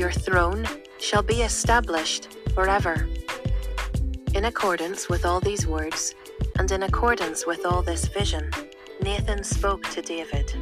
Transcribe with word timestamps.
Your 0.00 0.10
throne 0.10 0.66
shall 0.98 1.22
be 1.22 1.42
established 1.42 2.38
forever. 2.54 3.06
In 4.32 4.46
accordance 4.46 5.10
with 5.10 5.26
all 5.26 5.40
these 5.40 5.66
words, 5.66 6.14
and 6.58 6.72
in 6.72 6.84
accordance 6.84 7.46
with 7.46 7.66
all 7.66 7.82
this 7.82 8.08
vision, 8.08 8.50
Nathan 9.02 9.44
spoke 9.44 9.82
to 9.90 10.00
David. 10.00 10.54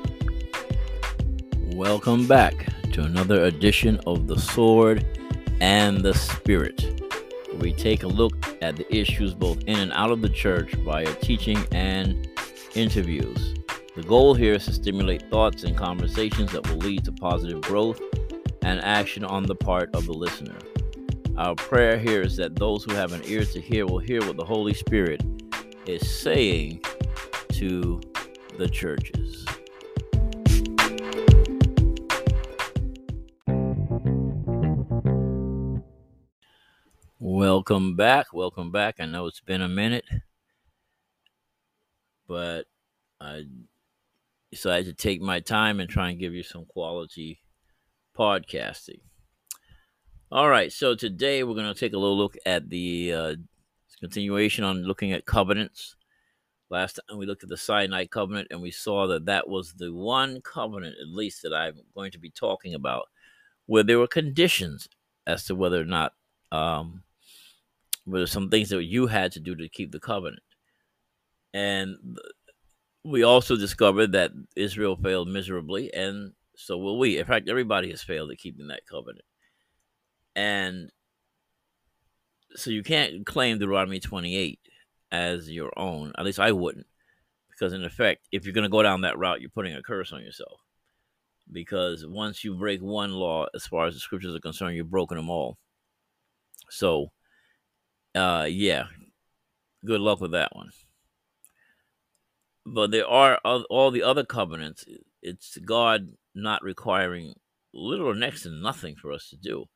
Welcome 1.72 2.26
back 2.26 2.66
to 2.90 3.02
another 3.02 3.44
edition 3.44 4.00
of 4.08 4.26
The 4.26 4.40
Sword 4.40 5.06
and 5.60 6.00
the 6.00 6.14
Spirit 6.14 7.00
we 7.60 7.72
take 7.72 8.02
a 8.02 8.08
look 8.08 8.34
at 8.60 8.74
the 8.74 8.92
issues 8.92 9.34
both 9.34 9.60
in 9.68 9.78
and 9.78 9.92
out 9.92 10.10
of 10.10 10.20
the 10.20 10.28
church 10.28 10.74
via 10.84 11.12
teaching 11.14 11.64
and 11.70 12.28
interviews. 12.74 13.54
The 13.94 14.02
goal 14.02 14.34
here 14.34 14.54
is 14.54 14.64
to 14.64 14.72
stimulate 14.72 15.30
thoughts 15.30 15.62
and 15.62 15.76
conversations 15.76 16.50
that 16.50 16.68
will 16.68 16.78
lead 16.78 17.04
to 17.04 17.12
positive 17.12 17.60
growth 17.62 18.00
and 18.68 18.84
action 18.84 19.24
on 19.24 19.44
the 19.44 19.54
part 19.54 19.88
of 19.94 20.04
the 20.04 20.12
listener. 20.12 20.58
Our 21.38 21.54
prayer 21.54 21.96
here 21.96 22.20
is 22.20 22.36
that 22.36 22.54
those 22.54 22.84
who 22.84 22.92
have 22.92 23.14
an 23.14 23.22
ear 23.24 23.42
to 23.46 23.60
hear 23.62 23.86
will 23.86 23.98
hear 23.98 24.20
what 24.20 24.36
the 24.36 24.44
Holy 24.44 24.74
Spirit 24.74 25.22
is 25.86 26.06
saying 26.06 26.82
to 27.52 27.98
the 28.58 28.68
churches. 28.68 29.46
Welcome 37.18 37.96
back. 37.96 38.34
Welcome 38.34 38.70
back. 38.70 38.96
I 38.98 39.06
know 39.06 39.28
it's 39.28 39.40
been 39.40 39.62
a 39.62 39.68
minute, 39.68 40.04
but 42.26 42.66
I 43.18 43.44
decided 44.50 44.84
to 44.84 44.92
take 44.92 45.22
my 45.22 45.40
time 45.40 45.80
and 45.80 45.88
try 45.88 46.10
and 46.10 46.20
give 46.20 46.34
you 46.34 46.42
some 46.42 46.66
quality 46.66 47.40
podcasting. 48.18 49.00
All 50.32 50.48
right, 50.48 50.72
so 50.72 50.94
today 50.94 51.44
we're 51.44 51.54
going 51.54 51.72
to 51.72 51.78
take 51.78 51.92
a 51.92 51.98
little 51.98 52.18
look 52.18 52.36
at 52.44 52.68
the 52.68 53.12
uh, 53.12 53.34
continuation 54.00 54.64
on 54.64 54.82
looking 54.82 55.12
at 55.12 55.24
covenants. 55.24 55.94
Last 56.68 56.98
time 57.08 57.16
we 57.16 57.26
looked 57.26 57.44
at 57.44 57.48
the 57.48 57.56
Sinai 57.56 58.06
covenant, 58.06 58.48
and 58.50 58.60
we 58.60 58.72
saw 58.72 59.06
that 59.06 59.26
that 59.26 59.48
was 59.48 59.72
the 59.74 59.94
one 59.94 60.40
covenant, 60.42 60.96
at 61.00 61.08
least, 61.08 61.42
that 61.42 61.54
I'm 61.54 61.80
going 61.94 62.10
to 62.10 62.18
be 62.18 62.30
talking 62.30 62.74
about, 62.74 63.06
where 63.66 63.84
there 63.84 63.98
were 63.98 64.08
conditions 64.08 64.88
as 65.26 65.44
to 65.44 65.54
whether 65.54 65.80
or 65.80 65.86
not 65.86 66.12
um, 66.50 67.04
were 68.04 68.26
some 68.26 68.50
things 68.50 68.70
that 68.70 68.82
you 68.82 69.06
had 69.06 69.32
to 69.32 69.40
do 69.40 69.54
to 69.54 69.68
keep 69.68 69.92
the 69.92 70.00
covenant. 70.00 70.42
And 71.54 72.18
we 73.04 73.22
also 73.22 73.56
discovered 73.56 74.12
that 74.12 74.32
Israel 74.56 74.96
failed 74.96 75.28
miserably, 75.28 75.94
and 75.94 76.32
so 76.60 76.76
will 76.76 76.98
we. 76.98 77.18
In 77.18 77.24
fact, 77.24 77.48
everybody 77.48 77.90
has 77.90 78.02
failed 78.02 78.32
at 78.32 78.38
keeping 78.38 78.66
that 78.66 78.84
covenant. 78.84 79.24
And 80.34 80.90
so 82.56 82.70
you 82.70 82.82
can't 82.82 83.24
claim 83.24 83.58
Deuteronomy 83.58 84.00
28 84.00 84.58
as 85.12 85.48
your 85.48 85.72
own. 85.78 86.12
At 86.18 86.24
least 86.24 86.40
I 86.40 86.50
wouldn't. 86.50 86.86
Because, 87.48 87.72
in 87.72 87.84
effect, 87.84 88.26
if 88.32 88.44
you're 88.44 88.54
going 88.54 88.64
to 88.64 88.68
go 88.68 88.82
down 88.82 89.02
that 89.02 89.18
route, 89.18 89.40
you're 89.40 89.50
putting 89.50 89.74
a 89.74 89.82
curse 89.82 90.12
on 90.12 90.22
yourself. 90.22 90.60
Because 91.50 92.04
once 92.04 92.42
you 92.42 92.56
break 92.56 92.82
one 92.82 93.12
law, 93.12 93.46
as 93.54 93.64
far 93.64 93.86
as 93.86 93.94
the 93.94 94.00
scriptures 94.00 94.34
are 94.34 94.40
concerned, 94.40 94.74
you've 94.76 94.90
broken 94.90 95.16
them 95.16 95.30
all. 95.30 95.58
So, 96.70 97.12
uh, 98.16 98.48
yeah, 98.50 98.86
good 99.84 100.00
luck 100.00 100.20
with 100.20 100.32
that 100.32 100.56
one. 100.56 100.70
But 102.66 102.90
there 102.90 103.06
are 103.06 103.36
all 103.36 103.92
the 103.92 104.02
other 104.02 104.24
covenants. 104.24 104.84
It's 105.22 105.56
God 105.58 106.08
not 106.34 106.62
requiring 106.62 107.34
little 107.74 108.08
or 108.08 108.14
next 108.14 108.42
to 108.42 108.50
nothing 108.50 108.96
for 108.96 109.12
us 109.12 109.28
to 109.30 109.36
do 109.36 109.66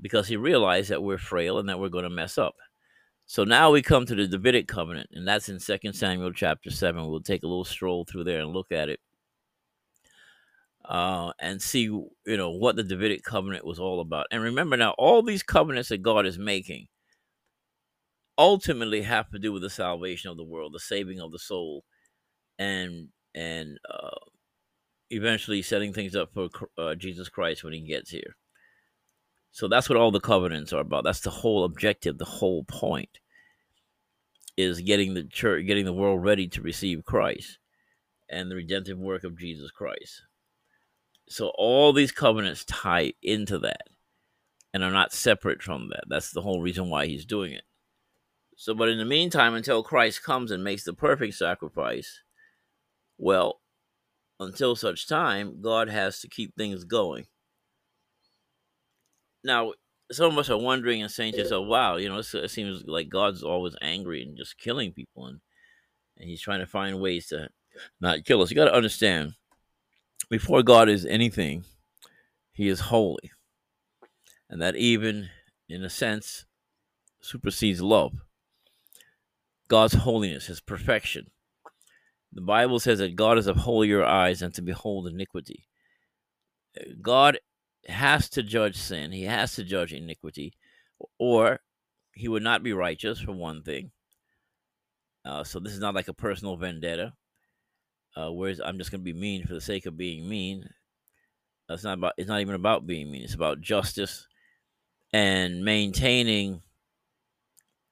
because 0.00 0.28
he 0.28 0.36
realized 0.36 0.90
that 0.90 1.02
we're 1.02 1.18
frail 1.18 1.58
and 1.58 1.68
that 1.68 1.78
we're 1.78 1.88
going 1.88 2.04
to 2.04 2.10
mess 2.10 2.38
up. 2.38 2.54
So 3.26 3.44
now 3.44 3.70
we 3.70 3.82
come 3.82 4.06
to 4.06 4.14
the 4.14 4.26
Davidic 4.26 4.68
covenant, 4.68 5.10
and 5.12 5.28
that's 5.28 5.50
in 5.50 5.58
2 5.58 5.92
Samuel 5.92 6.32
chapter 6.32 6.70
7. 6.70 7.06
We'll 7.06 7.20
take 7.20 7.42
a 7.42 7.46
little 7.46 7.64
stroll 7.64 8.04
through 8.04 8.24
there 8.24 8.40
and 8.40 8.52
look 8.54 8.72
at 8.72 8.88
it 8.88 9.00
uh, 10.88 11.32
and 11.38 11.60
see, 11.60 11.82
you 11.82 12.10
know, 12.26 12.50
what 12.50 12.76
the 12.76 12.82
Davidic 12.82 13.22
covenant 13.22 13.66
was 13.66 13.78
all 13.78 14.00
about. 14.00 14.26
And 14.30 14.42
remember 14.42 14.76
now, 14.76 14.94
all 14.96 15.22
these 15.22 15.42
covenants 15.42 15.90
that 15.90 16.02
God 16.02 16.24
is 16.24 16.38
making 16.38 16.86
ultimately 18.38 19.02
have 19.02 19.28
to 19.30 19.38
do 19.38 19.52
with 19.52 19.62
the 19.62 19.70
salvation 19.70 20.30
of 20.30 20.38
the 20.38 20.44
world, 20.44 20.72
the 20.72 20.80
saving 20.80 21.20
of 21.20 21.30
the 21.30 21.38
soul, 21.38 21.84
and 22.58 23.08
and 23.34 23.78
uh, 23.90 24.16
eventually 25.10 25.62
setting 25.62 25.92
things 25.92 26.14
up 26.14 26.32
for 26.32 26.48
uh, 26.76 26.94
Jesus 26.94 27.28
Christ 27.28 27.64
when 27.64 27.72
He 27.72 27.80
gets 27.80 28.10
here. 28.10 28.36
So 29.50 29.68
that's 29.68 29.88
what 29.88 29.98
all 29.98 30.10
the 30.10 30.20
covenants 30.20 30.72
are 30.72 30.80
about. 30.80 31.04
That's 31.04 31.20
the 31.20 31.30
whole 31.30 31.64
objective, 31.64 32.18
the 32.18 32.24
whole 32.24 32.64
point 32.64 33.18
is 34.56 34.80
getting 34.80 35.14
the 35.14 35.24
church, 35.24 35.66
getting 35.66 35.84
the 35.84 35.92
world 35.92 36.22
ready 36.22 36.48
to 36.48 36.60
receive 36.60 37.04
Christ 37.04 37.58
and 38.28 38.50
the 38.50 38.56
redemptive 38.56 38.98
work 38.98 39.24
of 39.24 39.38
Jesus 39.38 39.70
Christ. 39.70 40.22
So 41.28 41.52
all 41.56 41.92
these 41.92 42.10
covenants 42.10 42.64
tie 42.64 43.12
into 43.22 43.58
that 43.60 43.88
and 44.74 44.82
are 44.82 44.90
not 44.90 45.12
separate 45.12 45.62
from 45.62 45.90
that. 45.90 46.04
That's 46.08 46.32
the 46.32 46.42
whole 46.42 46.60
reason 46.60 46.90
why 46.90 47.06
he's 47.06 47.24
doing 47.24 47.52
it. 47.52 47.62
So, 48.56 48.74
but 48.74 48.88
in 48.88 48.98
the 48.98 49.04
meantime, 49.04 49.54
until 49.54 49.84
Christ 49.84 50.24
comes 50.24 50.50
and 50.50 50.64
makes 50.64 50.82
the 50.82 50.92
perfect 50.92 51.34
sacrifice, 51.34 52.22
well, 53.16 53.60
until 54.40 54.76
such 54.76 55.08
time, 55.08 55.60
God 55.60 55.88
has 55.88 56.20
to 56.20 56.28
keep 56.28 56.54
things 56.54 56.84
going. 56.84 57.26
Now, 59.44 59.72
some 60.10 60.32
of 60.32 60.38
us 60.38 60.50
are 60.50 60.58
wondering 60.58 61.02
and 61.02 61.10
saying 61.10 61.32
to 61.32 61.38
yourself, 61.38 61.66
wow, 61.66 61.96
you 61.96 62.08
know, 62.08 62.18
it 62.18 62.50
seems 62.50 62.84
like 62.86 63.08
God's 63.08 63.42
always 63.42 63.76
angry 63.82 64.22
and 64.22 64.36
just 64.36 64.58
killing 64.58 64.92
people, 64.92 65.26
and, 65.26 65.40
and 66.16 66.28
he's 66.28 66.40
trying 66.40 66.60
to 66.60 66.66
find 66.66 67.00
ways 67.00 67.28
to 67.28 67.48
not 68.00 68.24
kill 68.24 68.42
us. 68.42 68.50
You 68.50 68.56
got 68.56 68.66
to 68.66 68.74
understand, 68.74 69.34
before 70.30 70.62
God 70.62 70.88
is 70.88 71.04
anything, 71.06 71.64
he 72.52 72.68
is 72.68 72.80
holy. 72.80 73.30
And 74.50 74.62
that 74.62 74.76
even, 74.76 75.28
in 75.68 75.84
a 75.84 75.90
sense, 75.90 76.46
supersedes 77.20 77.82
love. 77.82 78.12
God's 79.68 79.94
holiness, 79.94 80.46
his 80.46 80.60
perfection. 80.60 81.30
The 82.32 82.42
Bible 82.42 82.78
says 82.78 82.98
that 82.98 83.16
God 83.16 83.38
is 83.38 83.46
of 83.46 83.56
holier 83.56 84.04
eyes 84.04 84.40
than 84.40 84.52
to 84.52 84.62
behold 84.62 85.06
iniquity. 85.06 85.66
God 87.00 87.38
has 87.88 88.28
to 88.30 88.42
judge 88.42 88.76
sin, 88.76 89.12
he 89.12 89.24
has 89.24 89.54
to 89.54 89.64
judge 89.64 89.92
iniquity, 89.92 90.54
or 91.18 91.60
he 92.12 92.28
would 92.28 92.42
not 92.42 92.62
be 92.62 92.72
righteous, 92.72 93.20
for 93.20 93.32
one 93.32 93.62
thing. 93.62 93.90
Uh, 95.24 95.44
so 95.44 95.58
this 95.58 95.72
is 95.72 95.80
not 95.80 95.94
like 95.94 96.08
a 96.08 96.14
personal 96.14 96.56
vendetta, 96.56 97.14
uh, 98.16 98.30
whereas 98.30 98.60
I'm 98.60 98.78
just 98.78 98.90
going 98.90 99.00
to 99.00 99.12
be 99.12 99.18
mean 99.18 99.46
for 99.46 99.54
the 99.54 99.60
sake 99.60 99.86
of 99.86 99.96
being 99.96 100.28
mean. 100.28 100.68
It's 101.68 101.84
not 101.84 101.98
about. 101.98 102.14
It's 102.16 102.28
not 102.28 102.40
even 102.40 102.54
about 102.54 102.86
being 102.86 103.10
mean. 103.10 103.22
It's 103.22 103.34
about 103.34 103.60
justice 103.60 104.26
and 105.12 105.64
maintaining 105.64 106.62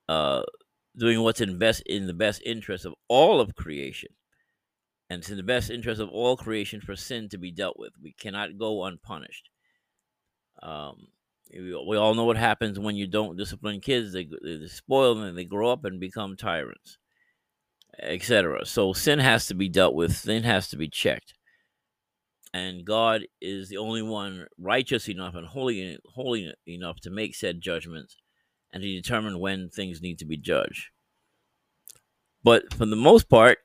uh, 0.09 0.43
doing 0.97 1.21
what's 1.21 1.41
in 1.41 1.59
best 1.59 1.83
in 1.83 2.07
the 2.07 2.15
best 2.15 2.43
interest 2.45 2.85
of 2.85 2.95
all 3.09 3.41
of 3.41 3.55
creation. 3.55 4.11
And 5.09 5.21
it's 5.21 5.31
in 5.31 5.37
the 5.37 5.43
best 5.43 5.71
interest 5.71 6.01
of 6.01 6.09
all 6.09 6.37
creation 6.37 6.81
for 6.81 6.97
sin 6.97 7.29
to 7.29 7.39
be 7.39 7.53
dealt 7.53 7.79
with. 7.79 7.93
We 8.03 8.13
cannot 8.13 8.59
go 8.59 8.85
unpunished. 8.85 9.51
Um, 10.63 11.09
we 11.53 11.97
all 11.97 12.15
know 12.15 12.25
what 12.25 12.37
happens 12.37 12.79
when 12.79 12.97
you 12.97 13.07
don't 13.07 13.37
discipline 13.37 13.81
kids. 13.81 14.13
They, 14.13 14.29
they 14.43 14.67
spoil 14.67 15.15
them 15.15 15.25
and 15.25 15.39
they 15.39 15.45
grow 15.45 15.71
up 15.71 15.85
and 15.85 16.01
become 16.01 16.37
tyrants, 16.37 16.99
etc. 18.03 18.67
So 18.67 18.93
sin 18.93 19.21
has 19.21 19.47
to 19.47 19.55
be 19.55 19.69
dealt 19.69 19.95
with. 19.95 20.17
Sin 20.17 20.43
has 20.43 20.69
to 20.71 20.77
be 20.77 20.89
checked. 20.89 21.35
And 22.53 22.85
God 22.85 23.23
is 23.41 23.69
the 23.69 23.77
only 23.77 24.03
one 24.03 24.47
righteous 24.59 25.09
enough 25.09 25.35
and 25.35 25.47
holy, 25.47 25.99
holy 26.15 26.53
enough 26.67 27.01
to 27.03 27.11
make 27.11 27.35
said 27.35 27.61
judgments 27.61 28.17
and 28.73 28.83
to 28.83 28.89
determine 28.89 29.39
when 29.39 29.69
things 29.69 30.01
need 30.01 30.19
to 30.19 30.25
be 30.25 30.37
judged. 30.37 30.89
But 32.43 32.73
for 32.73 32.87
the 32.87 32.97
most 32.97 33.29
part, 33.29 33.59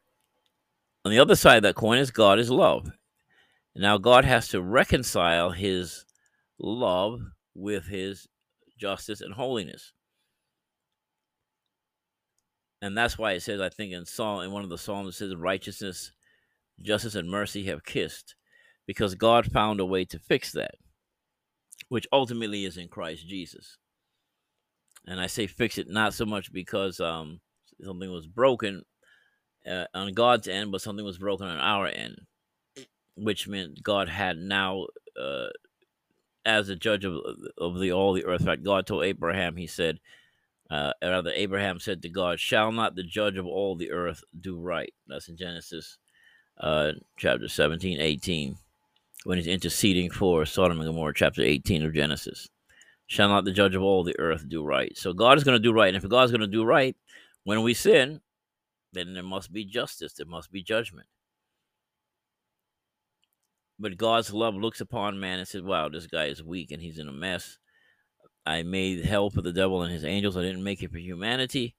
on 1.04 1.12
the 1.12 1.20
other 1.20 1.36
side 1.36 1.58
of 1.58 1.64
that 1.64 1.76
coin 1.76 1.98
is 1.98 2.12
God 2.12 2.40
is 2.40 2.50
love. 2.50 2.92
Now 3.76 3.98
God 3.98 4.26
has 4.26 4.50
to 4.50 4.62
reconcile 4.62 5.52
his 5.52 6.06
love 6.60 7.22
with 7.56 7.86
his 7.86 8.28
justice 8.78 9.22
and 9.22 9.34
holiness. 9.34 9.94
And 12.82 12.98
that's 12.98 13.18
why 13.18 13.34
it 13.34 13.42
says, 13.42 13.62
I 13.62 13.70
think 13.70 13.94
in 13.94 14.06
Psalm 14.06 14.42
in 14.42 14.52
one 14.52 14.64
of 14.64 14.70
the 14.70 14.78
Psalms 14.78 15.16
it 15.16 15.18
says 15.18 15.36
righteousness, 15.36 16.12
justice, 16.82 17.16
and 17.16 17.30
mercy 17.30 17.66
have 17.66 17.86
kissed. 17.86 18.36
Because 18.88 19.14
God 19.16 19.52
found 19.52 19.80
a 19.80 19.86
way 19.86 20.04
to 20.06 20.20
fix 20.20 20.52
that, 20.54 20.76
which 21.90 22.08
ultimately 22.12 22.66
is 22.66 22.78
in 22.78 22.88
Christ 22.88 23.28
Jesus. 23.28 23.78
And 25.06 25.22
I 25.22 25.28
say 25.28 25.48
fix 25.48 25.78
it 25.78 25.88
not 25.88 26.14
so 26.14 26.26
much 26.26 26.52
because 26.52 27.00
um, 27.00 27.40
something 27.82 28.12
was 28.12 28.28
broken 28.28 28.84
uh, 29.70 29.86
on 29.94 30.14
God's 30.14 30.48
end, 30.48 30.72
but 30.72 30.82
something 30.82 31.06
was 31.06 31.18
broken 31.18 31.48
on 31.48 31.58
our 31.58 31.88
end, 31.88 32.22
which 33.16 33.48
meant 33.48 33.84
God 33.84 34.10
had 34.10 34.38
now 34.38 34.88
uh, 35.20 35.48
as 36.46 36.70
a 36.70 36.76
judge 36.76 37.06
of 37.06 37.20
of 37.58 37.80
the 37.80 37.92
all 37.92 38.14
the 38.14 38.26
earth. 38.26 38.46
Fact, 38.46 38.64
God 38.64 38.86
told 38.86 39.04
Abraham, 39.04 39.58
He 39.58 39.68
said, 39.68 40.00
uh, 40.70 40.94
rather 41.02 41.32
Abraham 41.32 41.80
said 41.80 42.02
to 42.02 42.10
God, 42.10 42.40
"Shall 42.40 42.72
not 42.72 42.96
the 42.96 43.04
judge 43.04 43.38
of 43.38 43.46
all 43.46 43.76
the 43.76 43.92
earth 43.92 44.24
do 44.40 44.60
right?" 44.60 44.94
That's 45.08 45.30
in 45.30 45.38
Genesis 45.38 45.98
uh, 46.62 46.92
chapter 47.18 47.48
17, 47.48 48.00
18, 48.00 48.56
when 49.24 49.38
he's 49.38 49.48
interceding 49.48 50.10
for 50.10 50.46
Sodom 50.46 50.80
and 50.80 50.88
Gomorrah, 50.88 51.14
chapter 51.16 51.42
18 51.42 51.84
of 51.84 51.94
Genesis. 51.94 52.50
Shall 53.08 53.30
not 53.30 53.44
the 53.44 53.52
judge 53.52 53.76
of 53.76 53.82
all 53.82 54.04
the 54.04 54.18
earth 54.20 54.48
do 54.48 54.64
right? 54.64 54.96
So 54.98 55.12
God 55.12 55.38
is 55.38 55.44
going 55.44 55.56
to 55.56 55.64
do 55.64 55.74
right. 55.74 55.94
And 55.94 56.02
if 56.02 56.10
God's 56.10 56.32
going 56.32 56.42
to 56.42 56.48
do 56.48 56.64
right, 56.64 56.96
when 57.44 57.62
we 57.62 57.74
sin, 57.74 58.22
then 58.94 59.14
there 59.14 59.24
must 59.24 59.52
be 59.52 59.66
justice, 59.66 60.14
there 60.14 60.26
must 60.26 60.52
be 60.52 60.64
judgment. 60.64 61.08
But 63.80 63.98
God's 63.98 64.32
love 64.32 64.54
looks 64.54 64.80
upon 64.80 65.20
man 65.20 65.40
and 65.40 65.48
says, 65.48 65.64
Wow, 65.64 65.90
this 65.90 66.06
guy 66.06 66.26
is 66.26 66.44
weak 66.44 66.72
and 66.72 66.82
he's 66.82 67.00
in 67.00 67.08
a 67.08 67.12
mess. 67.14 67.58
I 68.46 68.64
made 68.64 69.06
hell 69.06 69.30
for 69.30 69.42
the 69.42 69.52
devil 69.52 69.82
and 69.82 69.92
his 69.92 70.06
angels. 70.06 70.38
I 70.38 70.42
didn't 70.42 70.64
make 70.64 70.84
it 70.84 70.92
for 70.92 71.00
humanity. 71.00 71.76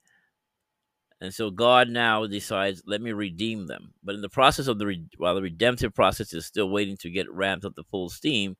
And 1.21 1.33
so 1.33 1.51
God 1.51 1.89
now 1.89 2.27
decides, 2.27 2.83
let 2.85 3.01
me 3.01 3.13
redeem 3.13 3.69
them. 3.69 3.95
But 4.03 4.17
in 4.17 4.23
the 4.23 4.29
process 4.29 4.67
of 4.67 4.81
the 4.81 4.87
re- 4.87 5.07
while 5.19 5.37
the 5.37 5.43
redemptive 5.43 5.95
process 5.95 6.33
is 6.33 6.47
still 6.47 6.69
waiting 6.69 6.97
to 6.99 7.11
get 7.11 7.31
ramped 7.31 7.65
up 7.65 7.77
to 7.77 7.85
full 7.85 8.09
steam, 8.09 8.57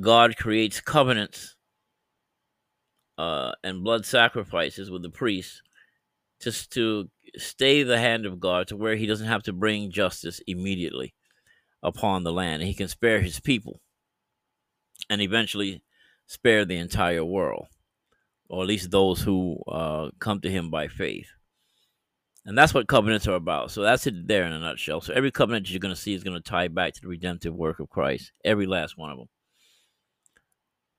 God 0.00 0.36
creates 0.36 0.80
covenants 0.80 1.56
uh, 3.18 3.52
and 3.64 3.82
blood 3.82 4.06
sacrifices 4.06 4.90
with 4.90 5.02
the 5.02 5.10
priests 5.10 5.62
just 6.42 6.72
to 6.72 7.08
stay 7.36 7.82
the 7.82 7.98
hand 7.98 8.26
of 8.26 8.40
God 8.40 8.68
to 8.68 8.76
where 8.76 8.96
He 8.96 9.06
doesn't 9.06 9.28
have 9.28 9.42
to 9.44 9.52
bring 9.52 9.90
justice 9.90 10.40
immediately 10.46 11.14
upon 11.82 12.22
the 12.22 12.32
land. 12.32 12.62
He 12.62 12.74
can 12.74 12.88
spare 12.88 13.20
his 13.20 13.40
people 13.40 13.80
and 15.10 15.20
eventually 15.20 15.82
spare 16.26 16.64
the 16.64 16.76
entire 16.76 17.24
world, 17.24 17.66
or 18.48 18.62
at 18.62 18.68
least 18.68 18.90
those 18.90 19.20
who 19.20 19.58
uh, 19.68 20.10
come 20.18 20.40
to 20.40 20.50
him 20.50 20.70
by 20.70 20.88
faith. 20.88 21.28
And 22.44 22.58
that's 22.58 22.74
what 22.74 22.88
covenants 22.88 23.28
are 23.28 23.34
about. 23.34 23.70
So 23.70 23.82
that's 23.82 24.06
it 24.06 24.26
there 24.26 24.44
in 24.44 24.52
a 24.52 24.58
nutshell. 24.58 25.00
So 25.00 25.12
every 25.12 25.30
covenant 25.30 25.70
you're 25.70 25.78
going 25.78 25.94
to 25.94 26.00
see 26.00 26.14
is 26.14 26.24
going 26.24 26.40
to 26.40 26.50
tie 26.50 26.68
back 26.68 26.94
to 26.94 27.00
the 27.00 27.08
redemptive 27.08 27.54
work 27.54 27.78
of 27.78 27.88
Christ, 27.88 28.32
every 28.44 28.66
last 28.66 28.98
one 28.98 29.10
of 29.10 29.18
them. 29.18 29.28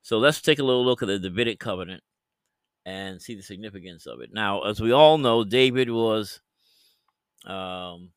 So 0.01 0.19
let's 0.19 0.41
take 0.41 0.59
a 0.59 0.63
little 0.63 0.85
look 0.85 1.01
at 1.01 1.07
the 1.07 1.19
Davidic 1.19 1.59
covenant 1.59 2.03
and 2.85 3.21
see 3.21 3.35
the 3.35 3.41
significance 3.41 4.05
of 4.05 4.21
it. 4.21 4.29
Now, 4.33 4.61
as 4.63 4.81
we 4.81 4.91
all 4.91 5.17
know, 5.17 5.43
David 5.43 5.89
was 5.89 6.41
um, 7.45 8.11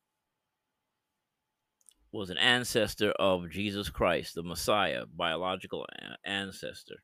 was 2.11 2.29
an 2.29 2.37
ancestor 2.37 3.11
of 3.11 3.49
Jesus 3.49 3.89
Christ, 3.89 4.35
the 4.35 4.43
Messiah, 4.43 5.03
biological 5.05 5.85
ancestor. 6.25 7.03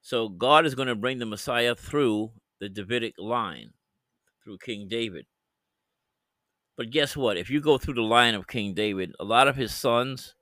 So 0.00 0.28
God 0.28 0.66
is 0.66 0.74
going 0.74 0.88
to 0.88 0.94
bring 0.94 1.18
the 1.18 1.26
Messiah 1.26 1.74
through 1.74 2.32
the 2.60 2.68
Davidic 2.68 3.14
line, 3.18 3.70
through 4.42 4.58
King 4.58 4.88
David. 4.88 5.26
But 6.76 6.90
guess 6.90 7.16
what? 7.16 7.36
If 7.36 7.50
you 7.50 7.60
go 7.60 7.78
through 7.78 7.94
the 7.94 8.02
line 8.02 8.34
of 8.34 8.46
King 8.46 8.74
David, 8.74 9.12
a 9.20 9.24
lot 9.24 9.46
of 9.46 9.56
his 9.56 9.74
sons 9.74 10.34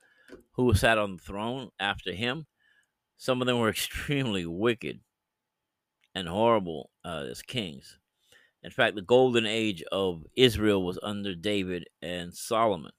who 0.52 0.72
sat 0.74 0.96
on 0.96 1.16
the 1.16 1.22
throne 1.22 1.70
after 1.78 2.12
him, 2.12 2.46
some 3.16 3.40
of 3.40 3.46
them 3.46 3.58
were 3.58 3.68
extremely 3.70 4.46
wicked 4.46 5.00
and 6.14 6.28
horrible 6.28 6.90
uh, 7.04 7.26
as 7.30 7.42
kings. 7.42 7.98
In 8.62 8.70
fact, 8.70 8.94
the 8.94 9.02
golden 9.02 9.46
age 9.46 9.82
of 9.90 10.24
Israel 10.36 10.84
was 10.84 10.98
under 11.02 11.34
David 11.34 11.86
and 12.02 12.34
Solomon. 12.34 12.92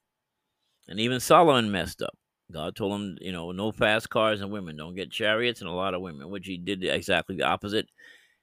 And 0.88 1.00
even 1.00 1.20
Solomon 1.20 1.72
messed 1.72 2.02
up. 2.02 2.18
God 2.52 2.76
told 2.76 2.94
him, 2.94 3.18
you 3.22 3.32
know, 3.32 3.52
no 3.52 3.72
fast 3.72 4.10
cars 4.10 4.42
and 4.42 4.52
women, 4.52 4.76
don't 4.76 4.96
get 4.96 5.12
chariots 5.12 5.62
and 5.62 5.70
a 5.70 5.74
lot 5.74 5.94
of 5.94 6.02
women, 6.02 6.30
which 6.30 6.48
he 6.48 6.58
did 6.58 6.84
exactly 6.84 7.36
the 7.36 7.44
opposite. 7.44 7.88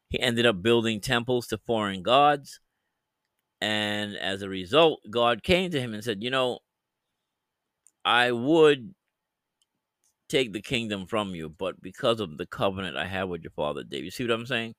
He 0.08 0.18
ended 0.20 0.46
up 0.46 0.62
building 0.62 1.00
temples 1.00 1.48
to 1.48 1.58
foreign 1.66 2.02
gods. 2.02 2.60
And 3.60 4.16
as 4.16 4.42
a 4.42 4.48
result, 4.48 5.00
God 5.10 5.42
came 5.42 5.70
to 5.72 5.80
him 5.80 5.92
and 5.92 6.02
said, 6.02 6.22
You 6.22 6.30
know, 6.30 6.60
I 8.04 8.32
would 8.32 8.94
take 10.28 10.52
the 10.52 10.62
kingdom 10.62 11.06
from 11.06 11.34
you, 11.34 11.48
but 11.48 11.80
because 11.82 12.20
of 12.20 12.36
the 12.36 12.46
covenant 12.46 12.96
I 12.96 13.06
have 13.06 13.28
with 13.28 13.42
your 13.42 13.50
father 13.52 13.82
David, 13.82 14.04
you 14.04 14.10
see 14.10 14.24
what 14.24 14.32
I'm 14.32 14.46
saying? 14.46 14.74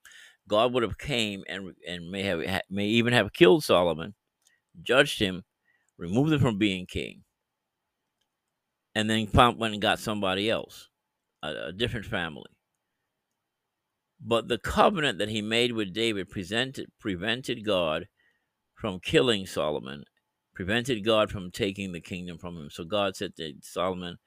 God 0.48 0.72
would 0.72 0.82
have 0.82 0.98
came 0.98 1.44
and 1.48 1.72
and 1.86 2.10
may 2.10 2.22
have 2.22 2.62
may 2.70 2.86
even 2.86 3.12
have 3.12 3.32
killed 3.32 3.64
Solomon, 3.64 4.14
judged 4.82 5.20
him, 5.20 5.44
removed 5.98 6.32
him 6.32 6.40
from 6.40 6.58
being 6.58 6.86
king, 6.86 7.22
and 8.94 9.08
then 9.08 9.26
found, 9.26 9.58
went 9.58 9.74
and 9.74 9.82
got 9.82 9.98
somebody 9.98 10.50
else, 10.50 10.88
a, 11.42 11.68
a 11.68 11.72
different 11.72 12.06
family. 12.06 12.50
But 14.20 14.48
the 14.48 14.58
covenant 14.58 15.18
that 15.18 15.30
he 15.30 15.40
made 15.40 15.72
with 15.72 15.94
David 15.94 16.28
presented, 16.28 16.88
prevented 16.98 17.64
God 17.64 18.08
from 18.74 19.00
killing 19.00 19.46
Solomon, 19.46 20.04
prevented 20.54 21.04
God 21.04 21.30
from 21.30 21.50
taking 21.50 21.92
the 21.92 22.00
kingdom 22.00 22.38
from 22.38 22.56
him. 22.56 22.68
So 22.70 22.84
God 22.84 23.16
said 23.16 23.36
to 23.36 23.54
Solomon, 23.62 24.18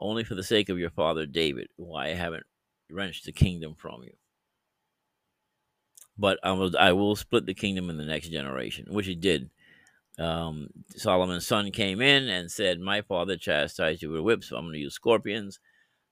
Only 0.00 0.24
for 0.24 0.34
the 0.34 0.42
sake 0.42 0.70
of 0.70 0.78
your 0.78 0.90
father 0.90 1.26
David, 1.26 1.68
why 1.76 2.06
I 2.06 2.14
haven't 2.14 2.44
wrenched 2.90 3.26
the 3.26 3.32
kingdom 3.32 3.74
from 3.76 4.02
you. 4.02 4.14
But 6.18 6.38
I 6.42 6.52
will, 6.52 6.76
I 6.78 6.92
will 6.92 7.16
split 7.16 7.46
the 7.46 7.54
kingdom 7.54 7.90
in 7.90 7.98
the 7.98 8.04
next 8.04 8.28
generation, 8.30 8.86
which 8.90 9.06
he 9.06 9.14
did 9.14 9.50
um, 10.18 10.68
Solomon's 10.96 11.46
son 11.46 11.70
came 11.70 12.00
in 12.00 12.28
and 12.28 12.50
said, 12.50 12.80
"My 12.80 13.00
father 13.02 13.36
chastised 13.36 14.02
you 14.02 14.10
with 14.10 14.20
whips, 14.20 14.48
so 14.48 14.56
I'm 14.56 14.64
going 14.64 14.74
to 14.74 14.80
use 14.80 14.94
scorpions." 14.94 15.58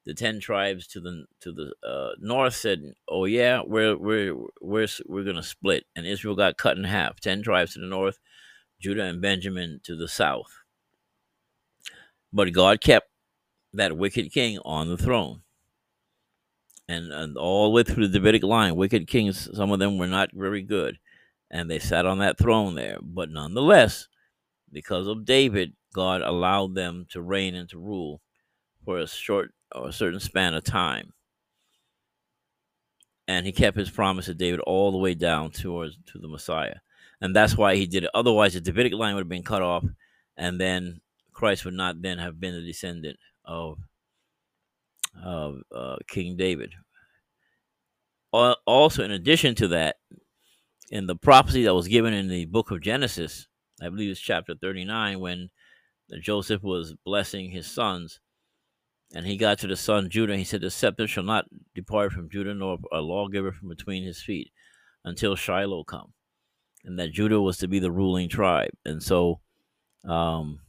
The 0.06 0.14
ten 0.14 0.40
tribes 0.40 0.86
to 0.88 1.00
the 1.00 1.26
to 1.40 1.52
the 1.52 1.74
uh, 1.86 2.14
north 2.18 2.54
said, 2.54 2.94
"Oh 3.08 3.26
yeah, 3.26 3.60
we're 3.66 3.96
we're 3.96 4.34
we're 4.62 4.88
we're 5.06 5.24
going 5.24 5.36
to 5.36 5.42
split," 5.42 5.84
and 5.94 6.06
Israel 6.06 6.36
got 6.36 6.56
cut 6.56 6.78
in 6.78 6.84
half. 6.84 7.20
Ten 7.20 7.42
tribes 7.42 7.74
to 7.74 7.80
the 7.80 7.86
north, 7.86 8.18
Judah 8.80 9.04
and 9.04 9.20
Benjamin 9.20 9.80
to 9.84 9.94
the 9.94 10.08
south. 10.08 10.52
But 12.32 12.52
God 12.52 12.80
kept 12.80 13.07
that 13.78 13.96
wicked 13.96 14.32
king 14.32 14.58
on 14.64 14.88
the 14.88 14.96
throne. 14.96 15.42
And, 16.88 17.12
and 17.12 17.36
all 17.36 17.64
the 17.64 17.74
way 17.74 17.82
through 17.82 18.08
the 18.08 18.18
Davidic 18.18 18.42
line, 18.42 18.76
wicked 18.76 19.08
kings, 19.08 19.48
some 19.54 19.72
of 19.72 19.78
them 19.78 19.98
were 19.98 20.06
not 20.06 20.30
very 20.32 20.62
good 20.62 20.98
and 21.50 21.70
they 21.70 21.78
sat 21.78 22.06
on 22.06 22.18
that 22.18 22.38
throne 22.38 22.74
there. 22.74 22.98
But 23.00 23.30
nonetheless, 23.30 24.08
because 24.70 25.06
of 25.06 25.24
David, 25.24 25.74
God 25.94 26.20
allowed 26.22 26.74
them 26.74 27.06
to 27.10 27.22
reign 27.22 27.54
and 27.54 27.68
to 27.70 27.78
rule 27.78 28.20
for 28.84 28.98
a 28.98 29.06
short 29.06 29.52
or 29.74 29.88
a 29.88 29.92
certain 29.92 30.20
span 30.20 30.54
of 30.54 30.64
time. 30.64 31.12
And 33.26 33.44
he 33.44 33.52
kept 33.52 33.76
his 33.76 33.90
promise 33.90 34.26
to 34.26 34.34
David 34.34 34.60
all 34.60 34.90
the 34.90 34.98
way 34.98 35.14
down 35.14 35.50
towards 35.50 35.98
to 36.12 36.18
the 36.18 36.28
Messiah. 36.28 36.76
And 37.20 37.34
that's 37.34 37.56
why 37.56 37.76
he 37.76 37.86
did 37.86 38.04
it. 38.04 38.10
Otherwise, 38.14 38.54
the 38.54 38.60
Davidic 38.60 38.94
line 38.94 39.14
would 39.14 39.22
have 39.22 39.28
been 39.28 39.42
cut 39.42 39.60
off, 39.60 39.84
and 40.36 40.58
then 40.60 41.00
Christ 41.32 41.64
would 41.64 41.74
not 41.74 42.00
then 42.00 42.18
have 42.18 42.40
been 42.40 42.54
a 42.54 42.64
descendant 42.64 43.18
of, 43.48 43.78
of 45.24 45.56
uh, 45.74 45.96
King 46.08 46.36
David. 46.36 46.74
Also, 48.32 49.02
in 49.02 49.10
addition 49.10 49.54
to 49.56 49.68
that, 49.68 49.96
in 50.90 51.06
the 51.06 51.16
prophecy 51.16 51.64
that 51.64 51.74
was 51.74 51.88
given 51.88 52.14
in 52.14 52.28
the 52.28 52.44
book 52.46 52.70
of 52.70 52.80
Genesis, 52.80 53.48
I 53.82 53.88
believe 53.88 54.10
it's 54.10 54.20
chapter 54.20 54.54
39, 54.54 55.20
when 55.20 55.50
Joseph 56.20 56.62
was 56.62 56.94
blessing 57.04 57.50
his 57.50 57.66
sons, 57.70 58.20
And 59.14 59.26
he 59.26 59.36
got 59.38 59.58
to 59.60 59.66
the 59.66 59.76
son 59.76 60.10
Judah, 60.10 60.36
he 60.36 60.44
said, 60.44 60.60
The 60.60 60.70
scepter 60.70 61.06
shall 61.06 61.24
not 61.24 61.46
depart 61.74 62.12
from 62.12 62.28
Judah, 62.30 62.54
nor 62.54 62.78
a 62.92 63.00
lawgiver 63.00 63.52
from 63.52 63.68
between 63.68 64.04
his 64.04 64.20
feet, 64.22 64.50
until 65.04 65.34
Shiloh 65.36 65.84
come. 65.84 66.12
And 66.84 66.98
that 66.98 67.12
Judah 67.12 67.40
was 67.40 67.58
to 67.58 67.68
be 67.68 67.78
the 67.78 67.90
ruling 67.90 68.28
tribe. 68.28 68.70
And 68.84 69.02
so, 69.02 69.40
um, 70.04 70.60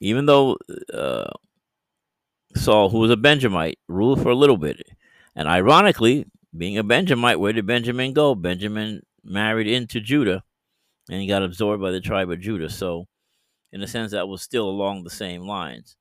even 0.00 0.26
though 0.26 0.58
uh, 0.92 1.30
Saul, 2.56 2.90
who 2.90 2.98
was 2.98 3.10
a 3.10 3.16
Benjamite, 3.16 3.78
ruled 3.88 4.22
for 4.22 4.30
a 4.30 4.34
little 4.34 4.56
bit, 4.56 4.82
and 5.34 5.48
ironically, 5.48 6.26
being 6.56 6.78
a 6.78 6.82
Benjamite, 6.82 7.38
where 7.38 7.52
did 7.52 7.66
Benjamin 7.66 8.12
go? 8.12 8.34
Benjamin 8.34 9.02
married 9.22 9.66
into 9.66 10.00
Judah, 10.00 10.42
and 11.10 11.20
he 11.20 11.26
got 11.26 11.42
absorbed 11.42 11.82
by 11.82 11.90
the 11.90 12.00
tribe 12.00 12.30
of 12.30 12.40
Judah. 12.40 12.70
So, 12.70 13.06
in 13.72 13.82
a 13.82 13.86
sense, 13.86 14.12
that 14.12 14.28
was 14.28 14.42
still 14.42 14.68
along 14.68 15.04
the 15.04 15.10
same 15.10 15.42
lines. 15.42 15.96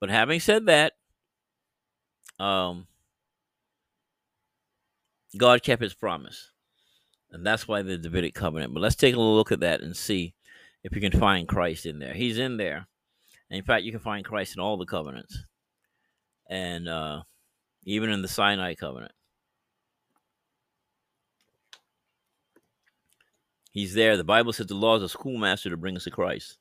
But 0.00 0.10
having 0.10 0.40
said 0.40 0.66
that, 0.66 0.94
um, 2.38 2.86
God 5.36 5.62
kept 5.62 5.82
his 5.82 5.94
promise. 5.94 6.50
And 7.30 7.46
that's 7.46 7.68
why 7.68 7.82
the 7.82 7.96
Davidic 7.96 8.34
covenant. 8.34 8.74
But 8.74 8.80
let's 8.80 8.96
take 8.96 9.14
a 9.14 9.20
look 9.20 9.52
at 9.52 9.60
that 9.60 9.82
and 9.82 9.96
see 9.96 10.34
if 10.82 10.94
you 10.94 11.00
can 11.00 11.18
find 11.18 11.46
Christ 11.46 11.86
in 11.86 11.98
there. 12.00 12.14
He's 12.14 12.38
in 12.38 12.56
there. 12.56 12.88
And 13.48 13.58
in 13.58 13.64
fact, 13.64 13.84
you 13.84 13.92
can 13.92 14.00
find 14.00 14.24
Christ 14.24 14.56
in 14.56 14.60
all 14.60 14.76
the 14.76 14.86
covenants. 14.86 15.44
And 16.50 16.88
uh, 16.88 17.22
even 17.84 18.10
in 18.10 18.22
the 18.22 18.28
Sinai 18.28 18.74
covenant. 18.74 19.12
He's 23.72 23.94
there. 23.94 24.16
The 24.16 24.24
Bible 24.24 24.52
says 24.52 24.66
the 24.66 24.74
law 24.74 24.96
is 24.96 25.02
a 25.02 25.08
schoolmaster 25.08 25.70
to 25.70 25.76
bring 25.76 25.96
us 25.96 26.04
to 26.04 26.10
Christ. 26.10 26.58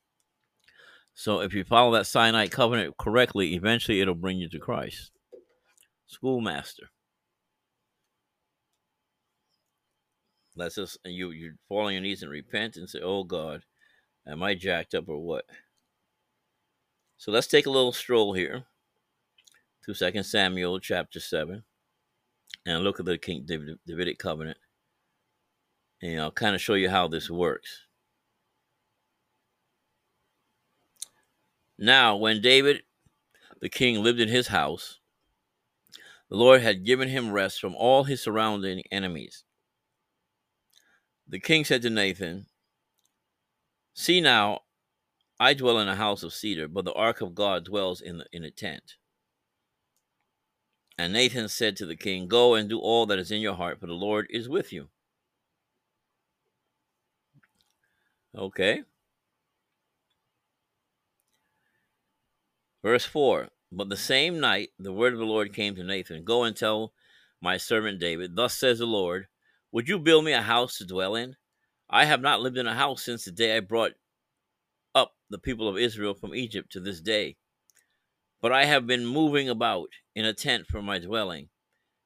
So 1.15 1.41
if 1.41 1.53
you 1.53 1.63
follow 1.63 1.91
that 1.93 2.05
Sinai 2.05 2.47
covenant 2.47 2.95
correctly, 2.97 3.55
eventually 3.55 3.99
it'll 3.99 4.15
bring 4.15 4.37
you 4.37 4.47
to 4.49 4.59
Christ. 4.59 5.11
Schoolmaster. 6.07 6.89
Let's 10.55 10.75
just 10.75 10.97
you 11.05 11.31
you 11.31 11.53
fall 11.67 11.87
on 11.87 11.93
your 11.93 12.01
knees 12.01 12.21
and 12.21 12.31
repent 12.31 12.75
and 12.77 12.89
say, 12.89 12.99
"Oh 13.01 13.23
God, 13.23 13.63
am 14.27 14.43
I 14.43 14.55
jacked 14.55 14.93
up 14.93 15.07
or 15.07 15.19
what?" 15.19 15.45
So 17.17 17.31
let's 17.31 17.47
take 17.47 17.65
a 17.65 17.71
little 17.71 17.91
stroll 17.91 18.33
here 18.33 18.65
to 19.89 19.95
Second 19.95 20.23
Samuel 20.23 20.79
chapter 20.79 21.19
seven, 21.19 21.63
and 22.63 22.83
look 22.83 22.99
at 22.99 23.07
the 23.07 23.17
King 23.17 23.43
Davidic 23.87 24.19
covenant, 24.19 24.59
and 25.99 26.21
I'll 26.21 26.29
kind 26.29 26.53
of 26.53 26.61
show 26.61 26.75
you 26.75 26.91
how 26.91 27.07
this 27.07 27.27
works. 27.27 27.87
Now, 31.79 32.17
when 32.17 32.39
David 32.39 32.83
the 33.61 33.69
king 33.69 34.03
lived 34.03 34.19
in 34.19 34.29
his 34.29 34.49
house, 34.49 34.99
the 36.29 36.37
Lord 36.37 36.61
had 36.61 36.85
given 36.85 37.09
him 37.09 37.31
rest 37.31 37.59
from 37.59 37.73
all 37.73 38.03
his 38.03 38.21
surrounding 38.21 38.83
enemies. 38.91 39.43
The 41.27 41.39
king 41.39 41.65
said 41.65 41.81
to 41.81 41.89
Nathan, 41.89 42.45
See 43.95 44.21
now, 44.21 44.59
I 45.39 45.55
dwell 45.55 45.79
in 45.79 45.87
a 45.87 45.95
house 45.95 46.21
of 46.21 46.31
cedar, 46.31 46.67
but 46.67 46.85
the 46.85 46.93
ark 46.93 47.21
of 47.21 47.33
God 47.33 47.65
dwells 47.65 48.01
in, 48.01 48.19
the, 48.19 48.25
in 48.31 48.43
a 48.43 48.51
tent. 48.51 48.97
And 50.99 51.13
Nathan 51.13 51.47
said 51.47 51.77
to 51.77 51.85
the 51.85 51.95
king, 51.95 52.27
Go 52.27 52.55
and 52.55 52.67
do 52.67 52.77
all 52.77 53.05
that 53.05 53.19
is 53.19 53.31
in 53.31 53.39
your 53.39 53.55
heart, 53.55 53.79
for 53.79 53.87
the 53.87 53.93
Lord 53.93 54.27
is 54.29 54.49
with 54.49 54.73
you. 54.73 54.89
Okay. 58.37 58.83
Verse 62.83 63.05
4 63.05 63.47
But 63.71 63.87
the 63.87 63.95
same 63.95 64.41
night 64.41 64.71
the 64.77 64.91
word 64.91 65.13
of 65.13 65.19
the 65.19 65.25
Lord 65.25 65.53
came 65.53 65.73
to 65.75 65.85
Nathan 65.85 66.25
Go 66.25 66.43
and 66.43 66.53
tell 66.53 66.91
my 67.41 67.55
servant 67.55 68.01
David, 68.01 68.35
Thus 68.35 68.57
says 68.57 68.79
the 68.79 68.85
Lord, 68.85 69.27
Would 69.71 69.87
you 69.87 69.99
build 69.99 70.25
me 70.25 70.33
a 70.33 70.41
house 70.41 70.77
to 70.79 70.85
dwell 70.85 71.15
in? 71.15 71.37
I 71.89 72.03
have 72.03 72.19
not 72.19 72.41
lived 72.41 72.57
in 72.57 72.67
a 72.67 72.75
house 72.75 73.03
since 73.03 73.23
the 73.23 73.31
day 73.31 73.55
I 73.55 73.61
brought 73.61 73.93
up 74.93 75.13
the 75.29 75.39
people 75.39 75.69
of 75.69 75.77
Israel 75.77 76.13
from 76.13 76.35
Egypt 76.35 76.73
to 76.73 76.81
this 76.81 76.99
day. 76.99 77.37
But 78.41 78.51
I 78.51 78.65
have 78.65 78.87
been 78.87 79.05
moving 79.05 79.49
about 79.49 79.89
in 80.15 80.25
a 80.25 80.33
tent 80.33 80.67
for 80.67 80.81
my 80.81 80.99
dwelling. 80.99 81.49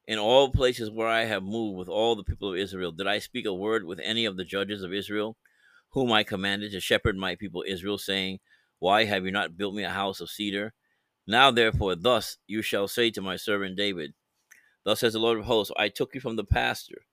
In 0.06 0.18
all 0.18 0.50
places 0.50 0.90
where 0.90 1.08
I 1.08 1.24
have 1.24 1.42
moved 1.42 1.78
with 1.78 1.88
all 1.88 2.14
the 2.14 2.24
people 2.24 2.52
of 2.52 2.58
Israel, 2.58 2.92
did 2.92 3.06
I 3.06 3.18
speak 3.18 3.46
a 3.46 3.54
word 3.54 3.84
with 3.84 4.00
any 4.02 4.24
of 4.24 4.36
the 4.36 4.44
judges 4.44 4.82
of 4.82 4.92
Israel, 4.92 5.36
whom 5.90 6.12
I 6.12 6.24
commanded 6.24 6.72
to 6.72 6.80
shepherd 6.80 7.16
my 7.16 7.36
people 7.36 7.64
Israel, 7.66 7.98
saying, 7.98 8.40
why 8.84 9.04
have 9.04 9.24
you 9.24 9.30
not 9.30 9.56
built 9.56 9.74
me 9.74 9.82
a 9.82 9.90
house 9.90 10.20
of 10.20 10.28
cedar? 10.28 10.74
Now, 11.26 11.50
therefore, 11.50 11.94
thus 11.94 12.36
you 12.46 12.60
shall 12.60 12.86
say 12.86 13.10
to 13.12 13.22
my 13.22 13.36
servant 13.36 13.76
David, 13.76 14.12
Thus 14.84 15.00
says 15.00 15.14
the 15.14 15.18
Lord 15.18 15.38
of 15.38 15.46
hosts, 15.46 15.72
I 15.78 15.88
took 15.88 16.14
you 16.14 16.20
from 16.20 16.36
the 16.36 16.44
pasture, 16.44 17.06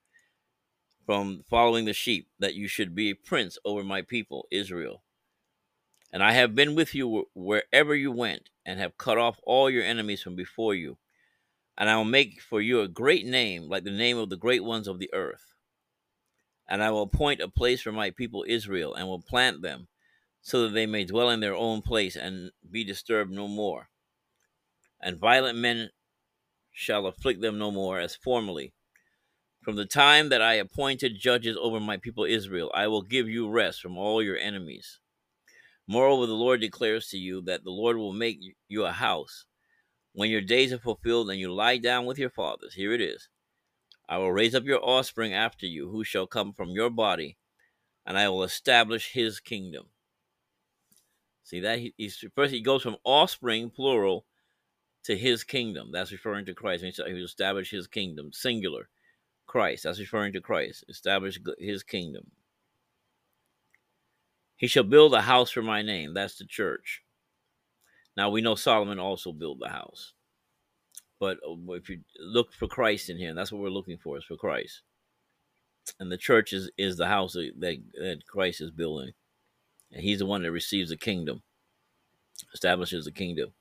from 1.05 1.45
following 1.49 1.85
the 1.85 1.93
sheep, 1.93 2.27
that 2.39 2.55
you 2.55 2.67
should 2.67 2.93
be 2.93 3.09
a 3.09 3.15
prince 3.15 3.57
over 3.63 3.83
my 3.85 4.01
people, 4.01 4.47
Israel. 4.51 5.03
And 6.12 6.22
I 6.22 6.34
have 6.34 6.56
been 6.56 6.75
with 6.75 6.94
you 6.94 7.30
wherever 7.34 7.96
you 7.96 8.12
went, 8.12 8.50
and 8.65 8.80
have 8.80 8.98
cut 8.98 9.18
off 9.18 9.39
all 9.44 9.70
your 9.70 9.84
enemies 9.84 10.22
from 10.22 10.36
before 10.36 10.75
you. 10.75 10.98
And 11.77 11.89
I 11.89 11.96
will 11.96 12.06
make 12.06 12.41
for 12.41 12.62
you 12.62 12.82
a 12.82 12.88
great 12.88 13.25
name, 13.25 13.70
like 13.70 13.84
the 13.84 13.91
name 13.91 14.18
of 14.18 14.30
the 14.30 14.38
great 14.38 14.63
ones 14.63 14.88
of 14.88 15.00
the 15.00 15.12
earth. 15.13 15.56
And 16.68 16.84
I 16.84 16.91
will 16.91 17.03
appoint 17.03 17.41
a 17.41 17.48
place 17.48 17.82
for 17.82 17.91
my 17.91 18.12
people 18.12 18.46
Israel, 18.48 18.94
and 18.94 19.08
will 19.08 19.22
plant 19.22 19.62
them 19.62 19.88
so 20.41 20.63
that 20.63 20.74
they 20.74 20.86
may 20.86 21.06
dwell 21.06 21.30
in 21.30 21.39
their 21.39 21.56
own 21.56 21.82
place 21.82 22.15
and 22.15 22.51
be 22.70 22.84
disturbed 22.84 23.32
no 23.32 23.48
more. 23.48 23.89
And 25.01 25.18
violent 25.18 25.58
men 25.58 25.89
shall 26.72 27.06
afflict 27.06 27.41
them 27.41 27.58
no 27.58 27.72
more 27.72 28.00
as 28.00 28.15
formerly. 28.15 28.74
From 29.62 29.75
the 29.75 29.86
time 29.86 30.30
that 30.30 30.41
I 30.41 30.53
appointed 30.53 31.20
judges 31.20 31.58
over 31.60 31.80
my 31.80 31.98
people 31.98 32.24
Israel, 32.24 32.72
I 32.74 32.88
will 32.88 33.03
give 33.03 33.30
you 33.30 33.50
rest 33.50 33.82
from 33.82 33.98
all 33.98 34.24
your 34.24 34.38
enemies. 34.38 35.00
Moreover, 35.91 36.25
the 36.25 36.33
Lord 36.33 36.62
declares 36.62 37.10
to 37.10 37.17
you 37.17 37.41
that 37.41 37.65
the 37.65 37.69
Lord 37.69 37.98
will 37.98 38.13
make 38.13 38.39
you 38.69 38.86
a 38.86 38.93
house. 38.93 39.43
When 40.13 40.29
your 40.29 40.39
days 40.39 40.71
are 40.71 40.79
fulfilled 40.79 41.29
and 41.29 41.38
you 41.38 41.53
lie 41.53 41.79
down 41.79 42.05
with 42.05 42.17
your 42.17 42.29
fathers, 42.29 42.75
here 42.75 42.93
it 42.93 43.01
is. 43.01 43.27
I 44.07 44.17
will 44.17 44.31
raise 44.31 44.55
up 44.55 44.63
your 44.63 44.81
offspring 44.81 45.33
after 45.33 45.65
you, 45.65 45.89
who 45.89 46.05
shall 46.05 46.27
come 46.27 46.53
from 46.53 46.69
your 46.69 46.89
body, 46.89 47.38
and 48.05 48.17
I 48.17 48.29
will 48.29 48.43
establish 48.43 49.12
his 49.12 49.41
kingdom. 49.41 49.88
See 51.43 51.60
that 51.60 51.79
he, 51.79 51.93
he's 51.98 52.24
first 52.36 52.53
he 52.53 52.62
goes 52.62 52.83
from 52.83 52.95
offspring 53.03 53.69
plural 53.69 54.25
to 55.03 55.17
his 55.17 55.43
kingdom. 55.43 55.91
That's 55.91 56.13
referring 56.13 56.45
to 56.45 56.53
Christ. 56.53 56.86
He 56.86 57.13
will 57.13 57.25
establish 57.25 57.69
his 57.69 57.88
kingdom, 57.88 58.31
singular. 58.31 58.88
Christ. 59.45 59.83
That's 59.83 60.00
referring 60.00 60.31
to 60.31 60.39
Christ. 60.39 60.86
Establish 60.88 61.38
his 61.60 61.83
kingdom. 61.83 62.31
He 64.62 64.68
shall 64.68 64.84
build 64.84 65.15
a 65.15 65.22
house 65.22 65.50
for 65.50 65.63
my 65.63 65.82
name. 65.82 66.13
That's 66.13 66.38
the 66.38 66.46
church. 66.46 67.01
Now 68.15 68.30
we 68.30 68.41
know 68.41 68.53
Solomon 68.53 69.00
also 69.00 69.32
built 69.32 69.58
the 69.60 69.70
house. 69.70 70.13
But 71.20 71.38
uh, 71.38 71.74
if 71.74 71.89
you 71.89 72.01
look 72.20 72.53
for 72.53 72.68
Christ 72.68 73.10
in 73.10 73.18
here, 73.18 73.34
that's 73.34 73.51
what 73.51 73.60
we're 73.60 73.70
looking 73.70 73.98
for 73.98 74.20
is 74.20 74.24
for 74.24 74.38
Christ. 74.38 74.84
And 76.00 76.12
the 76.12 76.18
church 76.18 76.53
is, 76.53 76.70
is 76.77 76.96
the 76.96 77.08
house 77.08 77.34
that, 77.34 77.53
that 77.60 78.27
Christ 78.27 78.62
is 78.62 78.70
building. 78.70 79.13
And 79.91 80.03
he's 80.03 80.20
the 80.20 80.27
one 80.27 80.44
that 80.44 80.51
receives 80.51 80.91
the 80.91 80.98
kingdom, 80.98 81.41
establishes 82.53 83.06
the 83.06 83.12
kingdom. 83.12 83.53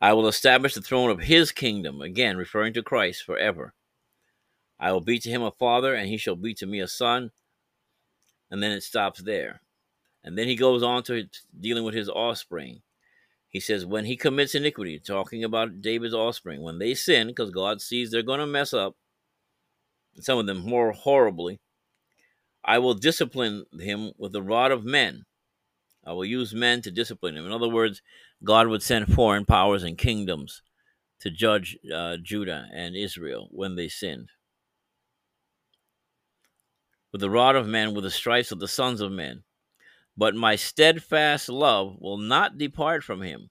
I 0.00 0.12
will 0.12 0.28
establish 0.28 0.74
the 0.74 0.82
throne 0.82 1.10
of 1.10 1.18
his 1.18 1.50
kingdom, 1.50 2.00
again 2.00 2.36
referring 2.36 2.74
to 2.74 2.82
Christ, 2.82 3.24
forever. 3.24 3.74
I 4.78 4.92
will 4.92 5.00
be 5.00 5.18
to 5.18 5.28
him 5.28 5.42
a 5.42 5.50
father, 5.50 5.94
and 5.94 6.08
he 6.08 6.16
shall 6.16 6.36
be 6.36 6.54
to 6.54 6.66
me 6.66 6.78
a 6.78 6.86
son. 6.86 7.32
And 8.52 8.62
then 8.62 8.70
it 8.70 8.84
stops 8.84 9.20
there. 9.20 9.62
And 10.24 10.38
then 10.38 10.46
he 10.46 10.56
goes 10.56 10.82
on 10.82 11.02
to 11.04 11.24
dealing 11.58 11.84
with 11.84 11.94
his 11.94 12.08
offspring. 12.08 12.82
He 13.48 13.60
says, 13.60 13.84
when 13.84 14.06
he 14.06 14.16
commits 14.16 14.54
iniquity, 14.54 14.98
talking 14.98 15.44
about 15.44 15.82
David's 15.82 16.14
offspring, 16.14 16.62
when 16.62 16.78
they 16.78 16.94
sin, 16.94 17.28
because 17.28 17.50
God 17.50 17.80
sees 17.80 18.10
they're 18.10 18.22
going 18.22 18.40
to 18.40 18.46
mess 18.46 18.72
up, 18.72 18.96
some 20.20 20.38
of 20.38 20.46
them 20.46 20.58
more 20.58 20.92
horribly, 20.92 21.60
I 22.64 22.78
will 22.78 22.94
discipline 22.94 23.64
him 23.78 24.12
with 24.16 24.32
the 24.32 24.42
rod 24.42 24.70
of 24.70 24.84
men 24.84 25.26
I 26.04 26.12
will 26.12 26.24
use 26.24 26.52
men 26.52 26.82
to 26.82 26.90
discipline 26.90 27.36
him. 27.36 27.46
In 27.46 27.52
other 27.52 27.68
words, 27.68 28.02
God 28.42 28.66
would 28.68 28.82
send 28.82 29.12
foreign 29.14 29.44
powers 29.44 29.84
and 29.84 29.96
kingdoms 29.96 30.62
to 31.20 31.30
judge 31.30 31.78
uh, 31.94 32.16
Judah 32.16 32.66
and 32.74 32.96
Israel 32.96 33.48
when 33.52 33.76
they 33.76 33.88
sinned. 33.88 34.30
With 37.12 37.20
the 37.20 37.30
rod 37.30 37.54
of 37.54 37.68
men, 37.68 37.94
with 37.94 38.04
the 38.04 38.10
stripes 38.10 38.50
of 38.50 38.58
the 38.58 38.68
sons 38.68 39.00
of 39.00 39.12
men. 39.12 39.44
But 40.16 40.34
my 40.34 40.56
steadfast 40.56 41.48
love 41.48 41.96
will 42.00 42.18
not 42.18 42.58
depart 42.58 43.02
from 43.02 43.22
him, 43.22 43.50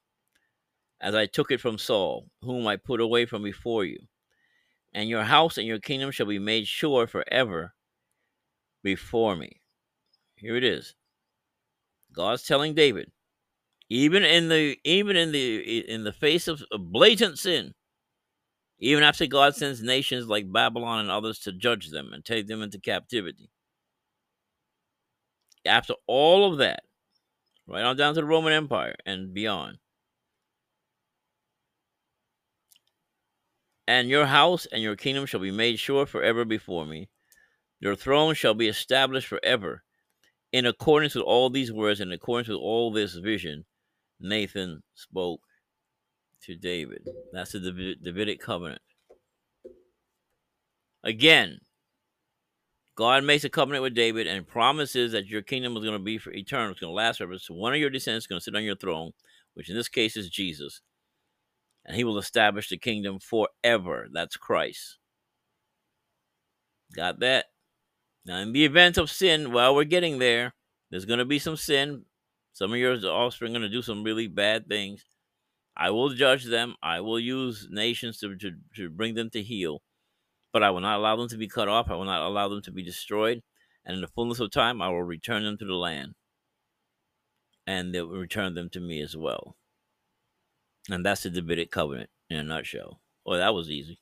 as 0.99 1.15
I 1.15 1.25
took 1.25 1.51
it 1.51 1.59
from 1.59 1.77
Saul, 1.77 2.27
whom 2.41 2.67
I 2.67 2.77
put 2.77 3.01
away 3.01 3.25
from 3.25 3.43
before 3.43 3.83
you. 3.85 3.99
And 4.93 5.09
your 5.09 5.23
house 5.23 5.57
and 5.57 5.65
your 5.65 5.79
kingdom 5.79 6.11
shall 6.11 6.27
be 6.27 6.39
made 6.39 6.67
sure 6.67 7.07
forever 7.07 7.73
before 8.83 9.35
me. 9.35 9.61
Here 10.35 10.55
it 10.55 10.63
is. 10.63 10.95
God's 12.13 12.43
telling 12.43 12.73
David, 12.73 13.09
even 13.91 14.23
in 14.23 14.47
the 14.47 14.77
even 14.85 15.17
in 15.17 15.33
the 15.33 15.79
in 15.89 16.05
the 16.05 16.13
face 16.13 16.47
of, 16.47 16.63
blatant 16.79 17.37
sin 17.37 17.73
even 18.79 19.03
after 19.03 19.27
god 19.27 19.53
sends 19.53 19.83
nations 19.83 20.27
like 20.27 20.51
babylon 20.51 21.01
and 21.01 21.11
others 21.11 21.39
to 21.39 21.51
judge 21.51 21.89
them 21.89 22.13
and 22.13 22.23
take 22.23 22.47
them 22.47 22.61
into 22.61 22.79
captivity 22.79 23.49
after 25.65 25.93
all 26.07 26.51
of 26.51 26.57
that 26.59 26.83
right 27.67 27.83
on 27.83 27.95
down 27.95 28.13
to 28.13 28.21
the 28.21 28.25
roman 28.25 28.53
empire 28.53 28.95
and 29.05 29.33
beyond 29.33 29.77
and 33.87 34.09
your 34.09 34.25
house 34.25 34.65
and 34.71 34.81
your 34.81 34.95
kingdom 34.95 35.25
shall 35.25 35.39
be 35.39 35.51
made 35.51 35.77
sure 35.77 36.05
forever 36.05 36.45
before 36.45 36.85
me 36.85 37.09
your 37.79 37.95
throne 37.95 38.33
shall 38.33 38.53
be 38.53 38.67
established 38.67 39.27
forever 39.27 39.83
in 40.51 40.65
accordance 40.65 41.15
with 41.15 41.23
all 41.23 41.49
these 41.49 41.71
words 41.71 41.99
in 41.99 42.11
accordance 42.11 42.47
with 42.47 42.57
all 42.57 42.91
this 42.91 43.15
vision 43.15 43.65
Nathan 44.21 44.83
spoke 44.93 45.41
to 46.43 46.55
David. 46.55 47.07
That's 47.33 47.51
the 47.51 47.95
Davidic 48.01 48.39
covenant. 48.39 48.81
Again, 51.03 51.59
God 52.95 53.23
makes 53.23 53.43
a 53.43 53.49
covenant 53.49 53.83
with 53.83 53.95
David 53.95 54.27
and 54.27 54.47
promises 54.47 55.13
that 55.13 55.27
your 55.27 55.41
kingdom 55.41 55.75
is 55.77 55.83
going 55.83 55.97
to 55.97 56.03
be 56.03 56.17
for 56.17 56.31
eternal. 56.31 56.71
It's 56.71 56.79
going 56.79 56.91
to 56.91 56.95
last 56.95 57.17
forever. 57.17 57.37
So 57.37 57.53
one 57.53 57.73
of 57.73 57.79
your 57.79 57.89
descendants 57.89 58.25
is 58.25 58.27
going 58.27 58.39
to 58.39 58.43
sit 58.43 58.55
on 58.55 58.63
your 58.63 58.75
throne, 58.75 59.11
which 59.53 59.69
in 59.69 59.75
this 59.75 59.87
case 59.87 60.17
is 60.17 60.29
Jesus. 60.29 60.81
And 61.85 61.95
he 61.95 62.03
will 62.03 62.17
establish 62.17 62.69
the 62.69 62.77
kingdom 62.77 63.19
forever. 63.19 64.07
That's 64.11 64.37
Christ. 64.37 64.97
Got 66.95 67.19
that? 67.21 67.45
Now, 68.25 68.37
in 68.37 68.51
the 68.51 68.65
event 68.65 68.97
of 68.97 69.09
sin, 69.09 69.51
while 69.51 69.73
we're 69.73 69.85
getting 69.85 70.19
there, 70.19 70.53
there's 70.89 71.05
going 71.05 71.19
to 71.19 71.25
be 71.25 71.39
some 71.39 71.57
sin. 71.57 72.03
Some 72.53 72.71
of 72.71 72.77
your 72.77 72.97
offspring 73.05 73.51
are 73.51 73.59
going 73.59 73.69
to 73.69 73.75
do 73.75 73.81
some 73.81 74.03
really 74.03 74.27
bad 74.27 74.67
things. 74.67 75.05
I 75.75 75.89
will 75.89 76.09
judge 76.09 76.43
them. 76.43 76.75
I 76.83 76.99
will 76.99 77.19
use 77.19 77.67
nations 77.71 78.19
to, 78.19 78.35
to, 78.35 78.51
to 78.75 78.89
bring 78.89 79.15
them 79.15 79.29
to 79.31 79.41
heel. 79.41 79.81
But 80.53 80.63
I 80.63 80.69
will 80.69 80.81
not 80.81 80.99
allow 80.99 81.15
them 81.15 81.29
to 81.29 81.37
be 81.37 81.47
cut 81.47 81.67
off. 81.67 81.89
I 81.89 81.95
will 81.95 82.05
not 82.05 82.21
allow 82.21 82.47
them 82.49 82.61
to 82.63 82.71
be 82.71 82.83
destroyed. 82.83 83.41
And 83.85 83.95
in 83.95 84.01
the 84.01 84.07
fullness 84.07 84.39
of 84.39 84.51
time, 84.51 84.81
I 84.81 84.89
will 84.89 85.03
return 85.03 85.43
them 85.43 85.57
to 85.57 85.65
the 85.65 85.75
land. 85.75 86.13
And 87.65 87.93
they 87.93 88.01
will 88.01 88.17
return 88.17 88.53
them 88.53 88.69
to 88.71 88.79
me 88.79 89.01
as 89.01 89.15
well. 89.15 89.55
And 90.89 91.05
that's 91.05 91.23
the 91.23 91.29
Davidic 91.29 91.71
covenant 91.71 92.09
in 92.29 92.37
a 92.37 92.43
nutshell. 92.43 92.99
Oh, 93.25 93.37
that 93.37 93.53
was 93.53 93.69
easy. 93.69 93.99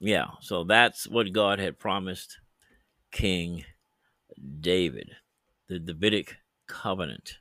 Yeah, 0.00 0.26
so 0.40 0.64
that's 0.64 1.08
what 1.08 1.32
God 1.32 1.58
had 1.58 1.78
promised 1.78 2.38
King 3.10 3.64
David, 4.60 5.12
the 5.68 5.78
Davidic 5.78 6.36
covenant. 6.68 7.38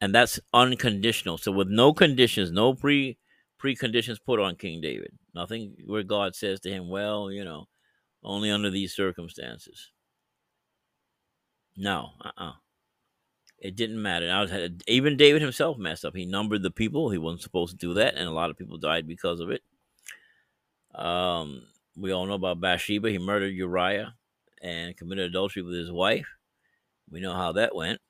And 0.00 0.14
that's 0.14 0.40
unconditional. 0.52 1.38
So 1.38 1.52
with 1.52 1.68
no 1.68 1.92
conditions, 1.92 2.50
no 2.50 2.74
pre 2.74 3.18
preconditions 3.62 4.18
put 4.24 4.40
on 4.40 4.56
King 4.56 4.80
David. 4.80 5.12
Nothing 5.34 5.76
where 5.86 6.02
God 6.02 6.34
says 6.34 6.60
to 6.60 6.70
him, 6.70 6.88
well, 6.88 7.30
you 7.30 7.44
know, 7.44 7.68
only 8.22 8.50
under 8.50 8.70
these 8.70 8.94
circumstances. 8.94 9.90
No, 11.76 12.10
uh-uh. 12.24 12.52
It 13.58 13.76
didn't 13.76 14.00
matter. 14.00 14.30
I 14.30 14.42
was, 14.42 14.70
even 14.86 15.16
David 15.16 15.42
himself 15.42 15.78
messed 15.78 16.04
up. 16.04 16.14
He 16.14 16.26
numbered 16.26 16.62
the 16.62 16.70
people. 16.70 17.10
He 17.10 17.18
wasn't 17.18 17.42
supposed 17.42 17.72
to 17.72 17.86
do 17.86 17.94
that, 17.94 18.14
and 18.14 18.28
a 18.28 18.32
lot 18.32 18.50
of 18.50 18.58
people 18.58 18.76
died 18.76 19.06
because 19.06 19.40
of 19.40 19.50
it. 19.50 19.62
Um, 20.94 21.62
we 21.96 22.12
all 22.12 22.26
know 22.26 22.34
about 22.34 22.60
Bathsheba. 22.60 23.10
He 23.10 23.18
murdered 23.18 23.54
Uriah 23.54 24.14
and 24.62 24.96
committed 24.96 25.30
adultery 25.30 25.62
with 25.62 25.74
his 25.74 25.90
wife. 25.90 26.26
We 27.10 27.20
know 27.20 27.34
how 27.34 27.52
that 27.52 27.74
went. 27.74 28.00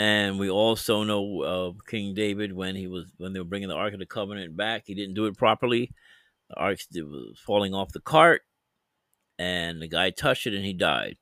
And 0.00 0.38
we 0.38 0.48
also 0.48 1.02
know 1.04 1.42
uh, 1.42 1.72
King 1.86 2.14
David 2.14 2.54
when 2.54 2.74
he 2.74 2.86
was 2.86 3.12
when 3.18 3.34
they 3.34 3.38
were 3.38 3.44
bringing 3.44 3.68
the 3.68 3.74
Ark 3.74 3.92
of 3.92 3.98
the 3.98 4.06
Covenant 4.06 4.56
back, 4.56 4.84
he 4.86 4.94
didn't 4.94 5.14
do 5.14 5.26
it 5.26 5.36
properly. 5.36 5.92
The 6.48 6.54
Ark 6.56 6.78
was 6.94 7.38
falling 7.44 7.74
off 7.74 7.92
the 7.92 8.00
cart, 8.00 8.40
and 9.38 9.82
the 9.82 9.88
guy 9.88 10.08
touched 10.08 10.46
it 10.46 10.54
and 10.54 10.64
he 10.64 10.72
died. 10.72 11.18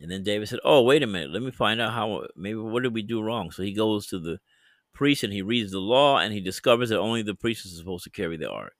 And 0.00 0.12
then 0.12 0.22
David 0.22 0.48
said, 0.48 0.60
"Oh, 0.64 0.82
wait 0.82 1.02
a 1.02 1.08
minute, 1.08 1.32
let 1.32 1.42
me 1.42 1.50
find 1.50 1.80
out 1.80 1.92
how 1.92 2.28
maybe 2.36 2.54
what 2.54 2.84
did 2.84 2.94
we 2.94 3.02
do 3.02 3.20
wrong." 3.20 3.50
So 3.50 3.64
he 3.64 3.72
goes 3.72 4.06
to 4.08 4.20
the 4.20 4.38
priest 4.92 5.24
and 5.24 5.32
he 5.32 5.42
reads 5.42 5.72
the 5.72 5.80
law 5.80 6.18
and 6.18 6.32
he 6.32 6.40
discovers 6.40 6.90
that 6.90 7.00
only 7.00 7.22
the 7.22 7.34
priest 7.34 7.66
is 7.66 7.76
supposed 7.76 8.04
to 8.04 8.10
carry 8.10 8.36
the 8.36 8.48
ark. 8.48 8.74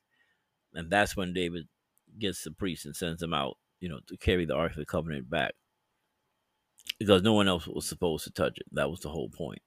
And 0.74 0.92
that's 0.92 1.16
when 1.16 1.32
David 1.32 1.66
gets 2.20 2.44
the 2.44 2.52
priest 2.52 2.86
and 2.86 2.94
sends 2.94 3.20
him 3.20 3.34
out, 3.34 3.56
you 3.80 3.88
know, 3.88 3.98
to 4.06 4.16
carry 4.16 4.44
the 4.44 4.54
ark 4.54 4.72
of 4.72 4.78
the 4.78 4.86
covenant 4.86 5.28
back 5.28 5.56
because 6.98 7.22
no 7.22 7.32
one 7.34 7.48
else 7.48 7.66
was 7.66 7.86
supposed 7.86 8.24
to 8.24 8.32
touch 8.32 8.58
it. 8.58 8.66
That 8.72 8.90
was 8.90 9.00
the 9.00 9.10
whole 9.10 9.28
point. 9.30 9.62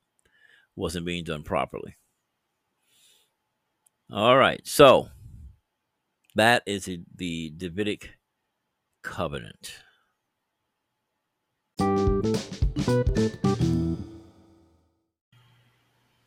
It 0.59 0.79
wasn't 0.79 1.05
being 1.05 1.23
done 1.23 1.43
properly. 1.43 1.97
All 4.11 4.37
right, 4.37 4.61
so 4.65 5.09
that 6.35 6.63
is 6.65 6.89
the 7.15 7.53
Davidic 7.57 8.11
covenant. 9.03 9.79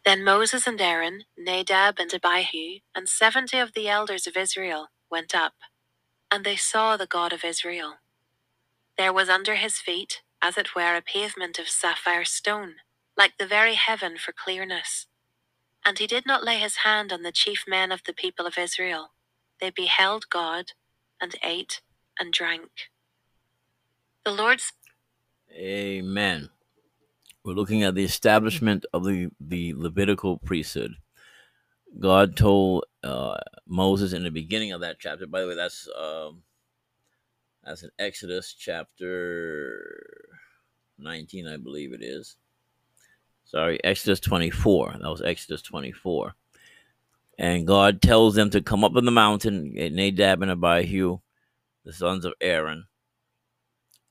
Then 0.04 0.24
Moses 0.24 0.66
and 0.66 0.80
Aaron, 0.80 1.24
Nadab 1.38 1.98
and 1.98 2.12
Abihu, 2.12 2.80
and 2.94 3.08
seventy 3.08 3.58
of 3.58 3.74
the 3.74 3.88
elders 3.88 4.26
of 4.26 4.36
Israel 4.36 4.88
went 5.10 5.34
up, 5.34 5.54
and 6.30 6.44
they 6.44 6.56
saw 6.56 6.96
the 6.96 7.06
God 7.06 7.32
of 7.32 7.44
Israel. 7.44 7.96
There 8.98 9.12
was 9.12 9.28
under 9.28 9.56
his 9.56 9.78
feet 9.78 10.22
as 10.42 10.56
it 10.56 10.74
were 10.74 10.96
a 10.96 11.02
pavement 11.02 11.58
of 11.58 11.68
sapphire 11.68 12.24
stone, 12.24 12.76
like 13.16 13.32
the 13.38 13.46
very 13.46 13.74
heaven 13.74 14.16
for 14.18 14.32
clearness. 14.32 15.06
And 15.84 15.98
he 15.98 16.06
did 16.06 16.26
not 16.26 16.44
lay 16.44 16.58
his 16.58 16.78
hand 16.78 17.12
on 17.12 17.22
the 17.22 17.32
chief 17.32 17.64
men 17.66 17.92
of 17.92 18.02
the 18.04 18.12
people 18.12 18.46
of 18.46 18.58
Israel. 18.58 19.12
They 19.60 19.70
beheld 19.70 20.24
God, 20.30 20.72
and 21.20 21.34
ate 21.42 21.80
and 22.18 22.32
drank. 22.32 22.70
The 24.24 24.32
Lord's. 24.32 24.72
Amen. 25.54 26.50
We're 27.44 27.54
looking 27.54 27.82
at 27.82 27.94
the 27.94 28.04
establishment 28.04 28.86
of 28.92 29.04
the, 29.04 29.28
the 29.40 29.74
Levitical 29.74 30.38
priesthood. 30.38 30.94
God 31.98 32.36
told 32.36 32.84
uh, 33.02 33.38
Moses 33.66 34.12
in 34.12 34.22
the 34.22 34.30
beginning 34.30 34.72
of 34.72 34.80
that 34.82 34.98
chapter. 34.98 35.26
By 35.26 35.40
the 35.40 35.48
way, 35.48 35.54
that's 35.54 35.88
um, 35.98 36.42
that's 37.64 37.82
in 37.82 37.90
Exodus 37.98 38.54
chapter 38.58 40.28
19, 40.98 41.46
I 41.46 41.56
believe 41.56 41.92
it 41.92 42.02
is. 42.02 42.36
Sorry, 43.44 43.82
Exodus 43.82 44.20
24. 44.20 44.96
That 45.00 45.10
was 45.10 45.22
Exodus 45.22 45.62
24. 45.62 46.34
And 47.38 47.66
God 47.66 48.02
tells 48.02 48.34
them 48.34 48.50
to 48.50 48.60
come 48.60 48.84
up 48.84 48.94
on 48.96 49.04
the 49.04 49.10
mountain, 49.10 49.72
Nadab 49.74 50.42
and 50.42 50.50
Abihu, 50.50 51.18
the 51.84 51.92
sons 51.92 52.24
of 52.24 52.34
Aaron, 52.40 52.84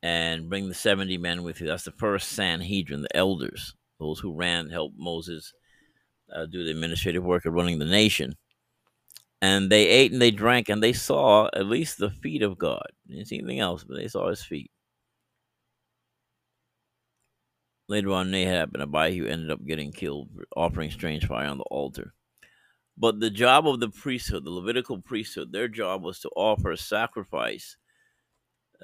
and 0.02 0.50
bring 0.50 0.68
the 0.68 0.74
70 0.74 1.18
men 1.18 1.44
with 1.44 1.62
you. 1.62 1.68
That's 1.68 1.84
the 1.84 1.92
first 1.92 2.30
Sanhedrin, 2.30 3.02
the 3.02 3.16
elders, 3.16 3.76
those 4.00 4.20
who 4.20 4.34
ran, 4.34 4.70
helped 4.70 4.96
Moses 4.98 5.54
uh, 6.36 6.46
do 6.46 6.64
the 6.64 6.72
administrative 6.72 7.24
work 7.24 7.46
of 7.46 7.54
running 7.54 7.80
the 7.80 7.86
nation. 7.86 8.36
And 9.42 9.72
they 9.72 9.88
ate 9.88 10.12
and 10.12 10.22
they 10.22 10.32
drank 10.32 10.70
and 10.70 10.84
they 10.84 10.94
saw 10.94 11.50
at 11.54 11.66
least 11.66 11.98
the 11.98 12.10
feet 12.10 12.42
of 12.42 12.58
God. 12.58 12.86
They 13.08 13.16
didn't 13.16 13.28
see 13.30 13.38
anything 13.40 13.60
else, 13.60 13.84
but 13.84 13.96
they 13.96 14.08
saw 14.08 14.30
his 14.30 14.44
feet. 14.44 14.70
Later 17.88 18.12
on, 18.12 18.32
Nadab 18.32 18.72
and 18.74 18.84
Abihu 18.84 19.26
ended 19.26 19.50
up 19.50 19.66
getting 19.66 19.92
killed 19.92 20.30
for 20.36 20.46
offering 20.56 20.92
strange 20.92 21.26
fire 21.26 21.48
on 21.48 21.58
the 21.58 21.64
altar. 21.66 22.14
But 22.98 23.20
the 23.20 23.30
job 23.30 23.66
of 23.68 23.80
the 23.80 23.90
priesthood, 23.90 24.44
the 24.44 24.52
Levitical 24.52 25.02
priesthood, 25.02 25.52
their 25.52 25.70
job 25.70 26.04
was 26.04 26.20
to 26.20 26.30
offer 26.36 26.72
a 26.72 26.78
sacrifice. 26.78 27.78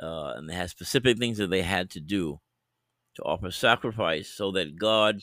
Uh, 0.01 0.33
and 0.37 0.49
they 0.49 0.55
had 0.55 0.69
specific 0.69 1.17
things 1.17 1.37
that 1.37 1.49
they 1.49 1.61
had 1.61 1.89
to 1.91 1.99
do 1.99 2.39
to 3.15 3.23
offer 3.23 3.51
sacrifice 3.51 4.29
so 4.29 4.51
that 4.53 4.77
God 4.77 5.21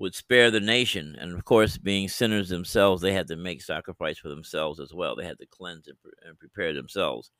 would 0.00 0.14
spare 0.14 0.50
the 0.50 0.60
nation. 0.60 1.14
And 1.20 1.34
of 1.34 1.44
course, 1.44 1.76
being 1.76 2.08
sinners 2.08 2.48
themselves, 2.48 3.02
they 3.02 3.12
had 3.12 3.28
to 3.28 3.36
make 3.36 3.60
sacrifice 3.60 4.16
for 4.16 4.30
themselves 4.30 4.80
as 4.80 4.94
well. 4.94 5.14
They 5.14 5.26
had 5.26 5.38
to 5.40 5.46
cleanse 5.46 5.88
and, 5.88 6.00
pre- 6.00 6.12
and 6.26 6.38
prepare 6.38 6.72
themselves. 6.72 7.30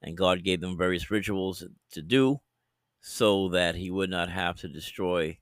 And 0.00 0.16
God 0.16 0.44
gave 0.44 0.60
them 0.60 0.78
various 0.78 1.10
rituals 1.10 1.64
to 1.90 2.02
do 2.02 2.40
so 3.00 3.48
that 3.48 3.74
he 3.74 3.90
would 3.90 4.10
not 4.10 4.30
have 4.30 4.56
to 4.58 4.68
destroy 4.68 5.38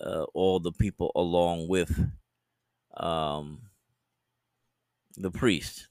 uh, 0.00 0.22
all 0.32 0.58
the 0.58 0.72
people 0.72 1.12
along 1.14 1.68
with 1.68 2.00
um, 2.96 3.60
the 5.18 5.30
priest. 5.30 5.88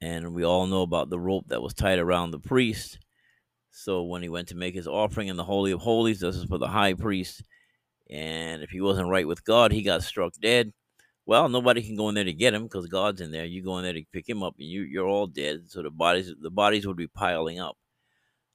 And 0.00 0.34
we 0.34 0.42
all 0.42 0.66
know 0.66 0.82
about 0.82 1.10
the 1.10 1.20
rope 1.20 1.48
that 1.48 1.60
was 1.60 1.74
tied 1.74 1.98
around 1.98 2.30
the 2.30 2.38
priest. 2.38 2.98
So 3.70 4.04
when 4.04 4.22
he 4.22 4.30
went 4.30 4.48
to 4.48 4.56
make 4.56 4.74
his 4.74 4.88
offering 4.88 5.28
in 5.28 5.36
the 5.36 5.44
Holy 5.44 5.72
of 5.72 5.80
Holies, 5.80 6.20
this 6.20 6.36
is 6.36 6.44
for 6.44 6.56
the 6.56 6.68
high 6.68 6.94
priest. 6.94 7.42
And 8.10 8.62
if 8.62 8.70
he 8.70 8.80
wasn't 8.80 9.08
right 9.08 9.26
with 9.26 9.44
God, 9.44 9.72
he 9.72 9.82
got 9.82 10.02
struck 10.02 10.34
dead. 10.40 10.72
Well, 11.24 11.48
nobody 11.48 11.82
can 11.82 11.96
go 11.96 12.08
in 12.08 12.14
there 12.14 12.24
to 12.24 12.32
get 12.32 12.54
him 12.54 12.64
because 12.64 12.86
God's 12.86 13.20
in 13.20 13.30
there. 13.30 13.44
You 13.44 13.62
go 13.62 13.78
in 13.78 13.84
there 13.84 13.92
to 13.92 14.04
pick 14.12 14.28
him 14.28 14.42
up, 14.42 14.54
and 14.58 14.68
you 14.68 14.82
you're 14.82 15.06
all 15.06 15.26
dead. 15.26 15.64
So 15.68 15.82
the 15.82 15.90
bodies 15.90 16.32
the 16.40 16.50
bodies 16.50 16.86
would 16.86 16.96
be 16.96 17.06
piling 17.06 17.60
up. 17.60 17.76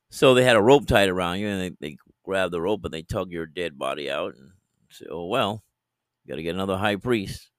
So 0.10 0.34
they 0.34 0.44
had 0.44 0.56
a 0.56 0.62
rope 0.62 0.88
tied 0.88 1.10
around 1.10 1.40
you, 1.40 1.48
and 1.48 1.62
they, 1.62 1.76
they 1.80 1.98
grab 2.24 2.52
the 2.52 2.62
rope 2.62 2.84
and 2.84 2.94
they 2.94 3.04
tug 3.04 3.32
your 3.32 3.46
dead 3.46 3.78
body 3.78 4.12
out 4.12 4.36
and 4.36 4.52
say, 4.90 5.06
"Oh 5.10 5.28
well, 5.28 5.64
got 6.28 6.36
to 6.36 6.44
get 6.44 6.56
another 6.56 6.78
high 6.78 6.98
priest." 6.98 7.50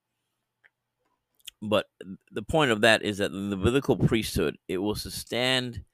But 1.61 1.87
the 2.31 2.43
point 2.43 2.71
of 2.71 2.83
that 2.83 3.03
is 3.03 3.19
that 3.19 3.33
the 3.33 3.57
biblical 3.57 3.97
priesthood 3.97 4.59
it 4.69 4.79
was 4.79 5.03
to 5.03 5.11
stand 5.11 5.85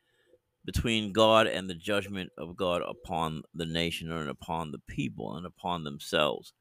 between 0.64 1.12
God 1.12 1.46
and 1.46 1.68
the 1.68 1.74
judgment 1.74 2.30
of 2.38 2.56
God 2.56 2.82
upon 2.82 3.42
the 3.54 3.66
nation 3.66 4.10
and 4.10 4.30
upon 4.30 4.70
the 4.70 4.80
people 4.88 5.36
and 5.36 5.46
upon 5.46 5.84
themselves. 5.84 6.52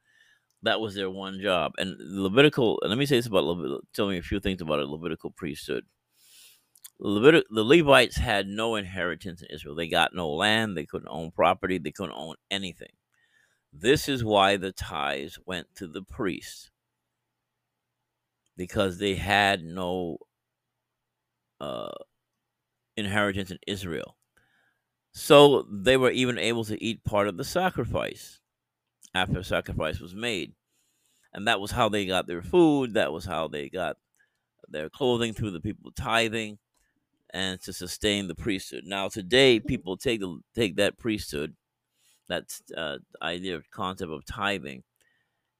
That 0.62 0.80
was 0.80 0.94
their 0.94 1.10
one 1.10 1.40
job. 1.40 1.72
And 1.78 1.96
Levitical, 1.98 2.78
let 2.82 2.96
me 2.98 3.06
say 3.06 3.16
this 3.16 3.26
about 3.26 3.44
Levitical, 3.44 3.80
tell 3.94 4.08
me 4.08 4.18
a 4.18 4.22
few 4.22 4.40
things 4.40 4.60
about 4.60 4.80
a 4.80 4.86
Levitical 4.86 5.30
priesthood. 5.30 5.84
Levit- 7.00 7.44
the 7.50 7.64
Levites 7.64 8.16
had 8.16 8.46
no 8.46 8.76
inheritance 8.76 9.42
in 9.42 9.48
Israel. 9.54 9.74
They 9.74 9.88
got 9.88 10.14
no 10.14 10.30
land, 10.30 10.76
they 10.76 10.86
couldn't 10.86 11.08
own 11.10 11.32
property, 11.32 11.78
they 11.78 11.90
couldn't 11.90 12.14
own 12.16 12.36
anything. 12.50 12.92
This 13.72 14.08
is 14.08 14.24
why 14.24 14.56
the 14.56 14.72
tithes 14.72 15.38
went 15.44 15.66
to 15.76 15.88
the 15.88 16.02
priests 16.02 16.70
because 18.56 18.98
they 18.98 19.16
had 19.16 19.64
no 19.64 20.18
uh, 21.60 21.90
inheritance 22.96 23.50
in 23.50 23.58
Israel. 23.66 24.16
So 25.12 25.66
they 25.70 25.96
were 25.96 26.10
even 26.10 26.38
able 26.38 26.64
to 26.64 26.82
eat 26.82 27.04
part 27.04 27.28
of 27.28 27.36
the 27.36 27.44
sacrifice 27.44 28.40
after 29.14 29.34
the 29.34 29.44
sacrifice 29.44 30.00
was 30.00 30.14
made. 30.14 30.52
And 31.32 31.46
that 31.48 31.60
was 31.60 31.70
how 31.70 31.88
they 31.88 32.06
got 32.06 32.26
their 32.26 32.42
food. 32.42 32.94
That 32.94 33.12
was 33.12 33.24
how 33.24 33.48
they 33.48 33.68
got 33.68 33.96
their 34.68 34.88
clothing 34.88 35.32
through 35.32 35.52
the 35.52 35.60
people 35.60 35.92
tithing 35.92 36.58
and 37.32 37.60
to 37.62 37.72
sustain 37.72 38.28
the 38.28 38.34
priesthood. 38.34 38.84
Now 38.86 39.08
today 39.08 39.60
people 39.60 39.96
take 39.96 40.20
the, 40.20 40.38
take 40.54 40.76
that 40.76 40.98
priesthood, 40.98 41.54
that 42.28 42.44
uh, 42.76 42.98
idea 43.20 43.56
of 43.56 43.70
concept 43.70 44.12
of 44.12 44.24
tithing, 44.24 44.82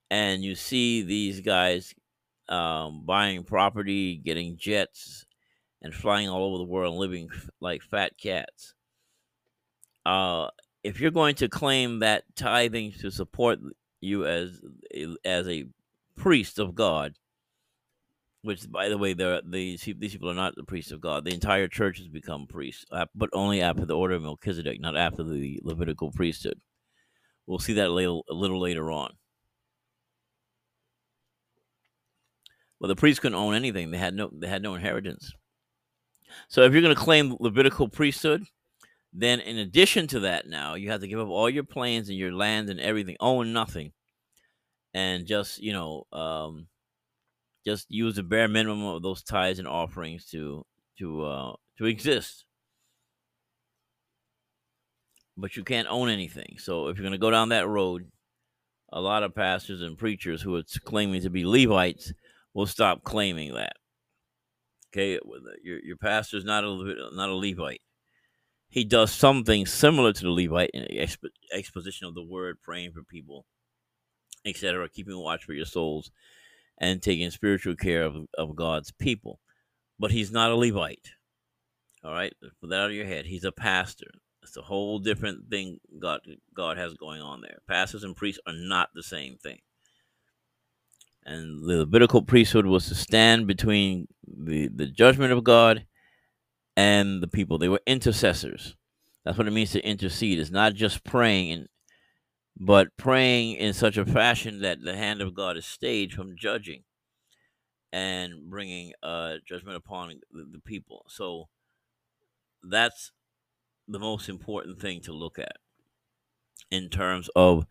and 0.09 0.43
you 0.43 0.55
see 0.55 1.01
these 1.01 1.41
guys 1.41 1.93
um, 2.47 3.03
buying 3.05 3.43
property, 3.43 4.15
getting 4.17 4.57
jets, 4.57 5.24
and 5.85 5.93
flying 5.93 6.27
all 6.27 6.47
over 6.47 6.57
the 6.57 6.63
world, 6.63 6.95
living 6.95 7.29
like 7.61 7.83
fat 7.83 8.17
cats. 8.17 8.73
Uh, 10.03 10.47
if 10.83 10.99
you're 10.99 11.11
going 11.11 11.35
to 11.35 11.47
claim 11.47 11.99
that 11.99 12.23
tithing 12.35 12.91
to 12.93 13.11
support 13.11 13.59
you 14.01 14.25
as 14.25 14.59
as 15.23 15.47
a 15.47 15.65
priest 16.15 16.57
of 16.57 16.73
God, 16.73 17.13
which 18.41 18.69
by 18.69 18.89
the 18.89 18.97
way, 18.97 19.13
they're, 19.13 19.41
these 19.45 19.83
these 19.83 20.13
people 20.13 20.29
are 20.29 20.33
not 20.33 20.55
the 20.55 20.63
priests 20.63 20.91
of 20.91 21.01
God. 21.01 21.23
The 21.23 21.35
entire 21.35 21.67
church 21.67 21.99
has 21.99 22.07
become 22.07 22.47
priests, 22.47 22.85
uh, 22.91 23.05
but 23.13 23.29
only 23.33 23.61
after 23.61 23.85
the 23.85 23.95
order 23.95 24.15
of 24.15 24.23
Melchizedek, 24.23 24.81
not 24.81 24.97
after 24.97 25.23
the 25.23 25.59
Levitical 25.63 26.11
priesthood. 26.11 26.59
We'll 27.45 27.59
see 27.59 27.73
that 27.73 27.89
a 27.89 27.93
little, 27.93 28.25
a 28.27 28.33
little 28.33 28.59
later 28.59 28.89
on. 28.89 29.13
Well, 32.79 32.87
the 32.87 32.95
priests 32.95 33.19
couldn't 33.19 33.37
own 33.37 33.53
anything; 33.53 33.91
they 33.91 33.99
had 33.99 34.15
no 34.15 34.31
they 34.33 34.47
had 34.47 34.63
no 34.63 34.73
inheritance. 34.73 35.31
So 36.47 36.63
if 36.63 36.73
you're 36.73 36.81
going 36.81 36.95
to 36.95 37.01
claim 37.01 37.35
Levitical 37.39 37.89
priesthood, 37.89 38.45
then 39.13 39.39
in 39.39 39.57
addition 39.57 40.07
to 40.07 40.21
that, 40.21 40.47
now 40.47 40.75
you 40.75 40.91
have 40.91 41.01
to 41.01 41.07
give 41.07 41.19
up 41.19 41.29
all 41.29 41.49
your 41.49 41.63
planes 41.63 42.09
and 42.09 42.17
your 42.17 42.33
land 42.33 42.69
and 42.69 42.79
everything, 42.79 43.15
own 43.19 43.53
nothing, 43.53 43.93
and 44.93 45.25
just 45.25 45.61
you 45.61 45.73
know, 45.73 46.05
um, 46.11 46.67
just 47.65 47.87
use 47.89 48.15
the 48.15 48.23
bare 48.23 48.47
minimum 48.47 48.85
of 48.85 49.01
those 49.01 49.23
tithes 49.23 49.59
and 49.59 49.67
offerings 49.67 50.25
to 50.31 50.65
to 50.99 51.23
uh, 51.23 51.53
to 51.77 51.85
exist. 51.85 52.45
But 55.37 55.57
you 55.57 55.63
can't 55.63 55.87
own 55.89 56.09
anything. 56.09 56.55
So 56.59 56.87
if 56.87 56.97
you're 56.97 57.03
going 57.03 57.11
to 57.11 57.17
go 57.17 57.31
down 57.31 57.49
that 57.49 57.67
road, 57.67 58.09
a 58.91 59.01
lot 59.01 59.23
of 59.23 59.35
pastors 59.35 59.81
and 59.81 59.97
preachers 59.97 60.41
who 60.41 60.55
are 60.55 60.63
claiming 60.85 61.21
to 61.21 61.29
be 61.29 61.45
Levites 61.45 62.13
will 62.53 62.65
stop 62.65 63.03
claiming 63.03 63.53
that. 63.55 63.73
Okay, 64.95 65.19
your 65.61 65.79
your 65.83 65.97
pastor 65.97 66.37
is 66.37 66.45
not 66.45 66.63
a 66.63 67.09
not 67.13 67.29
a 67.29 67.35
Levite. 67.35 67.81
He 68.69 68.85
does 68.85 69.11
something 69.11 69.65
similar 69.65 70.13
to 70.13 70.23
the 70.23 70.29
Levite 70.29 70.71
in 70.73 70.83
exp- 70.83 71.29
exposition 71.51 72.07
of 72.07 72.15
the 72.15 72.23
word, 72.23 72.61
praying 72.61 72.93
for 72.93 73.03
people, 73.03 73.45
etc., 74.45 74.87
keeping 74.87 75.17
watch 75.17 75.43
for 75.43 75.51
your 75.51 75.65
souls, 75.65 76.11
and 76.77 77.01
taking 77.01 77.29
spiritual 77.29 77.75
care 77.75 78.03
of, 78.03 78.15
of 78.37 78.55
God's 78.55 78.91
people. 78.91 79.41
But 79.99 80.11
he's 80.11 80.31
not 80.31 80.51
a 80.51 80.55
Levite. 80.55 81.11
All 82.01 82.13
right, 82.13 82.33
put 82.61 82.69
that 82.69 82.79
out 82.79 82.89
of 82.89 82.95
your 82.95 83.05
head. 83.05 83.25
He's 83.25 83.43
a 83.43 83.51
pastor. 83.51 84.11
It's 84.43 84.55
a 84.55 84.61
whole 84.61 84.99
different 84.99 85.49
thing 85.49 85.79
God 85.99 86.21
God 86.55 86.77
has 86.77 86.93
going 86.93 87.21
on 87.21 87.41
there. 87.41 87.57
Pastors 87.67 88.05
and 88.05 88.15
priests 88.15 88.39
are 88.47 88.53
not 88.53 88.89
the 88.93 89.03
same 89.03 89.35
thing. 89.35 89.59
And 91.25 91.67
the 91.67 91.79
Levitical 91.79 92.21
priesthood 92.21 92.65
was 92.65 92.87
to 92.87 92.95
stand 92.95 93.47
between 93.47 94.07
the, 94.27 94.67
the 94.67 94.85
judgment 94.85 95.33
of 95.33 95.43
God 95.43 95.85
and 96.77 97.21
the 97.21 97.27
people. 97.27 97.57
They 97.57 97.69
were 97.69 97.81
intercessors. 97.87 98.75
That's 99.23 99.37
what 99.37 99.47
it 99.47 99.53
means 99.53 99.71
to 99.71 99.81
intercede. 99.87 100.37
It's 100.37 100.51
not 100.51 100.75
just 100.75 101.03
praying, 101.03 101.65
but 102.59 102.95
praying 102.95 103.55
in 103.55 103.73
such 103.73 103.97
a 103.97 104.05
fashion 104.05 104.61
that 104.61 104.83
the 104.83 104.95
hand 104.95 105.21
of 105.21 105.33
God 105.33 105.57
is 105.57 105.65
stayed 105.65 106.13
from 106.13 106.35
judging 106.37 106.83
and 107.91 108.49
bringing 108.49 108.93
uh, 109.01 109.35
judgment 109.47 109.77
upon 109.77 110.19
the, 110.31 110.45
the 110.51 110.59
people. 110.59 111.05
So 111.07 111.47
that's 112.61 113.11
the 113.87 113.99
most 113.99 114.29
important 114.29 114.79
thing 114.79 115.01
to 115.01 115.13
look 115.13 115.39
at 115.39 115.57
in 116.69 116.89
terms 116.89 117.29
of 117.35 117.65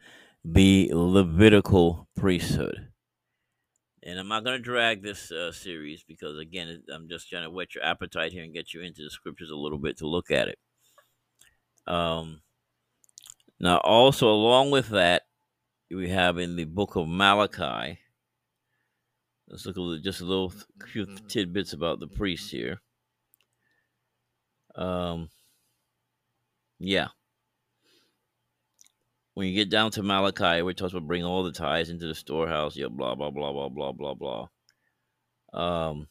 the 0.45 0.91
Levitical 0.93 2.09
priesthood 2.17 2.89
and 4.05 4.19
I'm 4.19 4.29
not 4.29 4.45
going 4.45 4.59
to 4.59 4.63
drag 4.63 5.03
this 5.03 5.33
uh, 5.33 5.51
series 5.51 6.05
because 6.07 6.39
again, 6.39 6.83
I'm 6.93 7.09
just 7.09 7.29
trying 7.29 7.45
to 7.45 7.51
whet 7.51 7.75
your 7.75 7.85
appetite 7.85 8.33
here 8.33 8.45
and 8.45 8.53
get 8.53 8.75
you 8.75 8.83
into 8.83 9.03
the 9.03 9.11
scriptures 9.11 9.51
a 9.51 9.57
little 9.57 9.79
bit 9.79 9.97
to 9.99 10.07
look 10.07 10.31
at 10.31 10.49
it. 10.49 10.59
Um, 11.87 12.43
now, 13.59 13.79
also 13.79 14.29
along 14.29 14.71
with 14.71 14.89
that, 14.91 15.23
we 15.91 16.11
have 16.11 16.39
in 16.39 16.57
the 16.57 16.65
book 16.65 16.97
of 16.97 17.09
Malachi. 17.09 17.99
Let's 19.49 19.65
look 19.65 19.79
at 19.79 20.05
just 20.05 20.21
a 20.21 20.25
little 20.25 20.53
few 20.87 21.07
tidbits 21.29 21.73
about 21.73 22.01
the 22.01 22.09
priests 22.09 22.51
here. 22.51 22.81
Um, 24.75 25.31
yeah 26.79 27.09
when 29.35 29.49
you 29.49 29.55
get 29.55 29.69
down 29.69 29.91
to 29.93 30.03
Malachi, 30.03 30.63
where 30.63 30.71
it 30.71 30.77
talks 30.77 30.93
about 30.93 31.07
bring 31.07 31.25
all 31.25 31.43
the 31.43 31.53
tithes 31.53 31.91
into 31.91 32.07
the 32.07 32.15
storehouse, 32.15 32.77
yeah, 32.77 32.87
blah 32.89 33.15
blah 33.15 33.31
blah 33.31 33.53
blah 33.53 33.69
blah 33.69 33.93
blah 33.93 34.15
blah. 34.15 34.49
Um, 35.53 36.09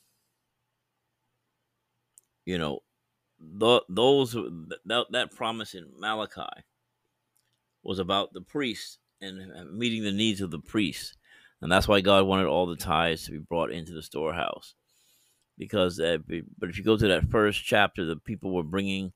you 2.46 2.58
know, 2.58 2.80
the, 3.40 3.82
those 3.90 4.34
that 4.34 5.06
that 5.12 5.36
promise 5.36 5.74
in 5.74 5.86
Malachi 5.98 6.64
was 7.82 8.00
about 8.00 8.34
the 8.34 8.42
priests 8.42 9.00
and 9.22 9.78
meeting 9.78 10.04
the 10.04 10.12
needs 10.12 10.42
of 10.42 10.52
the 10.52 10.60
priests, 10.60 11.16
and 11.62 11.72
that's 11.72 11.88
why 11.88 12.02
God 12.02 12.26
wanted 12.26 12.48
all 12.48 12.66
the 12.66 12.76
tithes 12.76 13.26
to 13.26 13.32
be 13.32 13.38
brought 13.38 13.72
into 13.72 13.94
the 13.94 14.04
storehouse. 14.04 14.76
Because, 15.58 16.00
uh, 16.00 16.18
but 16.58 16.70
if 16.70 16.78
you 16.78 16.84
go 16.84 16.98
to 16.98 17.08
that 17.10 17.30
first 17.30 17.64
chapter, 17.64 18.06
the 18.06 18.16
people 18.16 18.54
were 18.54 18.64
bringing 18.64 19.14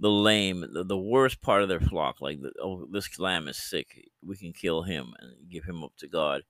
the 0.00 0.10
lame, 0.10 0.64
the, 0.72 0.82
the 0.82 0.98
worst 0.98 1.42
part 1.42 1.62
of 1.62 1.68
their 1.68 1.80
flock, 1.80 2.20
like, 2.20 2.40
the, 2.40 2.52
oh, 2.60 2.86
this 2.90 3.18
lamb 3.18 3.48
is 3.48 3.56
sick. 3.56 4.08
We 4.24 4.36
can 4.36 4.52
kill 4.52 4.82
him 4.82 5.12
and 5.20 5.50
give 5.50 5.64
him 5.64 5.84
up 5.84 5.92
to 5.98 6.08
God. 6.08 6.42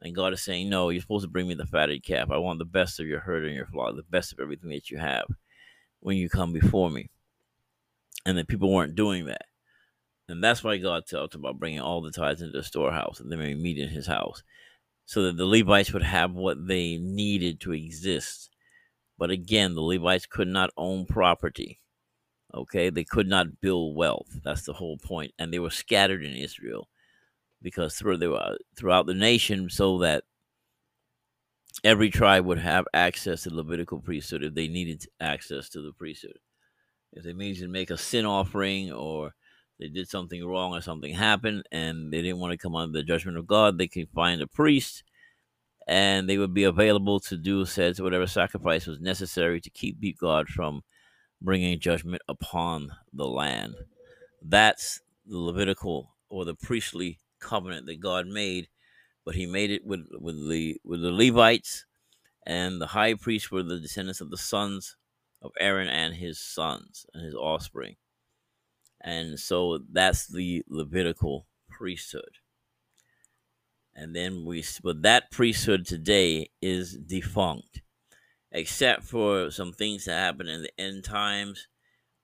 And 0.00 0.14
God 0.14 0.34
is 0.34 0.42
saying, 0.42 0.68
no, 0.68 0.90
you're 0.90 1.00
supposed 1.00 1.24
to 1.24 1.30
bring 1.30 1.48
me 1.48 1.54
the 1.54 1.66
fatted 1.66 2.04
calf. 2.04 2.30
I 2.30 2.36
want 2.36 2.58
the 2.58 2.66
best 2.66 3.00
of 3.00 3.06
your 3.06 3.20
herd 3.20 3.44
and 3.44 3.54
your 3.54 3.66
flock, 3.66 3.96
the 3.96 4.02
best 4.02 4.32
of 4.32 4.40
everything 4.40 4.70
that 4.70 4.90
you 4.90 4.98
have 4.98 5.24
when 6.00 6.18
you 6.18 6.28
come 6.28 6.52
before 6.52 6.90
me. 6.90 7.08
And 8.26 8.36
the 8.36 8.44
people 8.44 8.72
weren't 8.72 8.94
doing 8.94 9.26
that. 9.26 9.46
And 10.28 10.42
that's 10.42 10.62
why 10.62 10.76
God 10.78 11.04
talked 11.06 11.34
about 11.34 11.58
bringing 11.58 11.80
all 11.80 12.02
the 12.02 12.10
tithes 12.10 12.42
into 12.42 12.58
the 12.58 12.64
storehouse 12.64 13.20
and 13.20 13.30
they 13.30 13.36
may 13.36 13.54
meet 13.54 13.78
in 13.78 13.88
his 13.88 14.06
house 14.06 14.42
so 15.06 15.22
that 15.22 15.36
the 15.36 15.46
Levites 15.46 15.92
would 15.92 16.02
have 16.02 16.32
what 16.32 16.66
they 16.66 16.96
needed 16.96 17.60
to 17.60 17.72
exist. 17.72 18.50
But 19.18 19.30
again, 19.30 19.74
the 19.74 19.82
Levites 19.82 20.26
could 20.26 20.48
not 20.48 20.70
own 20.76 21.06
property. 21.06 21.80
Okay, 22.54 22.88
they 22.90 23.04
could 23.04 23.26
not 23.26 23.60
build 23.60 23.96
wealth. 23.96 24.38
That's 24.44 24.62
the 24.62 24.74
whole 24.74 24.96
point, 24.98 25.32
and 25.38 25.52
they 25.52 25.58
were 25.58 25.70
scattered 25.70 26.24
in 26.24 26.36
Israel 26.36 26.88
because 27.60 27.96
through 27.96 28.18
they 28.18 28.28
were 28.28 28.36
uh, 28.40 28.56
throughout 28.76 29.06
the 29.06 29.14
nation, 29.14 29.68
so 29.70 29.98
that 29.98 30.24
every 31.82 32.10
tribe 32.10 32.44
would 32.46 32.58
have 32.58 32.86
access 32.94 33.42
to 33.42 33.50
the 33.50 33.56
Levitical 33.56 34.00
priesthood 34.00 34.44
if 34.44 34.54
they 34.54 34.68
needed 34.68 35.06
access 35.20 35.68
to 35.70 35.80
the 35.80 35.92
priesthood. 35.92 36.38
If 37.12 37.24
they 37.24 37.32
needed 37.32 37.60
to 37.62 37.68
make 37.68 37.90
a 37.90 37.98
sin 37.98 38.26
offering 38.26 38.92
or 38.92 39.34
they 39.78 39.88
did 39.88 40.08
something 40.08 40.44
wrong 40.44 40.72
or 40.72 40.80
something 40.80 41.14
happened 41.14 41.64
and 41.72 42.12
they 42.12 42.22
didn't 42.22 42.38
want 42.38 42.52
to 42.52 42.58
come 42.58 42.76
under 42.76 42.96
the 42.96 43.04
judgment 43.04 43.38
of 43.38 43.46
God, 43.46 43.78
they 43.78 43.88
could 43.88 44.08
find 44.14 44.40
a 44.40 44.46
priest 44.46 45.02
and 45.86 46.28
they 46.28 46.38
would 46.38 46.54
be 46.54 46.64
available 46.64 47.20
to 47.20 47.36
do 47.36 47.64
said 47.64 47.98
whatever 47.98 48.26
sacrifice 48.26 48.86
was 48.86 49.00
necessary 49.00 49.60
to 49.60 49.70
keep 49.70 49.98
God 50.18 50.48
from 50.48 50.82
bringing 51.44 51.78
judgment 51.78 52.22
upon 52.28 52.90
the 53.12 53.26
land. 53.28 53.74
That's 54.42 55.00
the 55.26 55.38
Levitical 55.38 56.14
or 56.28 56.44
the 56.44 56.54
priestly 56.54 57.20
covenant 57.38 57.86
that 57.86 58.00
God 58.00 58.26
made, 58.26 58.68
but 59.24 59.34
He 59.34 59.46
made 59.46 59.70
it 59.70 59.86
with 59.86 60.06
with 60.18 60.48
the 60.48 60.80
with 60.84 61.02
the 61.02 61.12
Levites, 61.12 61.84
and 62.46 62.80
the 62.80 62.88
high 62.88 63.14
priests 63.14 63.50
were 63.50 63.62
the 63.62 63.78
descendants 63.78 64.20
of 64.20 64.30
the 64.30 64.38
sons 64.38 64.96
of 65.44 65.52
Aaron 65.60 65.88
and 65.88 66.14
his 66.14 66.40
sons 66.40 67.06
and 67.14 67.24
his 67.24 67.34
offspring. 67.34 67.96
And 69.00 69.38
so 69.38 69.80
that's 69.92 70.26
the 70.26 70.64
Levitical 70.68 71.46
priesthood. 71.68 72.38
And 73.94 74.16
then 74.16 74.44
we, 74.44 74.64
but 74.82 75.02
that 75.02 75.30
priesthood 75.30 75.86
today 75.86 76.50
is 76.60 76.96
defunct, 76.96 77.82
except 78.54 79.02
for 79.02 79.50
some 79.50 79.72
things 79.72 80.04
that 80.04 80.12
happen 80.12 80.48
in 80.48 80.62
the 80.62 80.80
end 80.80 81.04
times 81.04 81.68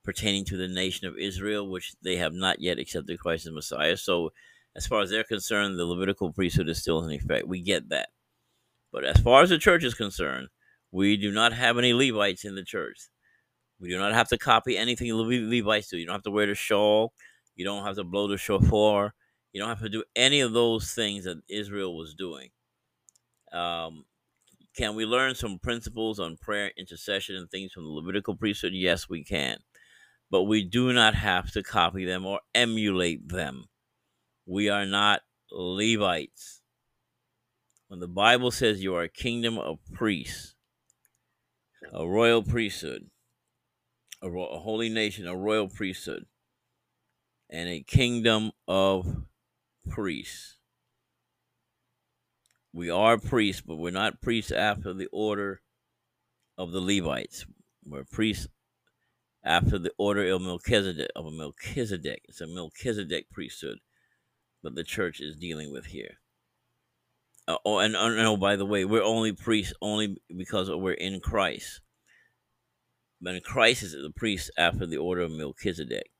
pertaining 0.04 0.44
to 0.46 0.56
the 0.56 0.68
nation 0.68 1.06
of 1.06 1.18
Israel, 1.18 1.68
which 1.68 1.92
they 2.02 2.16
have 2.16 2.32
not 2.32 2.60
yet 2.60 2.78
accepted 2.78 3.18
Christ 3.18 3.46
as 3.46 3.52
Messiah. 3.52 3.96
So, 3.96 4.30
as 4.76 4.86
far 4.86 5.02
as 5.02 5.10
they're 5.10 5.24
concerned, 5.24 5.78
the 5.78 5.84
Levitical 5.84 6.32
priesthood 6.32 6.68
is 6.68 6.80
still 6.80 7.04
in 7.04 7.10
effect. 7.10 7.48
We 7.48 7.60
get 7.60 7.88
that. 7.88 8.10
But 8.92 9.04
as 9.04 9.20
far 9.20 9.42
as 9.42 9.50
the 9.50 9.58
church 9.58 9.82
is 9.82 9.94
concerned, 9.94 10.48
we 10.92 11.16
do 11.16 11.32
not 11.32 11.52
have 11.52 11.76
any 11.76 11.92
Levites 11.92 12.44
in 12.44 12.54
the 12.54 12.64
church. 12.64 13.08
We 13.80 13.88
do 13.88 13.98
not 13.98 14.12
have 14.12 14.28
to 14.28 14.38
copy 14.38 14.76
anything 14.76 15.12
Levites 15.12 15.88
do. 15.88 15.98
You 15.98 16.06
don't 16.06 16.14
have 16.14 16.22
to 16.22 16.30
wear 16.30 16.46
the 16.46 16.54
shawl. 16.54 17.12
You 17.56 17.64
don't 17.64 17.84
have 17.84 17.96
to 17.96 18.04
blow 18.04 18.28
the 18.28 18.38
shofar. 18.38 19.14
You 19.52 19.60
don't 19.60 19.68
have 19.68 19.80
to 19.80 19.88
do 19.88 20.04
any 20.14 20.40
of 20.40 20.52
those 20.52 20.92
things 20.92 21.24
that 21.24 21.42
Israel 21.48 21.96
was 21.96 22.14
doing. 22.14 22.50
Um, 23.52 24.04
can 24.80 24.94
we 24.94 25.04
learn 25.04 25.34
some 25.34 25.58
principles 25.58 26.18
on 26.18 26.38
prayer, 26.38 26.72
intercession, 26.74 27.36
and 27.36 27.50
things 27.50 27.70
from 27.70 27.84
the 27.84 27.90
Levitical 27.90 28.34
priesthood? 28.34 28.72
Yes, 28.72 29.10
we 29.10 29.22
can. 29.22 29.58
But 30.30 30.44
we 30.44 30.64
do 30.64 30.94
not 30.94 31.14
have 31.14 31.52
to 31.52 31.62
copy 31.62 32.06
them 32.06 32.24
or 32.24 32.40
emulate 32.54 33.28
them. 33.28 33.66
We 34.46 34.70
are 34.70 34.86
not 34.86 35.20
Levites. 35.52 36.62
When 37.88 38.00
the 38.00 38.08
Bible 38.08 38.50
says 38.50 38.82
you 38.82 38.94
are 38.94 39.02
a 39.02 39.08
kingdom 39.10 39.58
of 39.58 39.80
priests, 39.92 40.54
a 41.92 42.08
royal 42.08 42.42
priesthood, 42.42 43.10
a, 44.22 44.28
a 44.30 44.58
holy 44.60 44.88
nation, 44.88 45.28
a 45.28 45.36
royal 45.36 45.68
priesthood, 45.68 46.24
and 47.50 47.68
a 47.68 47.82
kingdom 47.82 48.52
of 48.66 49.26
priests. 49.90 50.56
We 52.72 52.88
are 52.90 53.18
priests, 53.18 53.62
but 53.62 53.76
we're 53.76 53.90
not 53.90 54.20
priests 54.20 54.52
after 54.52 54.92
the 54.92 55.08
order 55.12 55.60
of 56.56 56.70
the 56.70 56.80
Levites. 56.80 57.46
We're 57.84 58.04
priests 58.04 58.46
after 59.44 59.78
the 59.78 59.92
order 59.98 60.30
of 60.30 60.42
Melchizedek. 60.42 61.10
Of 61.16 61.32
Melchizedek, 61.32 62.22
it's 62.28 62.40
a 62.40 62.46
Melchizedek 62.46 63.30
priesthood 63.30 63.78
that 64.62 64.74
the 64.74 64.84
church 64.84 65.20
is 65.20 65.36
dealing 65.36 65.72
with 65.72 65.86
here. 65.86 66.18
Uh, 67.48 67.56
oh, 67.64 67.78
and 67.78 67.96
uh, 67.96 68.08
no, 68.10 68.36
by 68.36 68.54
the 68.54 68.66
way, 68.66 68.84
we're 68.84 69.02
only 69.02 69.32
priests 69.32 69.74
only 69.82 70.16
because 70.36 70.70
we're 70.70 70.92
in 70.92 71.20
Christ. 71.20 71.80
But 73.20 73.42
Christ 73.42 73.82
is 73.82 73.92
the 73.92 74.12
priest 74.14 74.50
after 74.56 74.86
the 74.86 74.96
order 74.96 75.22
of 75.22 75.32
Melchizedek. 75.32 76.10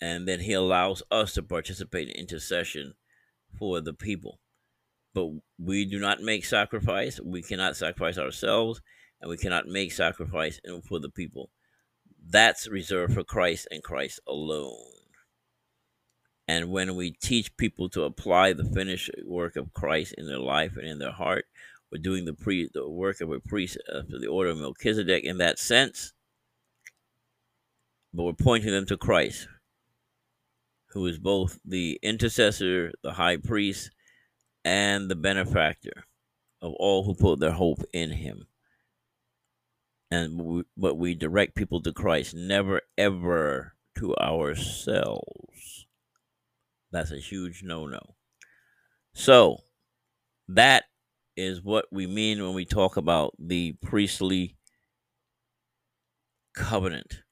And 0.00 0.28
then 0.28 0.40
he 0.40 0.52
allows 0.52 1.02
us 1.10 1.32
to 1.34 1.42
participate 1.42 2.08
in 2.08 2.14
intercession 2.14 2.94
for 3.58 3.80
the 3.80 3.94
people. 3.94 4.40
But 5.14 5.30
we 5.58 5.84
do 5.84 5.98
not 6.00 6.20
make 6.20 6.44
sacrifice. 6.44 7.20
We 7.20 7.42
cannot 7.42 7.76
sacrifice 7.76 8.18
ourselves, 8.18 8.82
and 9.20 9.30
we 9.30 9.36
cannot 9.36 9.68
make 9.68 9.92
sacrifice 9.92 10.60
for 10.88 10.98
the 10.98 11.08
people. 11.08 11.50
That's 12.26 12.68
reserved 12.68 13.14
for 13.14 13.22
Christ 13.22 13.68
and 13.70 13.82
Christ 13.82 14.20
alone. 14.26 14.76
And 16.46 16.70
when 16.70 16.94
we 16.96 17.12
teach 17.12 17.56
people 17.56 17.88
to 17.90 18.02
apply 18.02 18.52
the 18.52 18.64
finished 18.64 19.10
work 19.24 19.56
of 19.56 19.72
Christ 19.72 20.14
in 20.18 20.26
their 20.26 20.38
life 20.38 20.76
and 20.76 20.86
in 20.86 20.98
their 20.98 21.12
heart, 21.12 21.46
we're 21.90 22.02
doing 22.02 22.24
the 22.24 22.34
pre 22.34 22.68
the 22.74 22.88
work 22.88 23.20
of 23.20 23.30
a 23.30 23.38
priest 23.40 23.78
after 23.88 24.18
the 24.18 24.26
order 24.26 24.50
of 24.50 24.58
Melchizedek 24.58 25.24
in 25.24 25.38
that 25.38 25.58
sense, 25.58 26.12
but 28.12 28.24
we're 28.24 28.32
pointing 28.32 28.72
them 28.72 28.86
to 28.86 28.96
Christ, 28.96 29.46
who 30.88 31.06
is 31.06 31.18
both 31.18 31.60
the 31.64 32.00
intercessor, 32.02 32.92
the 33.02 33.12
high 33.12 33.36
priest, 33.36 33.90
and 34.64 35.10
the 35.10 35.16
benefactor 35.16 36.04
of 36.62 36.72
all 36.74 37.04
who 37.04 37.14
put 37.14 37.40
their 37.40 37.52
hope 37.52 37.82
in 37.92 38.10
him. 38.10 38.46
And 40.10 40.40
we, 40.40 40.62
but 40.76 40.96
we 40.96 41.14
direct 41.14 41.54
people 41.54 41.82
to 41.82 41.92
Christ, 41.92 42.34
never 42.34 42.80
ever 42.96 43.74
to 43.98 44.16
ourselves. 44.16 45.86
That's 46.92 47.10
a 47.10 47.18
huge 47.18 47.62
no 47.62 47.86
no. 47.86 48.14
So 49.12 49.58
that 50.48 50.84
is 51.36 51.62
what 51.62 51.86
we 51.90 52.06
mean 52.06 52.42
when 52.42 52.54
we 52.54 52.64
talk 52.64 52.96
about 52.96 53.34
the 53.38 53.72
priestly 53.82 54.56
covenant. 56.54 57.22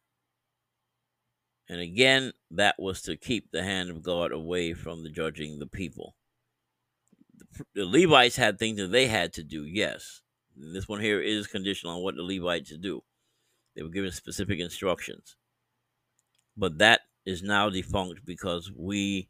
And 1.69 1.81
again, 1.81 2.33
that 2.51 2.75
was 2.79 3.03
to 3.03 3.17
keep 3.17 3.51
the 3.51 3.63
hand 3.63 3.91
of 3.91 4.03
God 4.03 4.33
away 4.33 4.75
from 4.75 5.03
the 5.03 5.11
judging 5.11 5.59
the 5.59 5.67
people. 5.67 6.17
The 7.75 7.85
Levites 7.85 8.37
had 8.37 8.59
things 8.59 8.79
that 8.79 8.93
they 8.93 9.07
had 9.07 9.33
to 9.35 9.43
do, 9.43 9.65
yes. 9.65 10.23
This 10.57 10.89
one 10.89 11.01
here 11.01 11.21
is 11.21 11.47
conditional 11.47 11.95
on 11.97 12.03
what 12.03 12.17
the 12.17 12.23
Levites 12.23 12.77
do. 12.79 13.03
They 13.75 13.83
were 13.83 13.91
given 13.91 14.13
specific 14.13 14.61
instructions. 14.61 15.37
But 16.57 16.79
that 16.79 17.03
is 17.27 17.43
now 17.43 17.69
defunct 17.69 18.25
because 18.25 18.73
we 18.75 19.29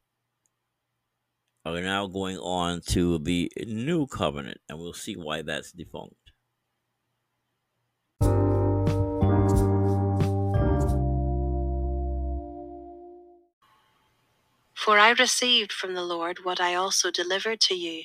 are 1.64 1.80
now 1.80 2.06
going 2.06 2.38
on 2.38 2.80
to 2.80 3.18
the 3.18 3.50
new 3.66 4.06
covenant, 4.06 4.58
and 4.68 4.78
we'll 4.78 4.92
see 4.92 5.16
why 5.16 5.42
that's 5.42 5.72
defunct. 5.72 6.32
For 14.74 14.98
I 14.98 15.10
received 15.12 15.72
from 15.72 15.94
the 15.94 16.04
Lord 16.04 16.44
what 16.44 16.60
I 16.60 16.74
also 16.74 17.10
delivered 17.10 17.60
to 17.62 17.74
you 17.74 18.04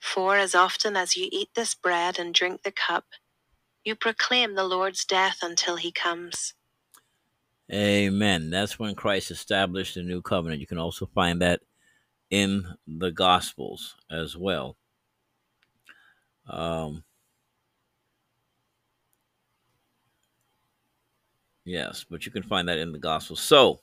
For 0.00 0.36
as 0.36 0.54
often 0.54 0.96
as 0.96 1.16
you 1.16 1.28
eat 1.32 1.50
this 1.54 1.74
bread 1.74 2.18
and 2.18 2.32
drink 2.34 2.62
the 2.62 2.72
cup, 2.72 3.04
you 3.84 3.94
proclaim 3.94 4.54
the 4.54 4.64
Lord's 4.64 5.04
death 5.04 5.38
until 5.42 5.76
he 5.76 5.92
comes. 5.92 6.54
Amen. 7.72 8.50
That's 8.50 8.78
when 8.78 8.94
Christ 8.94 9.30
established 9.30 9.94
the 9.94 10.02
new 10.02 10.22
covenant. 10.22 10.60
You 10.60 10.66
can 10.66 10.78
also 10.78 11.06
find 11.06 11.42
that 11.42 11.60
in 12.30 12.64
the 12.86 13.10
Gospels 13.10 13.96
as 14.10 14.36
well. 14.36 14.76
Um, 16.48 17.02
yes, 21.64 22.04
but 22.08 22.24
you 22.24 22.32
can 22.32 22.44
find 22.44 22.68
that 22.68 22.78
in 22.78 22.92
the 22.92 22.98
Gospels. 22.98 23.40
So, 23.40 23.80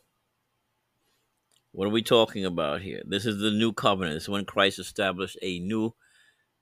what 1.73 1.87
are 1.87 1.91
we 1.91 2.03
talking 2.03 2.45
about 2.45 2.81
here? 2.81 3.01
This 3.05 3.25
is 3.25 3.39
the 3.39 3.51
new 3.51 3.73
covenant. 3.73 4.15
This 4.15 4.23
is 4.23 4.29
when 4.29 4.45
Christ 4.45 4.79
established 4.79 5.37
a 5.41 5.59
new 5.59 5.93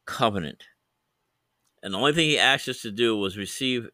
covenant. 0.06 0.64
And 1.84 1.94
the 1.94 1.98
only 1.98 2.14
thing 2.14 2.30
he 2.30 2.38
asked 2.40 2.68
us 2.68 2.82
to 2.82 2.92
do 2.92 3.18
was 3.18 3.38
receive 3.38 3.90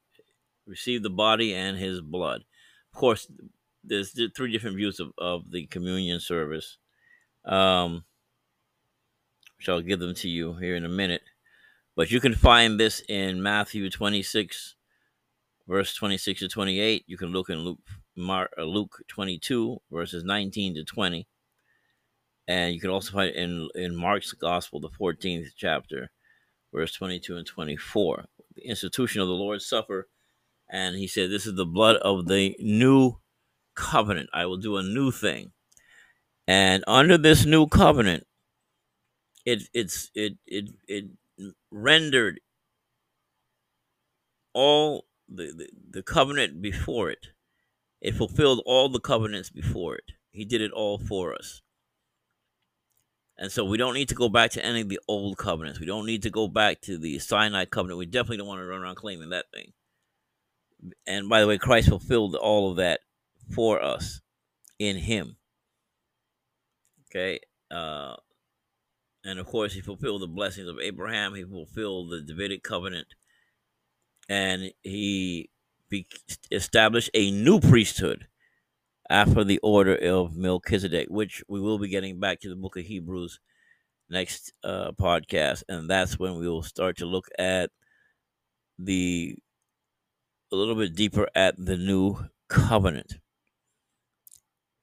receive 0.66 1.02
the 1.02 1.10
body 1.10 1.54
and 1.54 1.78
his 1.78 2.02
blood. 2.02 2.44
Of 2.94 3.00
course, 3.00 3.32
there's 3.84 4.20
three 4.36 4.52
different 4.52 4.76
views 4.76 5.00
of, 5.00 5.12
of 5.18 5.52
the 5.52 5.66
communion 5.68 6.20
service 6.20 6.78
um, 7.46 8.04
which 9.58 9.70
I'll 9.70 9.82
give 9.82 10.00
them 10.00 10.14
to 10.16 10.30
you 10.30 10.54
here 10.54 10.76
in 10.76 10.86
a 10.86 10.90
minute. 10.90 11.24
But 11.96 12.12
you 12.12 12.20
can 12.20 12.36
find 12.36 12.80
this 12.80 13.02
in 13.10 13.42
Matthew 13.42 13.90
26, 13.90 14.76
verse 15.68 15.96
26 15.96 16.42
to 16.42 16.48
28. 16.48 17.04
You 17.08 17.18
can 17.18 17.30
look 17.30 17.50
in 17.50 17.60
Luke, 17.60 17.80
Mark, 18.16 18.52
uh, 18.58 18.64
Luke 18.64 19.02
22, 19.08 19.82
verses 19.92 20.24
19 20.24 20.76
to 20.76 20.84
20. 20.84 21.28
And 22.48 22.74
you 22.74 22.80
can 22.82 22.90
also 22.90 23.12
find 23.14 23.30
it 23.30 23.36
in, 23.36 23.70
in 23.76 23.96
Mark's 23.96 24.32
Gospel, 24.34 24.80
the 24.80 24.90
14th 24.90 25.50
chapter, 25.56 26.12
verse 26.74 26.94
22 26.94 27.38
and 27.38 27.48
24. 27.48 28.26
The 28.56 28.68
institution 28.68 29.22
of 29.22 29.28
the 29.28 29.34
Lord's 29.34 29.68
Supper 29.68 30.08
And 30.70 30.98
he 30.98 31.08
said, 31.08 31.32
This 31.32 31.46
is 31.48 31.56
the 31.56 31.66
blood 31.66 31.98
of 31.98 32.28
the 32.28 32.56
new 32.60 33.18
covenant. 33.76 34.30
I 34.34 34.46
will 34.48 34.58
do 34.58 34.78
a 34.78 34.84
new 34.84 35.12
thing. 35.12 35.54
And 36.48 36.84
under 36.88 37.18
this 37.18 37.46
new 37.46 37.68
covenant, 37.68 38.26
it 39.46 39.64
it's 39.74 40.12
it 40.14 40.38
it 40.46 40.70
it 40.88 41.06
rendered 41.72 42.40
all 44.54 45.06
the, 45.30 45.54
the, 45.54 45.70
the 45.92 46.04
covenant 46.04 46.62
before 46.62 47.10
it. 47.10 47.28
It 48.02 48.16
fulfilled 48.16 48.62
all 48.66 48.90
the 48.90 49.00
covenants 49.00 49.50
before 49.50 49.96
it. 49.98 50.12
He 50.32 50.46
did 50.46 50.62
it 50.62 50.72
all 50.72 51.00
for 51.00 51.34
us. 51.36 51.62
And 53.40 53.52
so 53.52 53.64
we 53.64 53.78
don't 53.78 53.94
need 53.94 54.10
to 54.10 54.16
go 54.16 54.30
back 54.30 54.52
to 54.52 54.66
any 54.66 54.82
of 54.82 54.90
the 54.90 55.00
old 55.08 55.38
covenants. 55.38 55.80
We 55.80 55.86
don't 55.86 56.08
need 56.08 56.24
to 56.24 56.30
go 56.32 56.48
back 56.48 56.82
to 56.82 56.98
the 56.98 57.20
Sinai 57.20 57.66
covenant. 57.66 58.00
We 58.00 58.08
definitely 58.08 58.38
don't 58.38 58.48
want 58.48 58.62
to 58.62 58.66
run 58.66 58.82
around 58.82 58.96
claiming 58.96 59.30
that 59.30 59.46
thing. 59.54 59.74
And 61.06 61.30
by 61.30 61.42
the 61.42 61.48
way, 61.48 61.58
Christ 61.58 61.90
fulfilled 61.90 62.36
all 62.36 62.72
of 62.72 62.78
that 62.78 63.02
for 63.54 63.82
us 63.82 64.22
in 64.80 64.98
Him. 64.98 65.38
Okay. 67.10 67.40
Uh, 67.70 68.16
and 69.24 69.40
of 69.40 69.46
course, 69.46 69.74
He 69.74 69.82
fulfilled 69.82 70.22
the 70.22 70.28
blessings 70.28 70.68
of 70.68 70.80
Abraham, 70.80 71.36
He 71.36 71.44
fulfilled 71.44 72.10
the 72.10 72.22
Davidic 72.22 72.64
covenant, 72.64 73.08
and 74.28 74.72
He 74.82 75.52
be- 75.90 76.08
established 76.52 77.12
a 77.14 77.30
new 77.30 77.60
priesthood 77.60 78.28
after 79.10 79.44
the 79.44 79.60
order 79.64 79.96
of 79.96 80.36
Melchizedek, 80.36 81.08
which 81.10 81.44
we 81.48 81.60
will 81.62 81.80
be 81.80 81.88
getting 81.90 82.20
back 82.20 82.42
to 82.42 82.50
the 82.50 82.56
book 82.56 82.78
of 82.78 82.86
Hebrews 82.86 83.40
next 84.10 84.54
uh, 84.64 84.92
podcast, 84.92 85.64
and 85.70 85.90
that's 85.90 86.20
when 86.20 86.38
we 86.38 86.48
will 86.48 86.64
start 86.64 86.98
to 86.98 87.06
look 87.06 87.28
at 87.40 87.72
the 88.80 89.36
a 90.52 90.56
little 90.56 90.76
bit 90.76 90.96
deeper 90.96 91.28
at 91.36 91.56
the 91.58 91.78
new 91.78 92.18
covenant. 92.50 93.20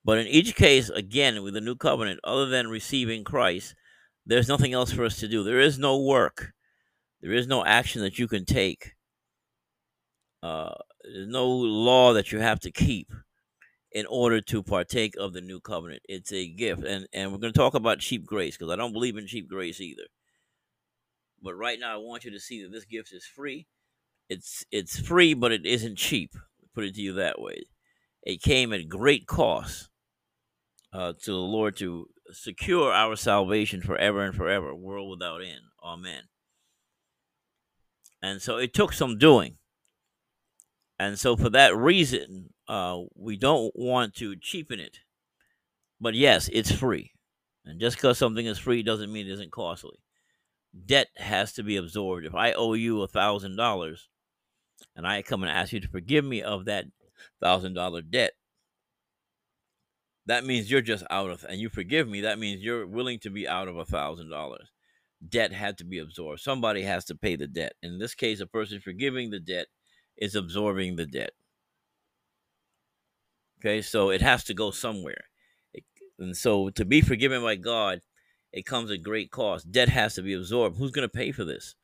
But 0.04 0.18
in 0.18 0.26
each 0.26 0.54
case, 0.54 0.90
again, 0.90 1.42
with 1.42 1.54
the 1.54 1.62
new 1.62 1.76
covenant, 1.76 2.20
other 2.24 2.46
than 2.46 2.68
receiving 2.68 3.24
Christ, 3.24 3.74
there's 4.26 4.48
nothing 4.48 4.74
else 4.74 4.92
for 4.92 5.04
us 5.04 5.18
to 5.20 5.28
do. 5.28 5.42
There 5.42 5.60
is 5.60 5.78
no 5.78 6.00
work. 6.00 6.52
There 7.22 7.32
is 7.32 7.46
no 7.46 7.64
action 7.64 8.02
that 8.02 8.18
you 8.18 8.28
can 8.28 8.44
take. 8.44 8.94
Uh, 10.42 10.74
there's 11.02 11.28
no 11.28 11.46
law 11.48 12.12
that 12.12 12.32
you 12.32 12.40
have 12.40 12.60
to 12.60 12.70
keep 12.70 13.10
in 13.94 14.06
order 14.06 14.40
to 14.40 14.62
partake 14.62 15.14
of 15.16 15.32
the 15.32 15.40
new 15.40 15.60
covenant. 15.60 16.02
It's 16.08 16.32
a 16.32 16.48
gift. 16.48 16.82
And 16.82 17.06
and 17.12 17.32
we're 17.32 17.38
going 17.38 17.52
to 17.52 17.58
talk 17.58 17.74
about 17.74 18.00
cheap 18.00 18.26
grace 18.26 18.56
because 18.56 18.72
I 18.72 18.76
don't 18.76 18.92
believe 18.92 19.16
in 19.16 19.26
cheap 19.26 19.48
grace 19.48 19.80
either. 19.80 20.02
But 21.40 21.54
right 21.54 21.78
now 21.78 21.94
I 21.94 21.98
want 21.98 22.24
you 22.24 22.32
to 22.32 22.40
see 22.40 22.62
that 22.62 22.72
this 22.72 22.84
gift 22.84 23.12
is 23.12 23.24
free. 23.24 23.66
It's 24.28 24.64
it's 24.70 24.98
free, 24.98 25.32
but 25.34 25.52
it 25.52 25.64
isn't 25.64 25.96
cheap. 25.96 26.32
Put 26.74 26.84
it 26.84 26.94
to 26.96 27.00
you 27.00 27.12
that 27.14 27.40
way. 27.40 27.62
It 28.24 28.42
came 28.42 28.72
at 28.72 28.88
great 28.88 29.26
cost 29.26 29.90
uh, 30.92 31.12
to 31.12 31.30
the 31.30 31.36
Lord 31.36 31.76
to 31.76 32.08
secure 32.32 32.90
our 32.92 33.16
salvation 33.16 33.80
forever 33.80 34.24
and 34.24 34.34
forever, 34.34 34.74
world 34.74 35.10
without 35.10 35.42
end. 35.42 35.60
Amen. 35.84 36.22
And 38.22 38.40
so 38.40 38.56
it 38.56 38.72
took 38.72 38.94
some 38.94 39.18
doing. 39.18 39.58
And 40.98 41.18
so 41.18 41.36
for 41.36 41.50
that 41.50 41.76
reason, 41.76 42.50
uh, 42.68 43.00
we 43.16 43.36
don't 43.36 43.72
want 43.74 44.14
to 44.16 44.36
cheapen 44.36 44.78
it. 44.78 44.98
But 46.00 46.14
yes, 46.14 46.48
it's 46.52 46.70
free. 46.72 47.12
And 47.64 47.80
just 47.80 47.96
because 47.96 48.18
something 48.18 48.46
is 48.46 48.58
free 48.58 48.82
doesn't 48.82 49.12
mean 49.12 49.26
it 49.26 49.32
isn't 49.32 49.52
costly. 49.52 49.98
Debt 50.86 51.08
has 51.16 51.52
to 51.54 51.62
be 51.62 51.76
absorbed. 51.76 52.26
If 52.26 52.34
I 52.34 52.52
owe 52.52 52.74
you 52.74 53.02
a 53.02 53.08
thousand 53.08 53.56
dollars 53.56 54.08
and 54.94 55.06
I 55.06 55.22
come 55.22 55.42
and 55.42 55.50
ask 55.50 55.72
you 55.72 55.80
to 55.80 55.88
forgive 55.88 56.24
me 56.24 56.42
of 56.42 56.66
that 56.66 56.86
thousand 57.40 57.74
dollar 57.74 58.02
debt, 58.02 58.32
that 60.26 60.44
means 60.44 60.70
you're 60.70 60.80
just 60.80 61.04
out 61.10 61.30
of 61.30 61.44
and 61.48 61.60
you 61.60 61.68
forgive 61.68 62.08
me, 62.08 62.22
that 62.22 62.38
means 62.38 62.62
you're 62.62 62.86
willing 62.86 63.18
to 63.20 63.30
be 63.30 63.46
out 63.48 63.68
of 63.68 63.76
a 63.76 63.84
thousand 63.84 64.30
dollars. 64.30 64.70
Debt 65.26 65.52
had 65.52 65.78
to 65.78 65.84
be 65.84 65.98
absorbed. 65.98 66.40
Somebody 66.40 66.82
has 66.82 67.04
to 67.06 67.14
pay 67.14 67.36
the 67.36 67.46
debt. 67.46 67.74
In 67.82 67.98
this 67.98 68.14
case, 68.14 68.40
a 68.40 68.46
person 68.46 68.80
forgiving 68.80 69.30
the 69.30 69.40
debt 69.40 69.68
is 70.16 70.34
absorbing 70.34 70.96
the 70.96 71.06
debt. 71.06 71.32
Okay, 73.60 73.80
so 73.82 74.10
it 74.10 74.20
has 74.20 74.44
to 74.44 74.54
go 74.54 74.70
somewhere. 74.70 75.24
It, 75.72 75.84
and 76.18 76.36
so 76.36 76.68
to 76.70 76.84
be 76.84 77.00
forgiven 77.00 77.42
by 77.42 77.56
God, 77.56 78.00
it 78.52 78.66
comes 78.66 78.90
at 78.90 79.02
great 79.02 79.30
cost. 79.30 79.72
Debt 79.72 79.88
has 79.88 80.14
to 80.14 80.22
be 80.22 80.34
absorbed. 80.34 80.76
Who's 80.76 80.92
going 80.92 81.08
to 81.08 81.12
pay 81.12 81.32
for 81.32 81.44
this 81.44 81.74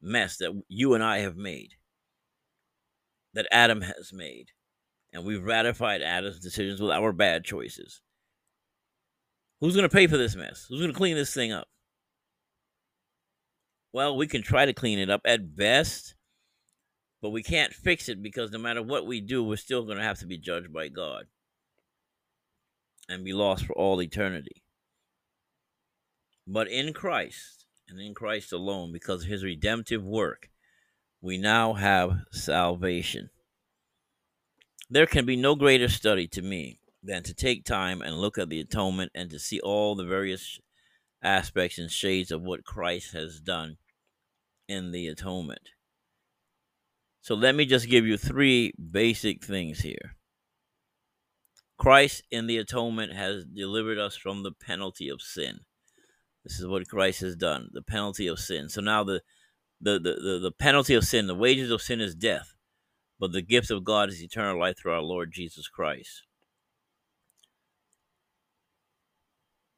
mess 0.00 0.36
that 0.38 0.60
you 0.68 0.94
and 0.94 1.02
I 1.02 1.18
have 1.18 1.36
made? 1.36 1.74
That 3.34 3.46
Adam 3.50 3.80
has 3.82 4.12
made. 4.12 4.50
And 5.12 5.24
we've 5.24 5.44
ratified 5.44 6.02
Adam's 6.02 6.40
decisions 6.40 6.80
with 6.80 6.90
our 6.90 7.12
bad 7.12 7.44
choices. 7.44 8.00
Who's 9.60 9.76
going 9.76 9.88
to 9.88 9.94
pay 9.94 10.06
for 10.06 10.16
this 10.16 10.34
mess? 10.34 10.66
Who's 10.68 10.80
going 10.80 10.92
to 10.92 10.96
clean 10.96 11.14
this 11.14 11.32
thing 11.32 11.52
up? 11.52 11.68
Well, 13.92 14.16
we 14.16 14.26
can 14.26 14.42
try 14.42 14.66
to 14.66 14.72
clean 14.72 14.98
it 14.98 15.08
up 15.08 15.20
at 15.24 15.54
best 15.54 16.14
but 17.22 17.30
we 17.30 17.42
can't 17.42 17.72
fix 17.72 18.08
it 18.08 18.20
because 18.20 18.50
no 18.50 18.58
matter 18.58 18.82
what 18.82 19.06
we 19.06 19.20
do, 19.20 19.44
we're 19.44 19.56
still 19.56 19.84
going 19.84 19.96
to 19.96 20.04
have 20.04 20.18
to 20.18 20.26
be 20.26 20.36
judged 20.36 20.72
by 20.72 20.88
God 20.88 21.26
and 23.08 23.24
be 23.24 23.32
lost 23.32 23.64
for 23.64 23.74
all 23.74 24.02
eternity. 24.02 24.64
But 26.46 26.68
in 26.68 26.92
Christ, 26.92 27.64
and 27.88 28.00
in 28.00 28.12
Christ 28.12 28.52
alone, 28.52 28.92
because 28.92 29.22
of 29.22 29.28
his 29.28 29.44
redemptive 29.44 30.04
work, 30.04 30.50
we 31.20 31.38
now 31.38 31.74
have 31.74 32.22
salvation. 32.32 33.30
There 34.90 35.06
can 35.06 35.24
be 35.24 35.36
no 35.36 35.54
greater 35.54 35.88
study 35.88 36.26
to 36.28 36.42
me 36.42 36.80
than 37.04 37.22
to 37.22 37.34
take 37.34 37.64
time 37.64 38.02
and 38.02 38.20
look 38.20 38.36
at 38.36 38.48
the 38.48 38.60
atonement 38.60 39.12
and 39.14 39.30
to 39.30 39.38
see 39.38 39.60
all 39.60 39.94
the 39.94 40.04
various 40.04 40.58
aspects 41.22 41.78
and 41.78 41.90
shades 41.90 42.32
of 42.32 42.42
what 42.42 42.64
Christ 42.64 43.12
has 43.12 43.38
done 43.38 43.76
in 44.68 44.90
the 44.90 45.06
atonement. 45.06 45.70
So 47.22 47.36
let 47.36 47.54
me 47.54 47.64
just 47.66 47.88
give 47.88 48.04
you 48.04 48.16
three 48.16 48.72
basic 48.90 49.44
things 49.44 49.80
here. 49.80 50.16
Christ 51.78 52.24
in 52.30 52.48
the 52.48 52.58
atonement 52.58 53.12
has 53.12 53.44
delivered 53.44 53.98
us 53.98 54.16
from 54.16 54.42
the 54.42 54.50
penalty 54.52 55.08
of 55.08 55.22
sin. 55.22 55.60
This 56.44 56.58
is 56.58 56.66
what 56.66 56.88
Christ 56.88 57.20
has 57.20 57.36
done, 57.36 57.70
the 57.72 57.82
penalty 57.82 58.26
of 58.26 58.40
sin. 58.40 58.68
So 58.68 58.80
now 58.80 59.04
the 59.04 59.22
the, 59.80 59.98
the, 59.98 60.14
the, 60.14 60.38
the 60.40 60.52
penalty 60.52 60.94
of 60.94 61.04
sin, 61.04 61.26
the 61.26 61.34
wages 61.34 61.70
of 61.72 61.82
sin 61.82 62.00
is 62.00 62.14
death, 62.14 62.54
but 63.18 63.32
the 63.32 63.42
gift 63.42 63.68
of 63.70 63.82
God 63.82 64.10
is 64.10 64.22
eternal 64.22 64.60
life 64.60 64.78
through 64.78 64.92
our 64.92 65.02
Lord 65.02 65.32
Jesus 65.32 65.66
Christ. 65.66 66.22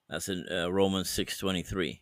That's 0.09 0.29
in 0.29 0.47
uh, 0.51 0.71
Romans 0.71 1.09
6:23. 1.09 2.01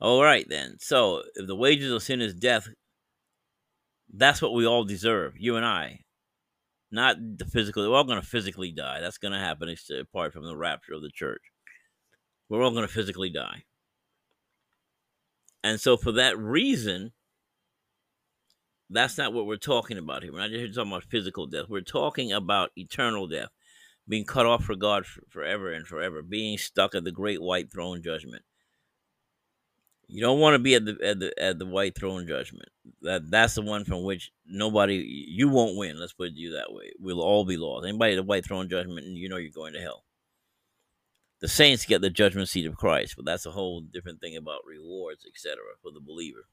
All 0.00 0.22
right 0.22 0.46
then. 0.48 0.76
So, 0.80 1.22
if 1.34 1.46
the 1.46 1.56
wages 1.56 1.92
of 1.92 2.02
sin 2.02 2.20
is 2.20 2.34
death, 2.34 2.68
that's 4.12 4.42
what 4.42 4.54
we 4.54 4.66
all 4.66 4.84
deserve, 4.84 5.34
you 5.36 5.56
and 5.56 5.64
I. 5.64 6.00
Not 6.90 7.16
the 7.38 7.44
physical. 7.44 7.88
We're 7.88 7.96
all 7.96 8.04
going 8.04 8.20
to 8.20 8.26
physically 8.26 8.70
die. 8.70 9.00
That's 9.00 9.18
going 9.18 9.32
to 9.32 9.38
happen 9.38 9.74
apart 10.00 10.32
from 10.32 10.44
the 10.44 10.56
rapture 10.56 10.94
of 10.94 11.02
the 11.02 11.10
church. 11.10 11.42
We're 12.48 12.62
all 12.62 12.70
going 12.70 12.86
to 12.86 12.92
physically 12.92 13.30
die. 13.30 13.64
And 15.64 15.80
so, 15.80 15.96
for 15.96 16.12
that 16.12 16.38
reason, 16.38 17.12
that's 18.90 19.18
not 19.18 19.32
what 19.32 19.46
we're 19.46 19.56
talking 19.56 19.98
about 19.98 20.22
here. 20.22 20.32
We're 20.32 20.40
not 20.40 20.50
just 20.50 20.74
talking 20.74 20.92
about 20.92 21.04
physical 21.04 21.46
death. 21.46 21.66
We're 21.68 21.80
talking 21.80 22.32
about 22.32 22.70
eternal 22.76 23.26
death, 23.26 23.48
being 24.06 24.24
cut 24.24 24.46
off 24.46 24.64
for 24.64 24.76
God 24.76 25.04
forever 25.30 25.72
and 25.72 25.86
forever, 25.86 26.22
being 26.22 26.58
stuck 26.58 26.94
at 26.94 27.04
the 27.04 27.10
great 27.10 27.40
white 27.40 27.72
throne 27.72 28.02
judgment. 28.02 28.42
You 30.08 30.20
don't 30.20 30.40
want 30.40 30.54
to 30.54 30.58
be 30.58 30.74
at 30.74 30.84
the 30.84 30.96
at 31.02 31.18
the 31.18 31.42
at 31.42 31.58
the 31.58 31.66
white 31.66 31.96
throne 31.96 32.26
judgment. 32.26 32.68
That 33.02 33.30
that's 33.30 33.54
the 33.54 33.62
one 33.62 33.84
from 33.84 34.04
which 34.04 34.30
nobody 34.46 34.96
you 35.28 35.48
won't 35.48 35.76
win. 35.76 35.98
Let's 35.98 36.12
put 36.12 36.28
it 36.28 36.34
you 36.34 36.52
that 36.52 36.72
way. 36.72 36.92
We'll 36.98 37.22
all 37.22 37.44
be 37.44 37.56
lost. 37.56 37.86
Anybody 37.86 38.12
at 38.12 38.16
the 38.16 38.22
white 38.22 38.44
throne 38.44 38.68
judgment, 38.68 39.06
you 39.06 39.28
know 39.28 39.36
you're 39.36 39.50
going 39.50 39.72
to 39.72 39.80
hell. 39.80 40.04
The 41.40 41.48
saints 41.48 41.84
get 41.84 42.00
the 42.00 42.10
judgment 42.10 42.48
seat 42.48 42.66
of 42.66 42.76
Christ, 42.76 43.14
but 43.16 43.24
that's 43.24 43.46
a 43.46 43.50
whole 43.50 43.80
different 43.80 44.20
thing 44.20 44.36
about 44.36 44.60
rewards, 44.66 45.26
etc., 45.26 45.56
for 45.82 45.90
the 45.90 46.00
believer. 46.00 46.46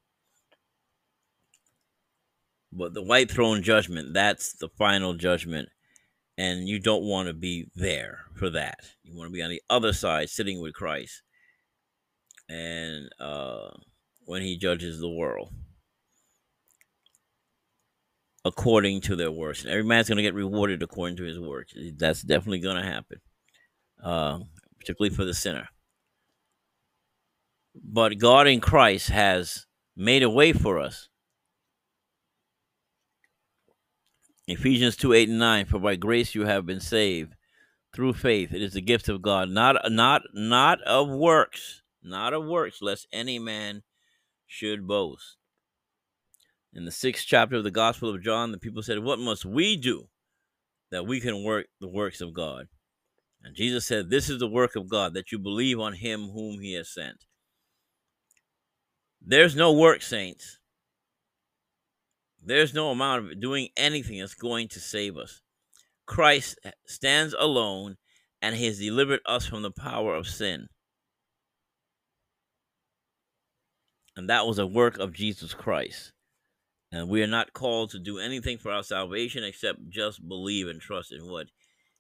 But 2.73 2.93
the 2.93 3.03
white 3.03 3.29
throne 3.29 3.63
judgment, 3.63 4.13
that's 4.13 4.53
the 4.53 4.69
final 4.69 5.13
judgment, 5.13 5.69
and 6.37 6.67
you 6.67 6.79
don't 6.79 7.03
want 7.03 7.27
to 7.27 7.33
be 7.33 7.69
there 7.75 8.25
for 8.35 8.49
that. 8.49 8.79
You 9.03 9.15
want 9.15 9.29
to 9.29 9.33
be 9.33 9.41
on 9.41 9.49
the 9.49 9.61
other 9.69 9.93
side, 9.93 10.29
sitting 10.29 10.61
with 10.61 10.73
Christ 10.73 11.21
and 12.51 13.09
uh, 13.19 13.69
when 14.25 14.41
he 14.41 14.57
judges 14.57 14.99
the 14.99 15.09
world 15.09 15.53
according 18.43 19.01
to 19.01 19.15
their 19.15 19.31
works. 19.31 19.61
And 19.63 19.71
every 19.71 19.83
man's 19.83 20.09
going 20.09 20.17
to 20.17 20.23
get 20.23 20.33
rewarded 20.33 20.81
according 20.81 21.17
to 21.17 21.23
his 21.23 21.39
works. 21.39 21.73
That's 21.97 22.21
definitely 22.23 22.59
going 22.59 22.77
to 22.77 22.89
happen, 22.89 23.19
uh, 24.03 24.39
particularly 24.79 25.15
for 25.15 25.25
the 25.25 25.33
sinner. 25.33 25.69
But 27.75 28.17
God 28.17 28.47
in 28.47 28.59
Christ 28.59 29.09
has 29.09 29.67
made 29.95 30.23
a 30.23 30.29
way 30.29 30.51
for 30.51 30.79
us 30.79 31.07
Ephesians 34.47 34.95
2 34.95 35.13
8 35.13 35.29
and 35.29 35.39
9 35.39 35.65
For 35.65 35.79
by 35.79 35.95
grace 35.95 36.35
you 36.35 36.45
have 36.45 36.65
been 36.65 36.79
saved 36.79 37.35
through 37.93 38.13
faith. 38.13 38.53
It 38.53 38.61
is 38.61 38.73
the 38.73 38.81
gift 38.81 39.09
of 39.09 39.21
God, 39.21 39.49
not 39.49 39.75
not 39.91 40.23
not 40.33 40.81
of 40.83 41.09
works, 41.09 41.80
not 42.03 42.33
of 42.33 42.45
works, 42.45 42.81
lest 42.81 43.07
any 43.11 43.39
man 43.39 43.83
should 44.47 44.87
boast. 44.87 45.37
In 46.73 46.85
the 46.85 46.91
sixth 46.91 47.25
chapter 47.27 47.57
of 47.57 47.63
the 47.63 47.71
Gospel 47.71 48.09
of 48.09 48.23
John, 48.23 48.51
the 48.51 48.57
people 48.57 48.81
said, 48.81 48.99
What 48.99 49.19
must 49.19 49.45
we 49.45 49.75
do 49.75 50.07
that 50.89 51.05
we 51.05 51.19
can 51.19 51.43
work 51.43 51.67
the 51.79 51.87
works 51.87 52.21
of 52.21 52.33
God? 52.33 52.67
And 53.43 53.55
Jesus 53.55 53.85
said, 53.85 54.09
This 54.09 54.29
is 54.29 54.39
the 54.39 54.47
work 54.47 54.75
of 54.75 54.89
God, 54.89 55.13
that 55.13 55.31
you 55.31 55.39
believe 55.39 55.79
on 55.79 55.93
him 55.93 56.29
whom 56.29 56.61
he 56.61 56.73
has 56.73 56.89
sent. 56.89 57.25
There's 59.21 59.55
no 59.55 59.73
work, 59.73 60.01
saints. 60.01 60.59
There's 62.43 62.73
no 62.73 62.89
amount 62.89 63.31
of 63.31 63.39
doing 63.39 63.69
anything 63.77 64.19
that's 64.19 64.33
going 64.33 64.67
to 64.69 64.79
save 64.79 65.17
us. 65.17 65.41
Christ 66.07 66.57
stands 66.87 67.35
alone 67.37 67.97
and 68.41 68.55
he 68.55 68.65
has 68.65 68.79
delivered 68.79 69.19
us 69.25 69.45
from 69.45 69.61
the 69.61 69.71
power 69.71 70.15
of 70.15 70.27
sin. 70.27 70.67
And 74.15 74.29
that 74.29 74.45
was 74.45 74.59
a 74.59 74.67
work 74.67 74.97
of 74.97 75.13
Jesus 75.13 75.53
Christ. 75.53 76.11
And 76.91 77.07
we 77.07 77.23
are 77.23 77.27
not 77.27 77.53
called 77.53 77.91
to 77.91 77.99
do 77.99 78.19
anything 78.19 78.57
for 78.57 78.71
our 78.71 78.83
salvation 78.83 79.43
except 79.43 79.89
just 79.89 80.27
believe 80.27 80.67
and 80.67 80.81
trust 80.81 81.13
in 81.13 81.29
what 81.29 81.47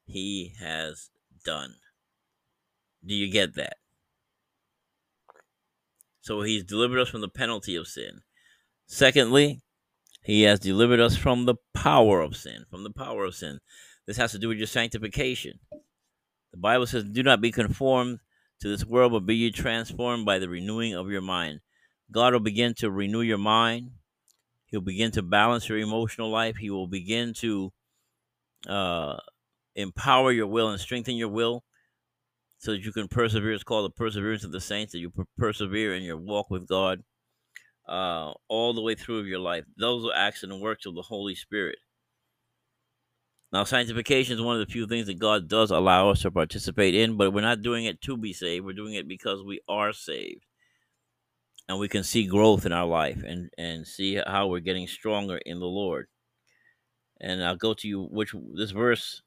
he 0.05 0.53
has 0.59 1.09
done. 1.45 1.75
Do 3.05 3.15
you 3.15 3.31
get 3.31 3.55
that? 3.55 3.77
So 6.19 6.41
he's 6.41 6.63
delivered 6.63 6.99
us 6.99 7.09
from 7.09 7.21
the 7.21 7.29
penalty 7.29 7.75
of 7.75 7.87
sin. 7.87 8.21
Secondly, 8.85 9.61
he 10.23 10.43
has 10.43 10.59
delivered 10.59 10.99
us 10.99 11.15
from 11.15 11.45
the 11.45 11.55
power 11.73 12.21
of 12.21 12.35
sin. 12.35 12.65
From 12.69 12.83
the 12.83 12.91
power 12.91 13.23
of 13.23 13.35
sin. 13.35 13.59
This 14.05 14.17
has 14.17 14.31
to 14.33 14.39
do 14.39 14.49
with 14.49 14.57
your 14.57 14.67
sanctification. 14.67 15.59
The 16.51 16.57
Bible 16.57 16.85
says, 16.85 17.05
Do 17.05 17.23
not 17.23 17.41
be 17.41 17.51
conformed 17.51 18.19
to 18.59 18.67
this 18.67 18.85
world, 18.85 19.13
but 19.13 19.25
be 19.25 19.35
ye 19.35 19.51
transformed 19.51 20.25
by 20.25 20.37
the 20.37 20.49
renewing 20.49 20.93
of 20.93 21.09
your 21.09 21.21
mind. 21.21 21.61
God 22.11 22.33
will 22.33 22.39
begin 22.39 22.73
to 22.75 22.91
renew 22.91 23.21
your 23.21 23.37
mind. 23.37 23.91
He'll 24.65 24.81
begin 24.81 25.11
to 25.11 25.21
balance 25.21 25.67
your 25.67 25.77
emotional 25.77 26.29
life. 26.29 26.57
He 26.57 26.69
will 26.69 26.87
begin 26.87 27.33
to 27.35 27.71
uh, 28.67 29.17
empower 29.75 30.31
your 30.31 30.47
will 30.47 30.69
and 30.69 30.79
strengthen 30.79 31.15
your 31.15 31.29
will 31.29 31.63
so 32.59 32.71
that 32.71 32.81
you 32.81 32.91
can 32.91 33.07
persevere. 33.07 33.53
It's 33.53 33.63
called 33.63 33.91
the 33.91 33.95
perseverance 33.95 34.43
of 34.43 34.51
the 34.51 34.61
saints, 34.61 34.93
that 34.93 34.99
you 34.99 35.11
persevere 35.37 35.95
in 35.95 36.03
your 36.03 36.17
walk 36.17 36.49
with 36.49 36.67
God 36.67 37.03
uh, 37.87 38.31
all 38.47 38.73
the 38.73 38.81
way 38.81 38.95
through 38.95 39.19
of 39.19 39.27
your 39.27 39.39
life. 39.39 39.65
Those 39.77 40.05
are 40.05 40.15
acts 40.15 40.43
and 40.43 40.61
works 40.61 40.85
of 40.85 40.95
the 40.95 41.01
Holy 41.01 41.35
Spirit. 41.35 41.79
Now, 43.51 43.65
sanctification 43.65 44.35
is 44.35 44.41
one 44.41 44.59
of 44.59 44.65
the 44.65 44.71
few 44.71 44.87
things 44.87 45.07
that 45.07 45.19
God 45.19 45.49
does 45.49 45.71
allow 45.71 46.09
us 46.09 46.21
to 46.21 46.31
participate 46.31 46.95
in, 46.95 47.17
but 47.17 47.31
we're 47.31 47.41
not 47.41 47.61
doing 47.61 47.83
it 47.83 48.01
to 48.03 48.15
be 48.15 48.31
saved. 48.31 48.65
We're 48.65 48.71
doing 48.71 48.93
it 48.93 49.09
because 49.09 49.43
we 49.43 49.59
are 49.67 49.91
saved. 49.91 50.45
And 51.71 51.79
we 51.79 51.87
can 51.87 52.03
see 52.03 52.25
growth 52.25 52.65
in 52.65 52.73
our 52.73 52.85
life 52.85 53.23
and, 53.25 53.49
and 53.57 53.87
see 53.87 54.15
how 54.27 54.47
we're 54.47 54.59
getting 54.59 54.87
stronger 54.87 55.37
in 55.37 55.61
the 55.61 55.67
Lord. 55.67 56.07
And 57.21 57.41
I'll 57.41 57.55
go 57.55 57.73
to 57.73 57.87
you, 57.87 58.09
which 58.11 58.35
this 58.55 58.71
verse, 58.71 59.21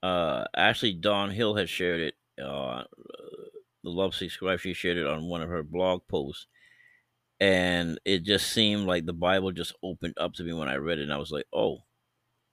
uh, 0.00 0.44
actually, 0.56 0.92
Dawn 0.92 1.32
Hill 1.32 1.56
has 1.56 1.68
shared 1.68 2.02
it. 2.02 2.14
Uh, 2.40 2.84
the 3.82 3.90
Love 3.90 4.14
Sick 4.14 4.30
Scribe, 4.30 4.60
she 4.60 4.74
shared 4.74 4.96
it 4.96 5.08
on 5.08 5.28
one 5.28 5.42
of 5.42 5.48
her 5.48 5.64
blog 5.64 6.02
posts. 6.08 6.46
And 7.40 7.98
it 8.04 8.22
just 8.22 8.52
seemed 8.52 8.86
like 8.86 9.04
the 9.04 9.12
Bible 9.12 9.50
just 9.50 9.74
opened 9.82 10.14
up 10.18 10.34
to 10.34 10.44
me 10.44 10.52
when 10.52 10.68
I 10.68 10.76
read 10.76 11.00
it. 11.00 11.02
And 11.02 11.12
I 11.12 11.18
was 11.18 11.32
like, 11.32 11.46
oh, 11.52 11.78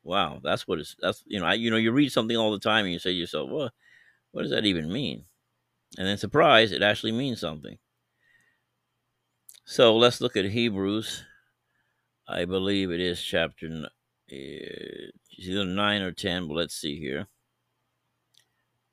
wow, 0.02 0.40
that's 0.44 0.68
what 0.68 0.80
it's 0.80 0.96
that's 1.00 1.22
you 1.28 1.40
know, 1.40 1.46
I 1.46 1.54
you 1.54 1.70
know, 1.70 1.78
you 1.78 1.92
read 1.92 2.12
something 2.12 2.36
all 2.36 2.52
the 2.52 2.58
time 2.58 2.86
and 2.86 2.94
you 2.94 3.00
say 3.00 3.12
to 3.12 3.16
yourself, 3.16 3.48
Well, 3.52 3.70
what 4.32 4.42
does 4.42 4.52
that 4.52 4.66
even 4.66 4.92
mean? 4.92 5.26
And 6.00 6.08
then 6.08 6.18
surprise, 6.18 6.72
it 6.72 6.82
actually 6.82 7.12
means 7.12 7.40
something. 7.40 7.78
So 9.70 9.98
let's 9.98 10.22
look 10.22 10.38
at 10.38 10.46
Hebrews. 10.46 11.26
I 12.26 12.46
believe 12.46 12.90
it 12.90 13.02
is 13.02 13.22
chapter 13.22 13.68
uh, 13.68 13.90
either 14.32 15.66
nine 15.66 16.02
or 16.02 16.14
ten, 16.14 16.48
but 16.48 16.54
let's 16.54 16.74
see 16.74 16.98
here. 16.98 17.28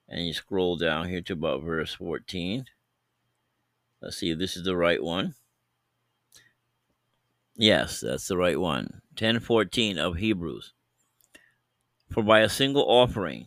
And 0.08 0.26
you 0.26 0.34
scroll 0.34 0.76
down 0.76 1.08
here 1.08 1.20
to 1.20 1.34
about 1.34 1.62
verse 1.62 1.94
14. 1.94 2.64
Let's 4.02 4.16
see 4.16 4.30
if 4.32 4.40
this 4.40 4.56
is 4.56 4.64
the 4.64 4.76
right 4.76 5.00
one. 5.00 5.36
Yes, 7.54 8.00
that's 8.00 8.26
the 8.26 8.36
right 8.36 8.58
one. 8.58 9.00
1014 9.10 9.96
of 9.96 10.16
Hebrews. 10.16 10.72
For 12.10 12.24
by 12.24 12.40
a 12.40 12.48
single 12.48 12.82
offering 12.82 13.46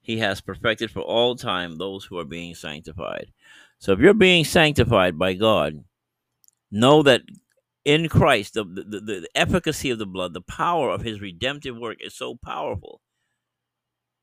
he 0.00 0.20
has 0.20 0.40
perfected 0.40 0.90
for 0.90 1.02
all 1.02 1.36
time 1.36 1.76
those 1.76 2.06
who 2.06 2.18
are 2.18 2.24
being 2.24 2.54
sanctified. 2.54 3.30
So 3.78 3.92
if 3.92 3.98
you're 3.98 4.14
being 4.14 4.46
sanctified 4.46 5.18
by 5.18 5.34
God, 5.34 5.84
know 6.70 7.02
that 7.02 7.22
in 7.84 8.08
Christ, 8.08 8.54
the, 8.54 8.64
the, 8.64 9.00
the, 9.00 9.28
efficacy 9.34 9.90
of 9.90 9.98
the 9.98 10.06
blood, 10.06 10.34
the 10.34 10.40
power 10.40 10.90
of 10.90 11.02
his 11.02 11.20
redemptive 11.20 11.76
work 11.76 11.98
is 12.00 12.16
so 12.16 12.36
powerful 12.44 13.00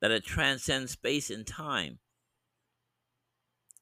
that 0.02 0.12
it 0.12 0.26
transcends 0.26 0.92
space 0.92 1.30
and 1.30 1.48
time. 1.48 2.00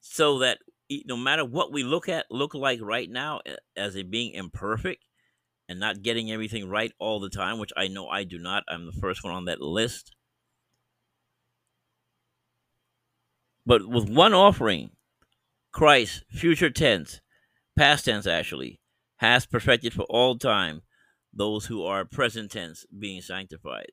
So 0.01 0.39
that 0.39 0.59
no 1.05 1.17
matter 1.17 1.43
what 1.45 1.71
we 1.71 1.83
look 1.83 2.09
at, 2.09 2.25
look 2.29 2.53
like 2.53 2.79
right 2.81 3.09
now 3.09 3.41
as 3.75 3.95
it 3.95 4.11
being 4.11 4.33
imperfect, 4.33 5.03
and 5.71 5.79
not 5.79 6.01
getting 6.01 6.29
everything 6.29 6.67
right 6.67 6.91
all 6.99 7.21
the 7.21 7.29
time, 7.29 7.57
which 7.57 7.71
I 7.77 7.87
know 7.87 8.09
I 8.09 8.25
do 8.25 8.37
not. 8.37 8.63
I'm 8.67 8.85
the 8.85 8.91
first 8.91 9.23
one 9.23 9.33
on 9.33 9.45
that 9.45 9.61
list. 9.61 10.11
But 13.65 13.87
with 13.87 14.09
one 14.09 14.33
offering, 14.33 14.89
Christ, 15.71 16.25
future 16.29 16.69
tense, 16.69 17.21
past 17.81 18.05
tense 18.05 18.27
actually, 18.27 18.79
has 19.17 19.47
perfected 19.47 19.91
for 19.91 20.03
all 20.03 20.37
time 20.37 20.83
those 21.33 21.65
who 21.65 21.83
are 21.83 22.05
present 22.05 22.51
tense 22.51 22.85
being 22.99 23.21
sanctified. 23.21 23.91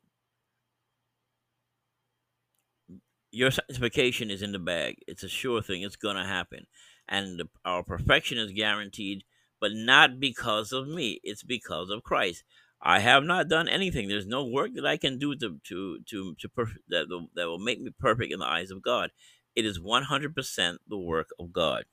Your 3.31 3.51
sanctification 3.51 4.31
is 4.31 4.43
in 4.43 4.53
the 4.53 4.59
bag. 4.59 4.97
It's 5.07 5.23
a 5.23 5.29
sure 5.29 5.63
thing. 5.63 5.81
It's 5.81 5.97
going 5.97 6.17
to 6.17 6.25
happen. 6.25 6.67
And 7.09 7.41
the, 7.41 7.49
our 7.65 7.83
perfection 7.83 8.37
is 8.37 8.53
guaranteed 8.53 9.25
but 9.59 9.73
not 9.75 10.21
because 10.21 10.71
of 10.71 10.87
me. 10.87 11.19
It's 11.25 11.43
because 11.43 11.89
of 11.89 12.05
Christ. 12.05 12.45
I 12.83 13.01
have 13.01 13.25
not 13.25 13.49
done 13.49 13.69
anything. 13.69 14.07
There's 14.07 14.27
no 14.27 14.45
work 14.45 14.71
that 14.75 14.87
I 14.87 14.99
can 14.99 15.19
do 15.19 15.35
to 15.37 15.59
to 15.65 15.99
to, 16.11 16.35
to 16.39 16.49
perf- 16.49 16.77
that 16.89 17.07
that 17.35 17.47
will 17.49 17.59
make 17.59 17.81
me 17.81 17.91
perfect 17.99 18.33
in 18.33 18.39
the 18.39 18.47
eyes 18.47 18.71
of 18.71 18.83
God. 18.83 19.11
It 19.57 19.65
is 19.65 19.81
100% 19.81 20.77
the 20.87 20.99
work 20.99 21.31
of 21.41 21.53
God. 21.53 21.87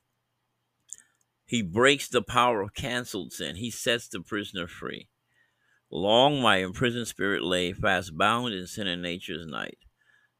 He 1.45 1.61
breaks 1.61 2.07
the 2.07 2.21
power 2.21 2.61
of 2.61 2.73
canceled 2.73 3.31
sin. 3.31 3.57
He 3.57 3.69
sets 3.69 4.07
the 4.07 4.21
prisoner 4.21 4.67
free. 4.67 5.07
Long 5.91 6.41
my 6.41 6.57
imprisoned 6.57 7.07
spirit 7.07 7.43
lay, 7.43 7.71
fast 7.71 8.17
bound 8.17 8.53
in 8.53 8.65
sin 8.67 8.87
and 8.87 9.01
nature's 9.01 9.45
night. 9.45 9.77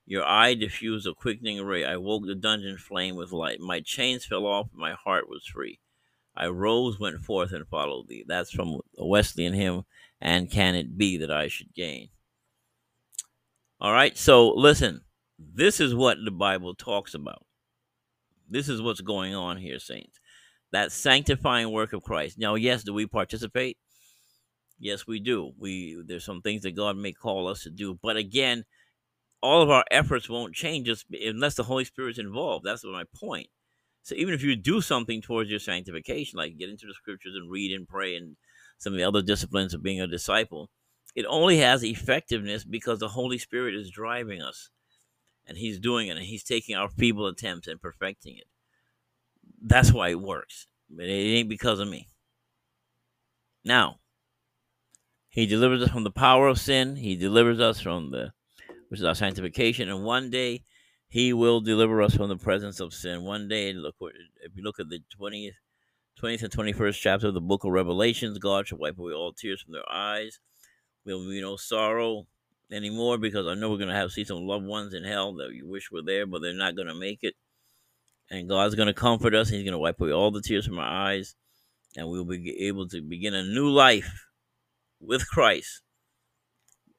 Your 0.08 0.24
eye 0.24 0.54
diffused 0.54 1.08
a 1.08 1.14
quickening 1.14 1.64
ray. 1.64 1.86
I 1.86 1.98
woke 1.98 2.26
the 2.26 2.36
dungeon 2.36 2.78
flame 2.78 3.16
with 3.16 3.32
light. 3.32 3.60
My 3.60 3.80
chains 3.80 4.26
fell 4.26 4.46
off, 4.46 4.68
my 4.74 4.94
heart 4.94 5.30
was 5.30 5.46
free. 5.46 5.80
I 6.36 6.48
rose, 6.48 7.00
went 7.00 7.22
forth, 7.22 7.54
and 7.54 7.68
followed 7.68 8.08
thee. 8.08 8.26
That's 8.28 8.52
from 8.52 8.82
a 8.98 9.06
Wesleyan 9.06 9.54
hymn, 9.54 9.84
and 10.20 10.52
can 10.52 10.76
it 10.76 10.98
be 10.98 11.18
that 11.18 11.32
I 11.32 11.48
should 11.48 11.74
gain? 11.74 12.10
All 13.80 13.94
right, 13.94 14.18
so 14.18 14.50
listen, 14.50 15.02
this 15.40 15.80
is 15.80 15.96
what 15.96 16.18
the 16.24 16.32
Bible 16.32 16.76
talks 16.76 17.14
about. 17.14 17.46
This 18.50 18.70
is 18.70 18.82
what's 18.82 19.02
going 19.02 19.34
on 19.34 19.58
here, 19.58 19.80
saints. 19.80 20.20
That 20.76 20.92
sanctifying 20.92 21.72
work 21.72 21.94
of 21.94 22.04
Christ. 22.04 22.38
Now, 22.38 22.56
yes, 22.56 22.84
do 22.84 22.94
we 22.94 23.06
participate? 23.06 23.78
Yes, 24.78 25.08
we 25.08 25.22
do. 25.22 25.54
We 25.58 26.04
there's 26.06 26.26
some 26.26 26.42
things 26.42 26.64
that 26.64 26.76
God 26.76 26.98
may 26.98 27.14
call 27.14 27.48
us 27.48 27.64
to 27.64 27.70
do, 27.70 27.98
but 28.04 28.18
again, 28.18 28.66
all 29.42 29.62
of 29.62 29.70
our 29.70 29.86
efforts 29.90 30.30
won't 30.30 30.54
change 30.54 30.90
us 30.90 31.06
unless 31.14 31.56
the 31.56 31.64
Holy 31.64 31.86
Spirit's 31.86 32.20
involved. 32.20 32.66
That's 32.66 32.84
my 32.84 33.06
point. 33.16 33.48
So 34.04 34.16
even 34.16 34.34
if 34.34 34.44
you 34.44 34.58
do 34.58 34.82
something 34.82 35.22
towards 35.22 35.50
your 35.50 35.60
sanctification, 35.60 36.36
like 36.36 36.58
get 36.58 36.70
into 36.70 36.88
the 36.88 36.94
scriptures 36.94 37.36
and 37.36 37.50
read 37.50 37.72
and 37.72 37.88
pray 37.88 38.18
and 38.18 38.36
some 38.78 38.92
of 38.92 39.00
the 39.00 39.08
other 39.08 39.22
disciplines 39.22 39.74
of 39.74 39.82
being 39.82 40.02
a 40.02 40.08
disciple, 40.08 40.70
it 41.16 41.26
only 41.30 41.60
has 41.60 41.86
effectiveness 41.86 42.66
because 42.66 43.00
the 43.00 43.08
Holy 43.08 43.38
Spirit 43.38 43.76
is 43.76 43.90
driving 43.90 44.42
us 44.42 44.72
and 45.48 45.58
He's 45.58 45.80
doing 45.80 46.10
it 46.10 46.18
and 46.18 46.26
He's 46.26 46.44
taking 46.44 46.76
our 46.76 46.90
feeble 46.90 47.28
attempts 47.28 47.70
and 47.70 47.80
perfecting 47.80 48.36
it. 48.36 48.48
That's 49.66 49.92
why 49.92 50.10
it 50.10 50.22
works. 50.22 50.68
But 50.90 51.08
it 51.08 51.38
ain't 51.38 51.50
because 51.50 51.80
of 51.80 51.88
me. 51.88 52.08
Now, 53.64 54.00
He 55.28 55.48
delivers 55.48 55.82
us 55.82 55.90
from 55.90 56.04
the 56.04 56.12
power 56.12 56.48
of 56.48 56.60
sin, 56.60 56.96
He 56.96 57.16
delivers 57.16 57.60
us 57.60 57.82
from 57.82 58.12
the 58.12 58.32
which 58.90 59.00
is 59.00 59.06
our 59.06 59.16
sanctification, 59.16 59.90
and 59.90 60.04
one 60.04 60.30
day 60.30 60.64
he 61.08 61.34
will 61.34 61.62
deliver 61.62 62.02
us 62.02 62.16
from 62.16 62.30
the 62.30 62.38
presence 62.38 62.80
of 62.80 62.94
sin. 62.94 63.24
One 63.24 63.48
day, 63.48 63.74
look 63.74 63.96
if 64.42 64.56
you 64.56 64.64
look 64.64 64.80
at 64.80 64.90
the 64.90 65.00
20th, 65.20 65.52
20th 66.22 66.44
and 66.44 66.52
21st 66.52 67.00
chapter 67.00 67.28
of 67.28 67.34
the 67.34 67.42
book 67.42 67.64
of 67.64 67.72
Revelations, 67.72 68.38
God 68.38 68.68
shall 68.68 68.78
wipe 68.78 68.98
away 68.98 69.14
all 69.14 69.34
tears 69.34 69.62
from 69.62 69.74
their 69.74 69.92
eyes. 69.92 70.40
There 71.06 71.16
will 71.16 71.30
be 71.30 71.42
no 71.42 71.56
sorrow 71.56 72.28
anymore 72.72 73.18
because 73.18 73.48
I 73.48 73.56
know 73.56 73.70
we're 73.70 73.78
going 73.78 73.90
to 73.90 73.96
have 73.96 74.12
see 74.12 74.24
some 74.24 74.48
loved 74.48 74.66
ones 74.66 74.94
in 74.94 75.04
hell 75.04 75.34
that 75.36 75.54
you 75.54 75.68
wish 75.68 75.92
were 75.92 76.02
there, 76.02 76.26
but 76.26 76.42
they're 76.42 76.54
not 76.54 76.76
going 76.76 76.88
to 76.88 76.96
make 76.96 77.20
it. 77.22 77.36
And 78.30 78.50
God's 78.50 78.76
going 78.76 78.88
to 78.88 78.94
comfort 78.94 79.36
us. 79.36 79.50
He's 79.50 79.64
going 79.64 79.74
to 79.74 79.78
wipe 79.78 80.02
away 80.02 80.12
all 80.12 80.32
the 80.32 80.42
tears 80.42 80.66
from 80.66 80.80
our 80.80 81.08
eyes, 81.08 81.36
and 81.96 82.08
we'll 82.08 82.26
be 82.26 82.68
able 82.68 82.88
to 82.90 83.02
begin 83.02 83.36
a 83.36 83.44
new 83.44 83.70
life 83.70 84.26
with 85.00 85.28
Christ 85.28 85.82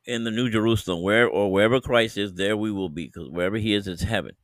in 0.04 0.22
the 0.22 0.30
New 0.30 0.48
Jerusalem, 0.48 1.02
where 1.02 1.28
or 1.28 1.50
wherever 1.50 1.80
Christ 1.80 2.16
is, 2.16 2.34
there 2.34 2.56
we 2.56 2.70
will 2.70 2.88
be, 2.88 3.06
because 3.06 3.28
wherever 3.28 3.56
He 3.56 3.74
is, 3.74 3.88
it's 3.88 4.02
heaven. 4.02 4.36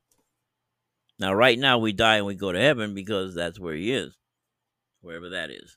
Now, 1.21 1.33
right 1.33 1.57
now, 1.57 1.79
we 1.79 1.93
die 1.93 2.17
and 2.17 2.27
we 2.27 2.35
go 2.35 2.51
to 2.51 2.59
heaven 2.59 2.95
because 2.95 3.33
that's 3.35 3.61
where 3.61 3.75
He 3.75 3.93
is, 3.93 4.17
wherever 5.01 5.29
that 5.29 5.51
is. 5.51 5.77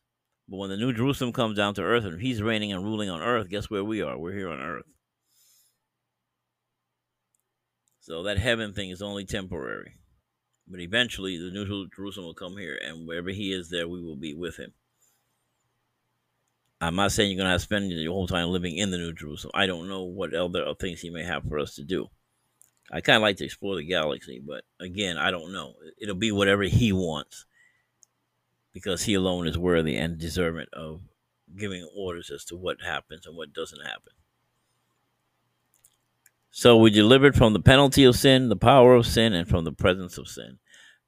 But 0.49 0.57
when 0.57 0.69
the 0.71 0.77
New 0.77 0.91
Jerusalem 0.91 1.33
comes 1.33 1.55
down 1.55 1.75
to 1.75 1.83
earth 1.83 2.03
and 2.03 2.19
He's 2.19 2.41
reigning 2.41 2.71
and 2.71 2.83
ruling 2.83 3.11
on 3.11 3.21
earth, 3.21 3.49
guess 3.49 3.69
where 3.69 3.83
we 3.83 4.01
are? 4.01 4.17
We're 4.17 4.33
here 4.33 4.49
on 4.49 4.59
earth. 4.59 4.85
So 7.99 8.23
that 8.23 8.39
heaven 8.39 8.73
thing 8.73 8.89
is 8.89 9.03
only 9.03 9.25
temporary. 9.25 9.99
But 10.67 10.79
eventually, 10.79 11.37
the 11.37 11.51
New 11.51 11.87
Jerusalem 11.89 12.25
will 12.25 12.33
come 12.33 12.57
here, 12.57 12.77
and 12.83 13.07
wherever 13.07 13.29
He 13.29 13.53
is, 13.53 13.69
there 13.69 13.87
we 13.87 14.01
will 14.01 14.15
be 14.15 14.33
with 14.33 14.57
Him. 14.57 14.73
I'm 16.81 16.95
not 16.95 17.11
saying 17.11 17.31
you're 17.31 17.37
going 17.37 17.45
to 17.45 17.51
have 17.51 17.61
to 17.61 17.63
spend 17.63 17.91
your 17.91 18.13
whole 18.13 18.27
time 18.27 18.49
living 18.49 18.77
in 18.77 18.91
the 18.91 18.97
New 18.97 19.13
Jerusalem. 19.13 19.51
I 19.55 19.65
don't 19.65 19.87
know 19.87 20.03
what 20.03 20.33
other 20.33 20.65
things 20.79 21.01
he 21.01 21.09
may 21.09 21.23
have 21.23 21.43
for 21.43 21.57
us 21.57 21.75
to 21.75 21.83
do. 21.83 22.09
I 22.91 23.01
kind 23.01 23.15
of 23.15 23.21
like 23.23 23.37
to 23.37 23.45
explore 23.45 23.75
the 23.75 23.83
galaxy, 23.83 24.41
but 24.45 24.65
again, 24.79 25.17
I 25.17 25.31
don't 25.31 25.53
know. 25.53 25.73
It'll 25.97 26.15
be 26.15 26.31
whatever 26.31 26.63
he 26.63 26.91
wants 26.91 27.45
because 28.73 29.03
he 29.03 29.13
alone 29.13 29.47
is 29.47 29.57
worthy 29.57 29.95
and 29.95 30.19
deserving 30.19 30.67
of 30.73 31.01
giving 31.57 31.87
orders 31.95 32.29
as 32.29 32.43
to 32.45 32.55
what 32.55 32.81
happens 32.83 33.25
and 33.25 33.37
what 33.37 33.53
doesn't 33.53 33.83
happen. 33.83 34.13
So 36.57 36.77
we 36.77 36.89
delivered 36.89 37.35
from 37.35 37.51
the 37.51 37.59
penalty 37.59 38.05
of 38.05 38.15
sin, 38.15 38.47
the 38.47 38.55
power 38.55 38.95
of 38.95 39.05
sin, 39.05 39.33
and 39.33 39.45
from 39.45 39.65
the 39.65 39.73
presence 39.73 40.17
of 40.17 40.29
sin. 40.29 40.57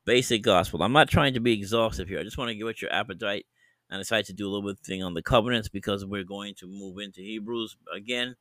Basic 0.04 0.44
gospel. 0.44 0.84
I'm 0.84 0.92
not 0.92 1.08
trying 1.08 1.36
to 1.36 1.40
be 1.40 1.54
exhaustive 1.54 2.10
here. 2.10 2.20
I 2.20 2.24
just 2.24 2.38
want 2.38 2.50
to 2.50 2.56
give 2.56 2.68
it 2.68 2.82
your 2.82 2.92
appetite 2.92 3.46
I 3.90 3.96
decided 3.96 4.26
to 4.26 4.34
do 4.34 4.46
a 4.46 4.52
little 4.52 4.70
bit 4.70 4.80
thing 4.80 5.04
on 5.04 5.14
the 5.14 5.22
covenants 5.22 5.70
because 5.70 6.04
we're 6.04 6.26
going 6.26 6.56
to 6.56 6.68
move 6.68 6.98
into 7.00 7.22
Hebrews 7.22 7.78
again, 7.96 8.36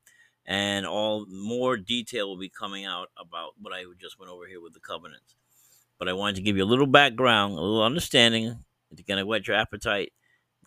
and 0.46 0.84
all 0.84 1.26
more 1.28 1.76
detail 1.76 2.28
will 2.28 2.40
be 2.40 2.48
coming 2.48 2.84
out 2.84 3.11
about 3.16 3.50
what 3.62 3.72
I 3.72 3.84
just 4.00 4.18
went 4.18 4.32
over 4.32 4.48
here 4.48 4.61
with 4.61 4.74
the 4.74 4.80
covenants. 4.80 5.36
But 6.00 6.09
I 6.09 6.12
wanted 6.12 6.34
to 6.36 6.42
give 6.42 6.57
you 6.57 6.64
a 6.64 6.66
little 6.66 6.88
background, 6.88 7.52
a 7.52 7.61
little 7.61 7.84
understanding 7.84 8.64
to 8.96 9.02
kind 9.04 9.20
of 9.20 9.28
whet 9.28 9.46
your 9.46 9.57
appetite. 9.57 10.12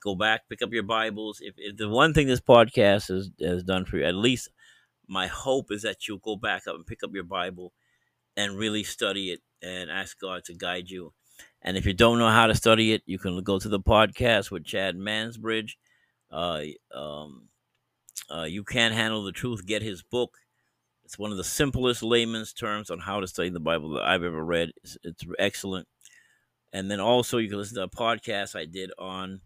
Go 0.01 0.15
back, 0.15 0.47
pick 0.47 0.61
up 0.61 0.71
your 0.71 0.83
Bibles. 0.83 1.41
If, 1.41 1.55
if 1.57 1.75
the 1.75 1.89
one 1.89 2.13
thing 2.13 2.27
this 2.27 2.39
podcast 2.39 3.09
has, 3.09 3.29
has 3.41 3.61
done 3.61 3.83
for 3.83 3.97
you, 3.97 4.05
at 4.05 4.15
least 4.15 4.47
my 5.09 5.27
hope 5.27 5.71
is 5.71 5.81
that 5.81 6.07
you'll 6.07 6.19
go 6.19 6.35
back 6.35 6.67
up 6.67 6.75
and 6.75 6.87
pick 6.87 7.03
up 7.03 7.11
your 7.13 7.23
Bible 7.23 7.73
and 8.37 8.57
really 8.57 8.83
study 8.83 9.31
it 9.31 9.41
and 9.61 9.89
ask 9.89 10.19
God 10.19 10.43
to 10.45 10.53
guide 10.53 10.89
you 10.89 11.13
and 11.61 11.77
if 11.77 11.85
you 11.85 11.93
don't 11.93 12.19
know 12.19 12.29
how 12.29 12.47
to 12.47 12.55
study 12.55 12.93
it, 12.93 13.03
you 13.05 13.19
can 13.19 13.41
go 13.43 13.59
to 13.59 13.69
the 13.69 13.79
podcast 13.79 14.49
with 14.49 14.63
Chad 14.63 14.95
Mansbridge. 14.95 15.71
Uh, 16.31 16.61
um, 16.93 17.49
uh, 18.33 18.43
you 18.43 18.63
can't 18.63 18.93
handle 18.93 19.23
the 19.23 19.31
truth. 19.31 19.65
Get 19.65 19.81
his 19.81 20.01
book. 20.01 20.37
It's 21.03 21.19
one 21.19 21.31
of 21.31 21.37
the 21.37 21.43
simplest 21.43 22.03
layman's 22.03 22.53
terms 22.53 22.89
on 22.89 22.99
how 22.99 23.19
to 23.19 23.27
study 23.27 23.49
the 23.49 23.59
Bible 23.59 23.89
that 23.91 24.03
I've 24.03 24.23
ever 24.23 24.43
read. 24.43 24.71
It's, 24.83 24.97
it's 25.03 25.23
excellent. 25.37 25.87
And 26.71 26.89
then 26.89 26.99
also 26.99 27.39
you 27.39 27.49
can 27.49 27.57
listen 27.57 27.75
to 27.75 27.83
a 27.83 27.89
podcast 27.89 28.55
I 28.55 28.65
did 28.65 28.91
on 28.97 29.41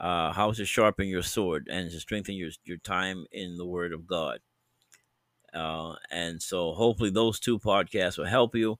uh, 0.00 0.32
how 0.32 0.52
to 0.52 0.64
sharpen 0.64 1.08
your 1.08 1.22
sword 1.22 1.68
and 1.70 1.90
to 1.90 2.00
strengthen 2.00 2.36
your 2.36 2.50
your 2.64 2.78
time 2.78 3.26
in 3.32 3.56
the 3.56 3.66
Word 3.66 3.92
of 3.92 4.06
God. 4.06 4.38
Uh, 5.54 5.94
and 6.10 6.40
so 6.40 6.72
hopefully 6.72 7.10
those 7.10 7.38
two 7.38 7.58
podcasts 7.58 8.16
will 8.18 8.24
help 8.24 8.54
you 8.54 8.78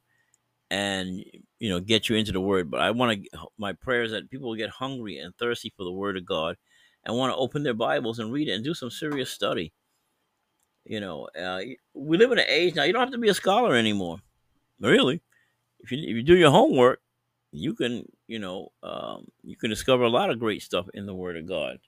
and 0.70 1.22
you 1.58 1.68
know 1.68 1.80
get 1.80 2.08
you 2.08 2.16
into 2.16 2.32
the 2.32 2.40
word 2.40 2.70
but 2.70 2.80
i 2.80 2.90
want 2.90 3.22
to 3.22 3.28
my 3.58 3.74
prayers 3.74 4.10
that 4.10 4.30
people 4.30 4.48
will 4.48 4.56
get 4.56 4.70
hungry 4.70 5.18
and 5.18 5.36
thirsty 5.36 5.70
for 5.76 5.84
the 5.84 5.92
word 5.92 6.16
of 6.16 6.24
god 6.24 6.56
and 7.04 7.16
want 7.16 7.30
to 7.30 7.36
open 7.36 7.62
their 7.62 7.74
bibles 7.74 8.18
and 8.18 8.32
read 8.32 8.48
it 8.48 8.52
and 8.52 8.64
do 8.64 8.74
some 8.74 8.90
serious 8.90 9.30
study. 9.30 9.72
You 10.84 11.00
know 11.00 11.28
uh, 11.38 11.60
we 11.94 12.16
live 12.16 12.32
in 12.32 12.38
an 12.38 12.46
age 12.48 12.74
now 12.74 12.84
you 12.84 12.92
don't 12.92 13.02
have 13.02 13.12
to 13.12 13.18
be 13.18 13.28
a 13.28 13.34
scholar 13.34 13.76
anymore. 13.76 14.18
Really? 14.80 15.20
If 15.80 15.92
you, 15.92 15.98
if 15.98 16.16
you 16.16 16.22
do 16.22 16.36
your 16.36 16.50
homework 16.50 17.00
you 17.52 17.74
can 17.74 18.04
you 18.26 18.38
know 18.38 18.72
um, 18.82 19.26
you 19.44 19.56
can 19.56 19.70
discover 19.70 20.02
a 20.04 20.08
lot 20.08 20.30
of 20.30 20.38
great 20.38 20.62
stuff 20.62 20.86
in 20.94 21.06
the 21.06 21.14
word 21.14 21.36
of 21.36 21.46
god 21.46 21.78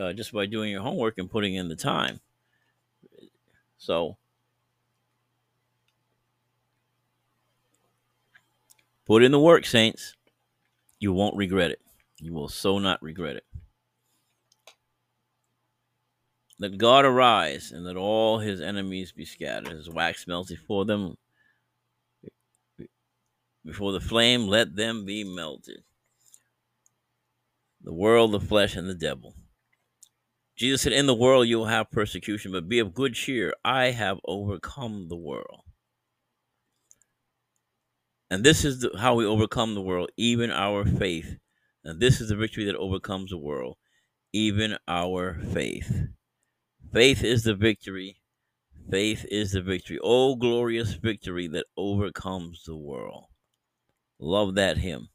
uh, 0.00 0.12
just 0.12 0.32
by 0.32 0.46
doing 0.46 0.70
your 0.70 0.82
homework 0.82 1.18
and 1.18 1.30
putting 1.30 1.54
in 1.54 1.68
the 1.68 1.76
time 1.76 2.20
so 3.78 4.18
Put 9.08 9.22
in 9.22 9.32
the 9.32 9.40
work, 9.40 9.64
saints. 9.64 10.14
You 11.00 11.14
won't 11.14 11.34
regret 11.34 11.70
it. 11.70 11.80
You 12.18 12.34
will 12.34 12.50
so 12.50 12.78
not 12.78 13.02
regret 13.02 13.36
it. 13.36 13.44
Let 16.58 16.76
God 16.76 17.06
arise 17.06 17.72
and 17.72 17.86
let 17.86 17.96
all 17.96 18.38
his 18.38 18.60
enemies 18.60 19.12
be 19.12 19.24
scattered. 19.24 19.72
His 19.72 19.88
wax 19.88 20.26
melts 20.26 20.50
before 20.50 20.84
them. 20.84 21.16
Before 23.64 23.92
the 23.92 24.00
flame, 24.00 24.46
let 24.46 24.76
them 24.76 25.06
be 25.06 25.24
melted. 25.24 25.84
The 27.82 27.94
world, 27.94 28.32
the 28.32 28.40
flesh, 28.40 28.76
and 28.76 28.88
the 28.88 28.94
devil. 28.94 29.34
Jesus 30.58 30.82
said, 30.82 30.92
In 30.92 31.06
the 31.06 31.14
world 31.14 31.46
you 31.46 31.58
will 31.58 31.66
have 31.66 31.90
persecution, 31.92 32.50
but 32.50 32.68
be 32.68 32.80
of 32.80 32.92
good 32.92 33.14
cheer. 33.14 33.54
I 33.64 33.92
have 33.92 34.18
overcome 34.26 35.08
the 35.08 35.16
world. 35.16 35.60
And 38.28 38.42
this 38.42 38.64
is 38.64 38.80
the, 38.80 38.90
how 38.98 39.14
we 39.14 39.24
overcome 39.24 39.74
the 39.74 39.80
world, 39.80 40.10
even 40.16 40.50
our 40.50 40.84
faith. 40.84 41.36
And 41.84 42.00
this 42.00 42.20
is 42.20 42.28
the 42.28 42.36
victory 42.36 42.64
that 42.64 42.74
overcomes 42.74 43.30
the 43.30 43.38
world, 43.38 43.76
even 44.32 44.76
our 44.88 45.40
faith. 45.54 46.08
Faith 46.92 47.22
is 47.22 47.44
the 47.44 47.54
victory. 47.54 48.20
Faith 48.90 49.24
is 49.30 49.52
the 49.52 49.62
victory. 49.62 50.00
Oh, 50.02 50.34
glorious 50.34 50.94
victory 50.94 51.46
that 51.48 51.66
overcomes 51.76 52.64
the 52.64 52.76
world. 52.76 53.26
Love 54.18 54.56
that 54.56 54.78
hymn. 54.78 55.08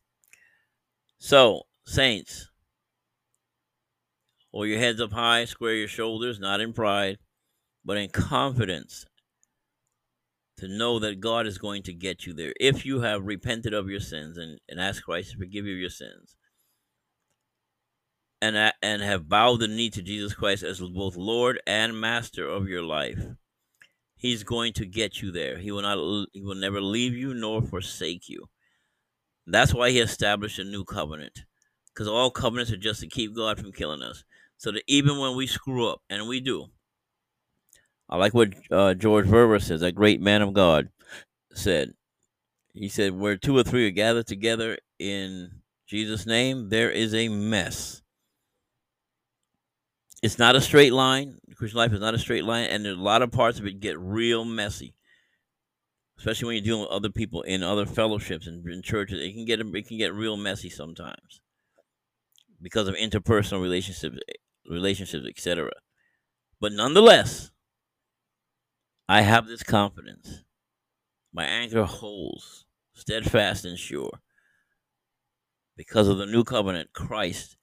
So, 1.17 1.63
saints, 1.85 2.49
hold 4.53 4.67
your 4.67 4.79
heads 4.79 5.01
up 5.01 5.11
high, 5.11 5.45
square 5.45 5.75
your 5.75 5.87
shoulders, 5.87 6.39
not 6.39 6.61
in 6.61 6.73
pride, 6.73 7.17
but 7.83 7.97
in 7.97 8.09
confidence 8.09 9.05
to 10.57 10.67
know 10.67 10.99
that 10.99 11.19
God 11.19 11.47
is 11.47 11.57
going 11.57 11.83
to 11.83 11.93
get 11.93 12.25
you 12.25 12.33
there 12.33 12.53
if 12.59 12.85
you 12.85 13.01
have 13.01 13.25
repented 13.25 13.73
of 13.73 13.89
your 13.89 13.99
sins 13.99 14.37
and, 14.37 14.59
and 14.69 14.79
asked 14.79 15.03
Christ 15.03 15.31
to 15.31 15.37
forgive 15.37 15.65
you 15.65 15.73
your 15.73 15.89
sins 15.89 16.35
and, 18.43 18.73
and 18.81 19.01
have 19.01 19.29
bowed 19.29 19.61
the 19.61 19.67
knee 19.67 19.89
to 19.89 20.01
Jesus 20.01 20.33
Christ 20.33 20.63
as 20.63 20.81
both 20.81 21.15
Lord 21.15 21.61
and 21.65 21.99
Master 21.99 22.47
of 22.47 22.67
your 22.67 22.83
life. 22.83 23.19
He's 24.15 24.43
going 24.43 24.73
to 24.73 24.85
get 24.85 25.21
you 25.21 25.31
there. 25.31 25.57
He 25.57 25.71
will 25.71 25.81
not 25.81 25.97
he 26.33 26.41
will 26.41 26.55
never 26.55 26.81
leave 26.81 27.13
you 27.13 27.33
nor 27.33 27.61
forsake 27.61 28.29
you. 28.29 28.47
That's 29.47 29.73
why 29.73 29.91
he 29.91 29.99
established 29.99 30.59
a 30.59 30.63
new 30.63 30.83
covenant. 30.83 31.43
Because 31.93 32.07
all 32.07 32.31
covenants 32.31 32.71
are 32.71 32.77
just 32.77 33.01
to 33.01 33.07
keep 33.07 33.35
God 33.35 33.59
from 33.59 33.71
killing 33.71 34.01
us. 34.01 34.23
So 34.57 34.71
that 34.71 34.83
even 34.87 35.17
when 35.19 35.35
we 35.35 35.47
screw 35.47 35.87
up, 35.87 36.01
and 36.09 36.27
we 36.27 36.39
do, 36.39 36.67
I 38.09 38.17
like 38.17 38.33
what 38.33 38.53
uh, 38.71 38.93
George 38.93 39.25
Verwer 39.25 39.61
says, 39.61 39.81
a 39.81 39.91
great 39.91 40.21
man 40.21 40.41
of 40.41 40.53
God 40.53 40.89
said. 41.53 41.93
He 42.73 42.89
said, 42.89 43.13
Where 43.13 43.37
two 43.37 43.57
or 43.57 43.63
three 43.63 43.87
are 43.87 43.91
gathered 43.91 44.27
together 44.27 44.77
in 44.99 45.61
Jesus' 45.87 46.25
name, 46.25 46.69
there 46.69 46.89
is 46.89 47.13
a 47.13 47.29
mess. 47.29 48.01
It's 50.21 50.39
not 50.39 50.55
a 50.55 50.61
straight 50.61 50.93
line. 50.93 51.37
Christian 51.55 51.77
life 51.77 51.91
is 51.91 51.99
not 51.99 52.13
a 52.13 52.19
straight 52.19 52.45
line, 52.45 52.69
and 52.69 52.85
there's 52.85 52.97
a 52.97 53.01
lot 53.01 53.21
of 53.21 53.31
parts 53.31 53.59
of 53.59 53.65
it 53.65 53.79
get 53.79 53.99
real 53.99 54.45
messy. 54.45 54.95
Especially 56.17 56.47
when 56.47 56.55
you're 56.55 56.63
dealing 56.63 56.81
with 56.81 56.91
other 56.91 57.09
people 57.09 57.41
in 57.41 57.63
other 57.63 57.85
fellowships 57.85 58.47
and 58.47 58.65
in 58.67 58.81
churches, 58.81 59.19
it 59.19 59.33
can 59.33 59.45
get 59.45 59.59
it 59.59 59.87
can 59.87 59.97
get 59.97 60.13
real 60.13 60.37
messy 60.37 60.69
sometimes 60.69 61.41
because 62.61 62.87
of 62.87 62.95
interpersonal 62.95 63.61
relationships, 63.61 64.17
relationships, 64.69 65.25
etc. 65.27 65.71
But 66.59 66.73
nonetheless, 66.73 67.51
I 69.07 69.21
have 69.21 69.47
this 69.47 69.63
confidence. 69.63 70.43
My 71.33 71.45
anchor 71.45 71.83
holds 71.83 72.65
steadfast 72.93 73.65
and 73.65 73.77
sure. 73.77 74.21
Because 75.75 76.07
of 76.07 76.17
the 76.17 76.25
new 76.25 76.43
covenant, 76.43 76.93
Christ 76.93 77.57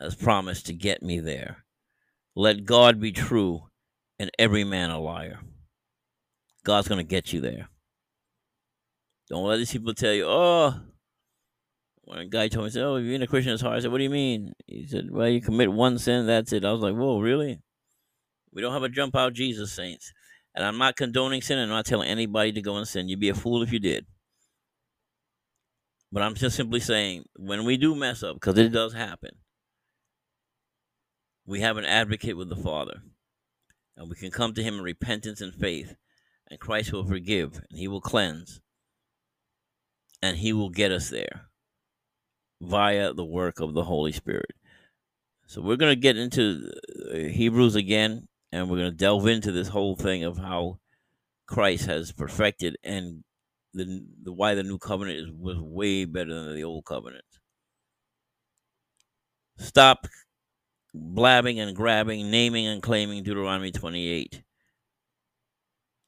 has 0.00 0.14
promised 0.14 0.66
to 0.66 0.72
get 0.72 1.02
me 1.02 1.20
there. 1.20 1.64
Let 2.34 2.64
God 2.64 3.00
be 3.00 3.12
true 3.12 3.68
and 4.18 4.30
every 4.38 4.64
man 4.64 4.90
a 4.90 4.98
liar. 4.98 5.40
God's 6.64 6.88
going 6.88 6.98
to 6.98 7.08
get 7.08 7.32
you 7.32 7.40
there. 7.40 7.68
Don't 9.28 9.44
let 9.44 9.58
these 9.58 9.72
people 9.72 9.94
tell 9.94 10.12
you, 10.12 10.26
oh, 10.26 10.74
when 12.04 12.18
a 12.18 12.26
guy 12.26 12.48
told 12.48 12.66
me, 12.66 12.70
said, 12.70 12.84
oh, 12.84 13.00
being 13.00 13.22
a 13.22 13.26
Christian 13.26 13.54
is 13.54 13.60
hard. 13.60 13.76
I 13.76 13.80
said, 13.80 13.90
what 13.90 13.98
do 13.98 14.04
you 14.04 14.10
mean? 14.10 14.52
He 14.66 14.86
said, 14.86 15.08
well, 15.10 15.28
you 15.28 15.40
commit 15.40 15.72
one 15.72 15.98
sin, 15.98 16.26
that's 16.26 16.52
it. 16.52 16.64
I 16.64 16.72
was 16.72 16.82
like, 16.82 16.94
whoa, 16.94 17.20
really? 17.20 17.60
We 18.52 18.62
don't 18.62 18.72
have 18.72 18.82
a 18.82 18.88
jump 18.88 19.16
out 19.16 19.32
Jesus, 19.32 19.72
saints. 19.72 20.12
And 20.54 20.64
I'm 20.64 20.78
not 20.78 20.96
condoning 20.96 21.42
sin. 21.42 21.58
I'm 21.58 21.68
not 21.68 21.86
telling 21.86 22.08
anybody 22.08 22.52
to 22.52 22.62
go 22.62 22.76
and 22.76 22.86
sin. 22.86 23.08
You'd 23.08 23.20
be 23.20 23.30
a 23.30 23.34
fool 23.34 23.62
if 23.62 23.72
you 23.72 23.80
did. 23.80 24.06
But 26.12 26.22
I'm 26.22 26.34
just 26.34 26.56
simply 26.56 26.78
saying, 26.78 27.24
when 27.36 27.64
we 27.64 27.76
do 27.76 27.94
mess 27.94 28.22
up, 28.22 28.36
because 28.36 28.56
it 28.58 28.68
does 28.68 28.92
happen, 28.92 29.30
we 31.44 31.60
have 31.60 31.76
an 31.76 31.84
advocate 31.84 32.36
with 32.36 32.48
the 32.48 32.56
Father. 32.56 33.02
And 33.96 34.08
we 34.08 34.16
can 34.16 34.30
come 34.30 34.54
to 34.54 34.62
him 34.62 34.74
in 34.74 34.82
repentance 34.82 35.40
and 35.40 35.54
faith. 35.54 35.96
And 36.48 36.60
Christ 36.60 36.92
will 36.92 37.06
forgive 37.06 37.60
and 37.70 37.78
he 37.78 37.88
will 37.88 38.00
cleanse. 38.00 38.60
And 40.22 40.36
he 40.36 40.52
will 40.52 40.70
get 40.70 40.92
us 40.92 41.10
there 41.10 41.48
via 42.64 43.12
the 43.12 43.24
work 43.24 43.60
of 43.60 43.74
the 43.74 43.84
Holy 43.84 44.12
Spirit. 44.12 44.52
So 45.46 45.60
we're 45.60 45.76
going 45.76 45.92
to 45.94 46.00
get 46.00 46.16
into 46.16 46.72
uh, 47.12 47.16
Hebrews 47.16 47.74
again, 47.74 48.28
and 48.50 48.68
we're 48.68 48.78
going 48.78 48.90
to 48.90 48.96
delve 48.96 49.26
into 49.26 49.52
this 49.52 49.68
whole 49.68 49.94
thing 49.96 50.24
of 50.24 50.38
how 50.38 50.78
Christ 51.46 51.86
has 51.86 52.12
perfected 52.12 52.76
and 52.82 53.22
the, 53.74 54.04
the 54.22 54.32
why 54.32 54.54
the 54.54 54.62
new 54.62 54.78
covenant 54.78 55.18
is 55.18 55.30
was 55.30 55.58
way 55.58 56.04
better 56.04 56.32
than 56.32 56.54
the 56.54 56.64
old 56.64 56.84
covenant. 56.84 57.24
Stop 59.58 60.06
blabbing 60.94 61.60
and 61.60 61.76
grabbing, 61.76 62.30
naming 62.30 62.66
and 62.66 62.82
claiming 62.82 63.22
Deuteronomy 63.22 63.72
28. 63.72 64.42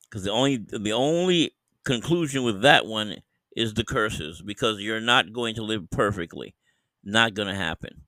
Because 0.08 0.24
the 0.24 0.30
only 0.30 0.56
the 0.56 0.92
only 0.92 1.52
conclusion 1.84 2.44
with 2.44 2.62
that 2.62 2.86
one 2.86 3.16
is 3.56 3.74
the 3.74 3.84
curses, 3.84 4.42
because 4.42 4.80
you're 4.80 5.00
not 5.00 5.32
going 5.32 5.54
to 5.56 5.62
live 5.62 5.90
perfectly. 5.90 6.54
Not 7.02 7.34
going 7.34 7.48
to 7.48 7.54
happen. 7.54 8.02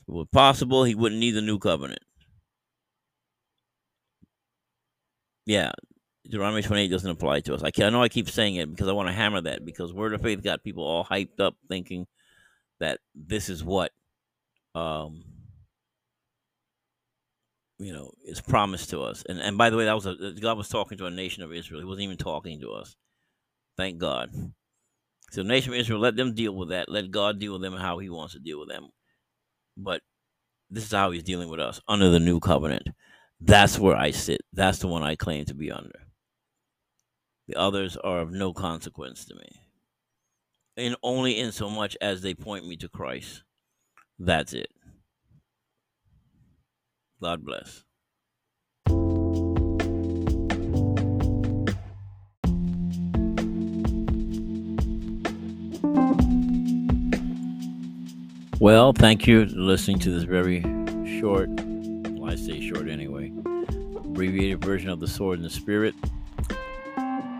If 0.00 0.08
it 0.08 0.12
were 0.12 0.24
possible, 0.26 0.84
he 0.84 0.94
wouldn't 0.94 1.20
need 1.20 1.32
the 1.32 1.42
new 1.42 1.58
covenant. 1.58 2.00
Yeah, 5.46 5.72
Deuteronomy 6.24 6.62
28 6.62 6.88
doesn't 6.88 7.10
apply 7.10 7.40
to 7.40 7.54
us. 7.54 7.62
I, 7.62 7.70
can, 7.70 7.84
I 7.84 7.90
know 7.90 8.02
I 8.02 8.08
keep 8.08 8.28
saying 8.28 8.56
it 8.56 8.70
because 8.70 8.88
I 8.88 8.92
want 8.92 9.08
to 9.08 9.14
hammer 9.14 9.40
that 9.42 9.64
because 9.64 9.92
Word 9.92 10.12
of 10.12 10.22
Faith 10.22 10.42
got 10.42 10.64
people 10.64 10.84
all 10.84 11.04
hyped 11.04 11.40
up 11.40 11.56
thinking 11.68 12.06
that 12.80 12.98
this 13.14 13.48
is 13.48 13.62
what 13.62 13.92
um, 14.74 15.24
you 17.78 17.92
know 17.92 18.10
is 18.24 18.40
promised 18.40 18.90
to 18.90 19.02
us. 19.02 19.24
And 19.28 19.38
and 19.40 19.56
by 19.56 19.70
the 19.70 19.76
way, 19.76 19.84
that 19.84 19.94
was 19.94 20.06
a, 20.06 20.34
God 20.40 20.58
was 20.58 20.68
talking 20.68 20.98
to 20.98 21.06
a 21.06 21.10
nation 21.10 21.42
of 21.42 21.52
Israel. 21.52 21.80
He 21.80 21.86
wasn't 21.86 22.04
even 22.04 22.16
talking 22.16 22.60
to 22.60 22.72
us. 22.72 22.96
Thank 23.76 23.98
God. 23.98 24.30
So 25.30 25.42
nation 25.42 25.72
of 25.72 25.78
Israel, 25.78 26.00
let 26.00 26.16
them 26.16 26.34
deal 26.34 26.54
with 26.54 26.70
that. 26.70 26.88
Let 26.88 27.10
God 27.10 27.38
deal 27.38 27.52
with 27.52 27.62
them 27.62 27.74
how 27.74 27.98
He 27.98 28.08
wants 28.08 28.34
to 28.34 28.40
deal 28.40 28.60
with 28.60 28.68
them. 28.68 28.88
But 29.76 30.02
this 30.70 30.84
is 30.84 30.92
how 30.92 31.10
He's 31.10 31.22
dealing 31.22 31.48
with 31.48 31.60
us 31.60 31.80
under 31.88 32.10
the 32.10 32.20
new 32.20 32.40
covenant. 32.40 32.88
That's 33.40 33.78
where 33.78 33.96
I 33.96 34.12
sit. 34.12 34.40
That's 34.52 34.78
the 34.78 34.88
one 34.88 35.02
I 35.02 35.14
claim 35.14 35.44
to 35.46 35.54
be 35.54 35.70
under. 35.70 36.00
The 37.48 37.56
others 37.56 37.96
are 37.96 38.20
of 38.20 38.32
no 38.32 38.52
consequence 38.52 39.24
to 39.26 39.34
me. 39.34 39.48
And 40.76 40.96
only 41.02 41.38
in 41.38 41.52
so 41.52 41.70
much 41.70 41.96
as 42.00 42.22
they 42.22 42.34
point 42.34 42.66
me 42.66 42.76
to 42.78 42.88
Christ. 42.88 43.42
That's 44.18 44.52
it. 44.52 44.68
God 47.22 47.44
bless. 47.44 47.85
Well, 58.58 58.94
thank 58.94 59.26
you 59.26 59.46
for 59.46 59.54
listening 59.54 59.98
to 59.98 60.10
this 60.10 60.22
very 60.22 60.62
short, 61.20 61.50
well, 61.50 62.32
I 62.32 62.36
say 62.36 62.58
short 62.66 62.88
anyway, 62.88 63.30
abbreviated 63.96 64.64
version 64.64 64.88
of 64.88 64.98
The 64.98 65.06
Sword 65.06 65.38
and 65.38 65.44
the 65.44 65.50
Spirit. 65.50 65.94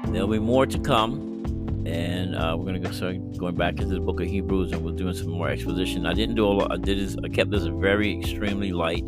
There'll 0.08 0.28
be 0.28 0.38
more 0.38 0.66
to 0.66 0.78
come 0.78 1.84
and 1.86 2.36
uh, 2.36 2.54
we're 2.58 2.66
gonna 2.66 2.80
go 2.80 2.90
start 2.90 3.16
going 3.38 3.54
back 3.54 3.80
into 3.80 3.94
the 3.94 4.00
book 4.00 4.20
of 4.20 4.26
Hebrews, 4.26 4.72
and 4.72 4.84
we're 4.84 4.92
doing 4.92 5.14
some 5.14 5.30
more 5.30 5.48
exposition. 5.48 6.04
I 6.04 6.12
didn't 6.12 6.34
do 6.34 6.44
a 6.44 6.48
lot. 6.52 6.70
I 6.70 6.76
did 6.76 6.98
this. 6.98 7.16
I 7.24 7.28
kept 7.28 7.50
this 7.50 7.62
very 7.64 8.18
extremely 8.18 8.72
light, 8.72 9.06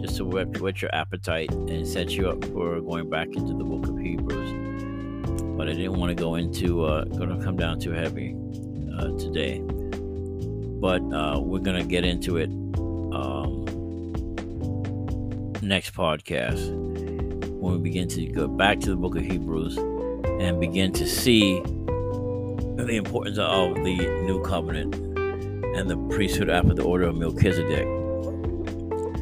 just 0.00 0.16
to 0.16 0.24
whet, 0.24 0.58
whet 0.60 0.80
your 0.80 0.94
appetite 0.94 1.50
and 1.50 1.86
set 1.86 2.12
you 2.12 2.30
up 2.30 2.42
for 2.46 2.80
going 2.80 3.10
back 3.10 3.28
into 3.28 3.52
the 3.52 3.64
book 3.64 3.86
of 3.88 3.98
Hebrews. 3.98 5.30
But 5.58 5.68
I 5.68 5.74
didn't 5.74 5.98
want 5.98 6.16
to 6.16 6.22
go 6.22 6.36
into 6.36 6.84
uh, 6.84 7.04
going 7.04 7.38
to 7.38 7.44
come 7.44 7.56
down 7.56 7.78
too 7.78 7.92
heavy 7.92 8.34
uh, 8.98 9.08
today. 9.18 9.62
But 10.80 11.02
uh, 11.12 11.40
we're 11.40 11.60
gonna 11.60 11.84
get 11.84 12.04
into 12.04 12.36
it 12.36 12.50
um, 13.14 13.64
next 15.62 15.94
podcast 15.94 16.70
when 17.60 17.74
we 17.74 17.78
begin 17.78 18.08
to 18.08 18.26
go 18.26 18.46
back 18.46 18.78
to 18.80 18.90
the 18.90 18.96
book 18.96 19.16
of 19.16 19.22
Hebrews 19.22 19.76
and 19.76 20.60
begin 20.60 20.92
to 20.92 21.06
see 21.06 21.60
the 21.60 22.96
importance 22.96 23.38
of 23.38 23.74
the 23.76 23.96
new 23.96 24.42
covenant 24.42 24.94
and 24.94 25.90
the 25.90 25.96
priesthood 26.14 26.50
after 26.50 26.74
the 26.74 26.82
order 26.82 27.04
of 27.04 27.16
Melchizedek. 27.16 27.86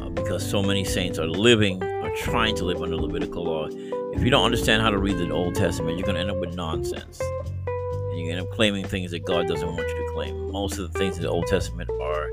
Uh, 0.01 0.09
because 0.09 0.47
so 0.47 0.61
many 0.61 0.83
saints 0.83 1.17
are 1.17 1.27
living, 1.27 1.81
are 1.81 2.15
trying 2.15 2.55
to 2.57 2.65
live 2.65 2.81
under 2.81 2.95
Levitical 2.95 3.43
law. 3.43 3.67
If 4.13 4.23
you 4.23 4.29
don't 4.29 4.45
understand 4.45 4.81
how 4.81 4.89
to 4.89 4.97
read 4.97 5.17
the 5.17 5.29
Old 5.31 5.55
Testament, 5.55 5.97
you're 5.97 6.05
going 6.05 6.15
to 6.15 6.21
end 6.21 6.31
up 6.31 6.37
with 6.37 6.55
nonsense. 6.55 7.19
And 7.67 8.19
you 8.19 8.31
end 8.31 8.39
up 8.39 8.51
claiming 8.51 8.85
things 8.85 9.11
that 9.11 9.25
God 9.25 9.47
doesn't 9.47 9.67
want 9.67 9.79
you 9.79 9.95
to 9.95 10.04
claim. 10.15 10.51
Most 10.51 10.79
of 10.79 10.91
the 10.91 10.97
things 10.97 11.17
in 11.17 11.23
the 11.23 11.29
Old 11.29 11.45
Testament 11.47 11.89
are 12.01 12.29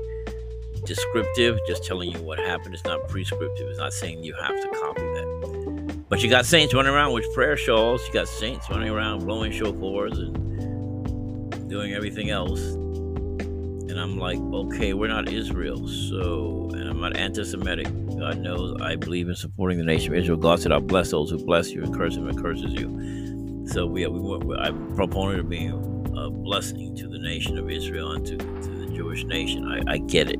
descriptive, 0.85 1.59
just 1.67 1.83
telling 1.83 2.09
you 2.09 2.19
what 2.19 2.39
happened. 2.39 2.73
It's 2.73 2.85
not 2.85 3.07
prescriptive. 3.09 3.67
It's 3.69 3.77
not 3.77 3.93
saying 3.93 4.23
you 4.23 4.33
have 4.33 4.59
to 4.59 4.67
copy 4.69 5.01
that. 5.01 6.05
But 6.09 6.23
you 6.23 6.29
got 6.29 6.45
saints 6.45 6.73
running 6.73 6.93
around 6.93 7.13
with 7.13 7.31
prayer 7.33 7.57
shawls. 7.57 8.05
You 8.07 8.13
got 8.13 8.27
saints 8.27 8.69
running 8.69 8.89
around 8.89 9.25
blowing 9.25 9.51
shofars 9.51 10.17
and 10.17 11.69
doing 11.69 11.93
everything 11.93 12.29
else. 12.29 12.61
And 12.61 13.99
I'm 13.99 14.17
like, 14.17 14.39
okay, 14.39 14.93
we're 14.93 15.07
not 15.09 15.27
Israel, 15.27 15.87
so, 15.87 16.69
and 16.71 16.89
I'm 16.89 17.01
not 17.01 17.17
anti 17.17 17.43
Semitic. 17.43 17.87
God 18.17 18.39
knows 18.39 18.81
I 18.81 18.95
believe 18.95 19.27
in 19.27 19.35
supporting 19.35 19.77
the 19.77 19.83
nation 19.83 20.13
of 20.13 20.19
Israel. 20.19 20.37
God 20.37 20.61
said, 20.61 20.71
I'll 20.71 20.79
bless 20.79 21.11
those 21.11 21.29
who 21.29 21.43
bless 21.43 21.71
you 21.71 21.83
and 21.83 21.93
curse 21.93 22.15
them 22.15 22.27
and 22.27 22.41
curses 22.41 22.73
you. 22.73 23.67
So 23.67 23.85
we, 23.85 24.05
we 24.07 24.55
I'm 24.55 24.91
a 24.91 24.95
proponent 24.95 25.41
of 25.41 25.49
being 25.49 25.92
a 26.17 26.29
blessing 26.29 26.95
to 26.95 27.07
the 27.07 27.19
nation 27.19 27.57
of 27.57 27.69
Israel 27.69 28.11
and 28.11 28.25
to, 28.25 28.37
to 28.37 28.69
the 28.69 28.87
Jewish 28.93 29.23
nation. 29.23 29.65
I, 29.67 29.93
I 29.93 29.97
get 29.97 30.29
it. 30.29 30.39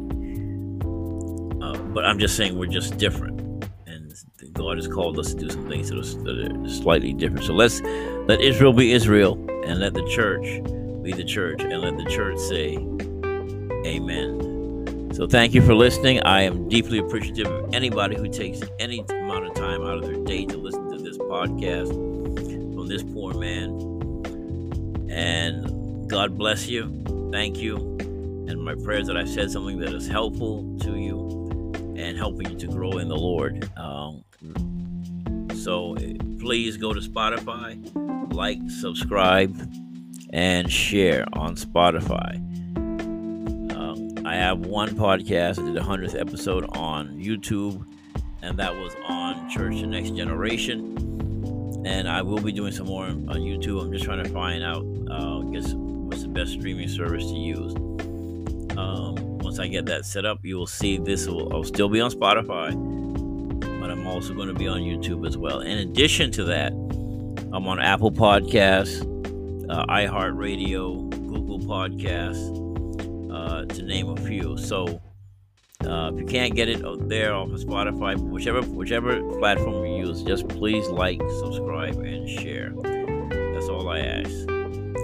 Uh, 1.61 1.77
but 1.93 2.05
I'm 2.05 2.19
just 2.19 2.35
saying 2.35 2.57
we're 2.57 2.65
just 2.67 2.97
different. 2.97 3.39
And 3.87 4.13
God 4.53 4.77
has 4.77 4.87
called 4.87 5.19
us 5.19 5.33
to 5.33 5.39
do 5.39 5.49
some 5.49 5.67
things 5.67 5.89
that 5.89 5.97
are, 5.97 6.23
that 6.23 6.65
are 6.65 6.69
slightly 6.69 7.13
different. 7.13 7.45
So 7.45 7.53
let's 7.53 7.81
let 7.81 8.41
Israel 8.41 8.73
be 8.73 8.91
Israel 8.91 9.33
and 9.65 9.79
let 9.79 9.93
the 9.93 10.05
church 10.07 10.61
be 11.03 11.11
the 11.11 11.23
church 11.23 11.61
and 11.61 11.81
let 11.81 11.97
the 11.97 12.05
church 12.05 12.37
say, 12.39 12.75
Amen. 13.85 15.11
So 15.13 15.27
thank 15.27 15.53
you 15.53 15.61
for 15.61 15.75
listening. 15.75 16.21
I 16.23 16.41
am 16.41 16.67
deeply 16.69 16.97
appreciative 16.97 17.47
of 17.47 17.73
anybody 17.73 18.15
who 18.15 18.27
takes 18.27 18.61
any 18.79 19.05
amount 19.09 19.45
of 19.45 19.53
time 19.53 19.83
out 19.83 19.97
of 19.97 20.05
their 20.05 20.23
day 20.23 20.45
to 20.45 20.57
listen 20.57 20.89
to 20.89 20.97
this 20.97 21.17
podcast 21.17 21.89
from 21.89 22.87
this 22.87 23.03
poor 23.03 23.33
man. 23.35 23.92
And 25.13 26.09
God 26.09 26.37
bless 26.37 26.67
you. 26.67 27.29
Thank 27.31 27.57
you. 27.57 27.77
And 28.47 28.63
my 28.63 28.75
prayers 28.75 29.07
that 29.07 29.15
I've 29.15 29.29
said 29.29 29.51
something 29.51 29.77
that 29.79 29.93
is 29.93 30.07
helpful 30.07 30.77
to 30.81 30.97
you 30.97 31.73
and 31.95 32.17
helping 32.17 32.49
you 32.49 32.57
to 32.57 32.67
grow 32.67 32.97
in 32.97 33.07
the 33.07 33.15
Lord. 33.15 33.69
Um, 33.77 34.23
so 35.55 35.95
please 36.39 36.77
go 36.77 36.93
to 36.93 36.99
Spotify, 36.99 37.79
like, 38.33 38.59
subscribe 38.69 39.55
and 40.31 40.71
share 40.71 41.25
on 41.33 41.55
Spotify. 41.55 42.35
Um, 43.71 44.25
I 44.25 44.35
have 44.35 44.65
one 44.65 44.89
podcast. 44.89 45.59
I 45.59 45.65
did 45.67 45.77
a 45.77 45.83
hundredth 45.83 46.15
episode 46.15 46.65
on 46.75 47.19
YouTube, 47.19 47.85
and 48.41 48.57
that 48.57 48.75
was 48.75 48.95
on 49.07 49.47
Church 49.49 49.79
the 49.79 49.87
Next 49.87 50.09
Generation. 50.09 51.12
And 51.85 52.07
I 52.07 52.21
will 52.21 52.39
be 52.39 52.51
doing 52.51 52.71
some 52.71 52.87
more 52.87 53.05
on 53.05 53.27
YouTube. 53.27 53.81
I'm 53.81 53.91
just 53.91 54.05
trying 54.05 54.23
to 54.23 54.29
find 54.29 54.63
out, 54.63 54.85
uh, 55.11 55.41
guess 55.51 55.73
what's 55.73 56.23
the 56.23 56.29
best 56.29 56.51
streaming 56.53 56.87
service 56.87 57.23
to 57.25 57.35
use. 57.35 57.73
Um, 58.77 59.37
once 59.39 59.59
I 59.59 59.67
get 59.67 59.85
that 59.87 60.05
set 60.05 60.25
up, 60.25 60.39
you 60.43 60.57
will 60.57 60.67
see 60.67 60.97
this 60.97 61.27
will 61.27 61.53
I'll 61.53 61.63
still 61.63 61.89
be 61.89 61.99
on 61.99 62.09
Spotify, 62.09 62.71
but 63.79 63.91
I'm 63.91 64.07
also 64.07 64.33
going 64.33 64.47
to 64.47 64.53
be 64.53 64.67
on 64.67 64.79
YouTube 64.79 65.27
as 65.27 65.37
well. 65.37 65.59
In 65.61 65.79
addition 65.79 66.31
to 66.31 66.43
that, 66.45 66.71
I'm 66.71 67.67
on 67.67 67.79
Apple 67.79 68.11
Podcasts, 68.11 69.01
uh, 69.69 69.85
iHeartRadio, 69.85 71.09
Google 71.27 71.59
Podcasts, 71.59 72.61
uh, 73.31 73.65
to 73.65 73.83
name 73.83 74.09
a 74.09 74.17
few. 74.17 74.57
So 74.57 75.01
uh, 75.85 76.11
if 76.13 76.19
you 76.19 76.25
can't 76.25 76.55
get 76.55 76.69
it 76.69 76.83
uh, 76.83 76.95
there 76.99 77.33
off 77.33 77.51
of 77.51 77.59
Spotify, 77.59 78.17
whichever 78.17 78.61
whichever 78.61 79.21
platform 79.39 79.85
you 79.85 80.07
use, 80.07 80.23
just 80.23 80.47
please 80.47 80.87
like, 80.87 81.21
subscribe, 81.39 81.95
and 81.99 82.29
share. 82.29 82.73
That's 83.53 83.67
all 83.67 83.89
I 83.89 83.99
ask. 83.99 84.47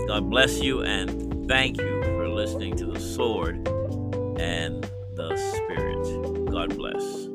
God 0.08 0.30
bless 0.30 0.60
you 0.60 0.82
and 0.82 1.48
thank 1.48 1.80
you 1.80 2.02
for 2.04 2.28
listening 2.28 2.76
to 2.78 2.86
the 2.86 3.00
Sword 3.00 3.68
and 4.40 4.90
the 5.14 5.36
Spirit. 5.38 6.50
God 6.52 6.76
bless. 6.76 7.30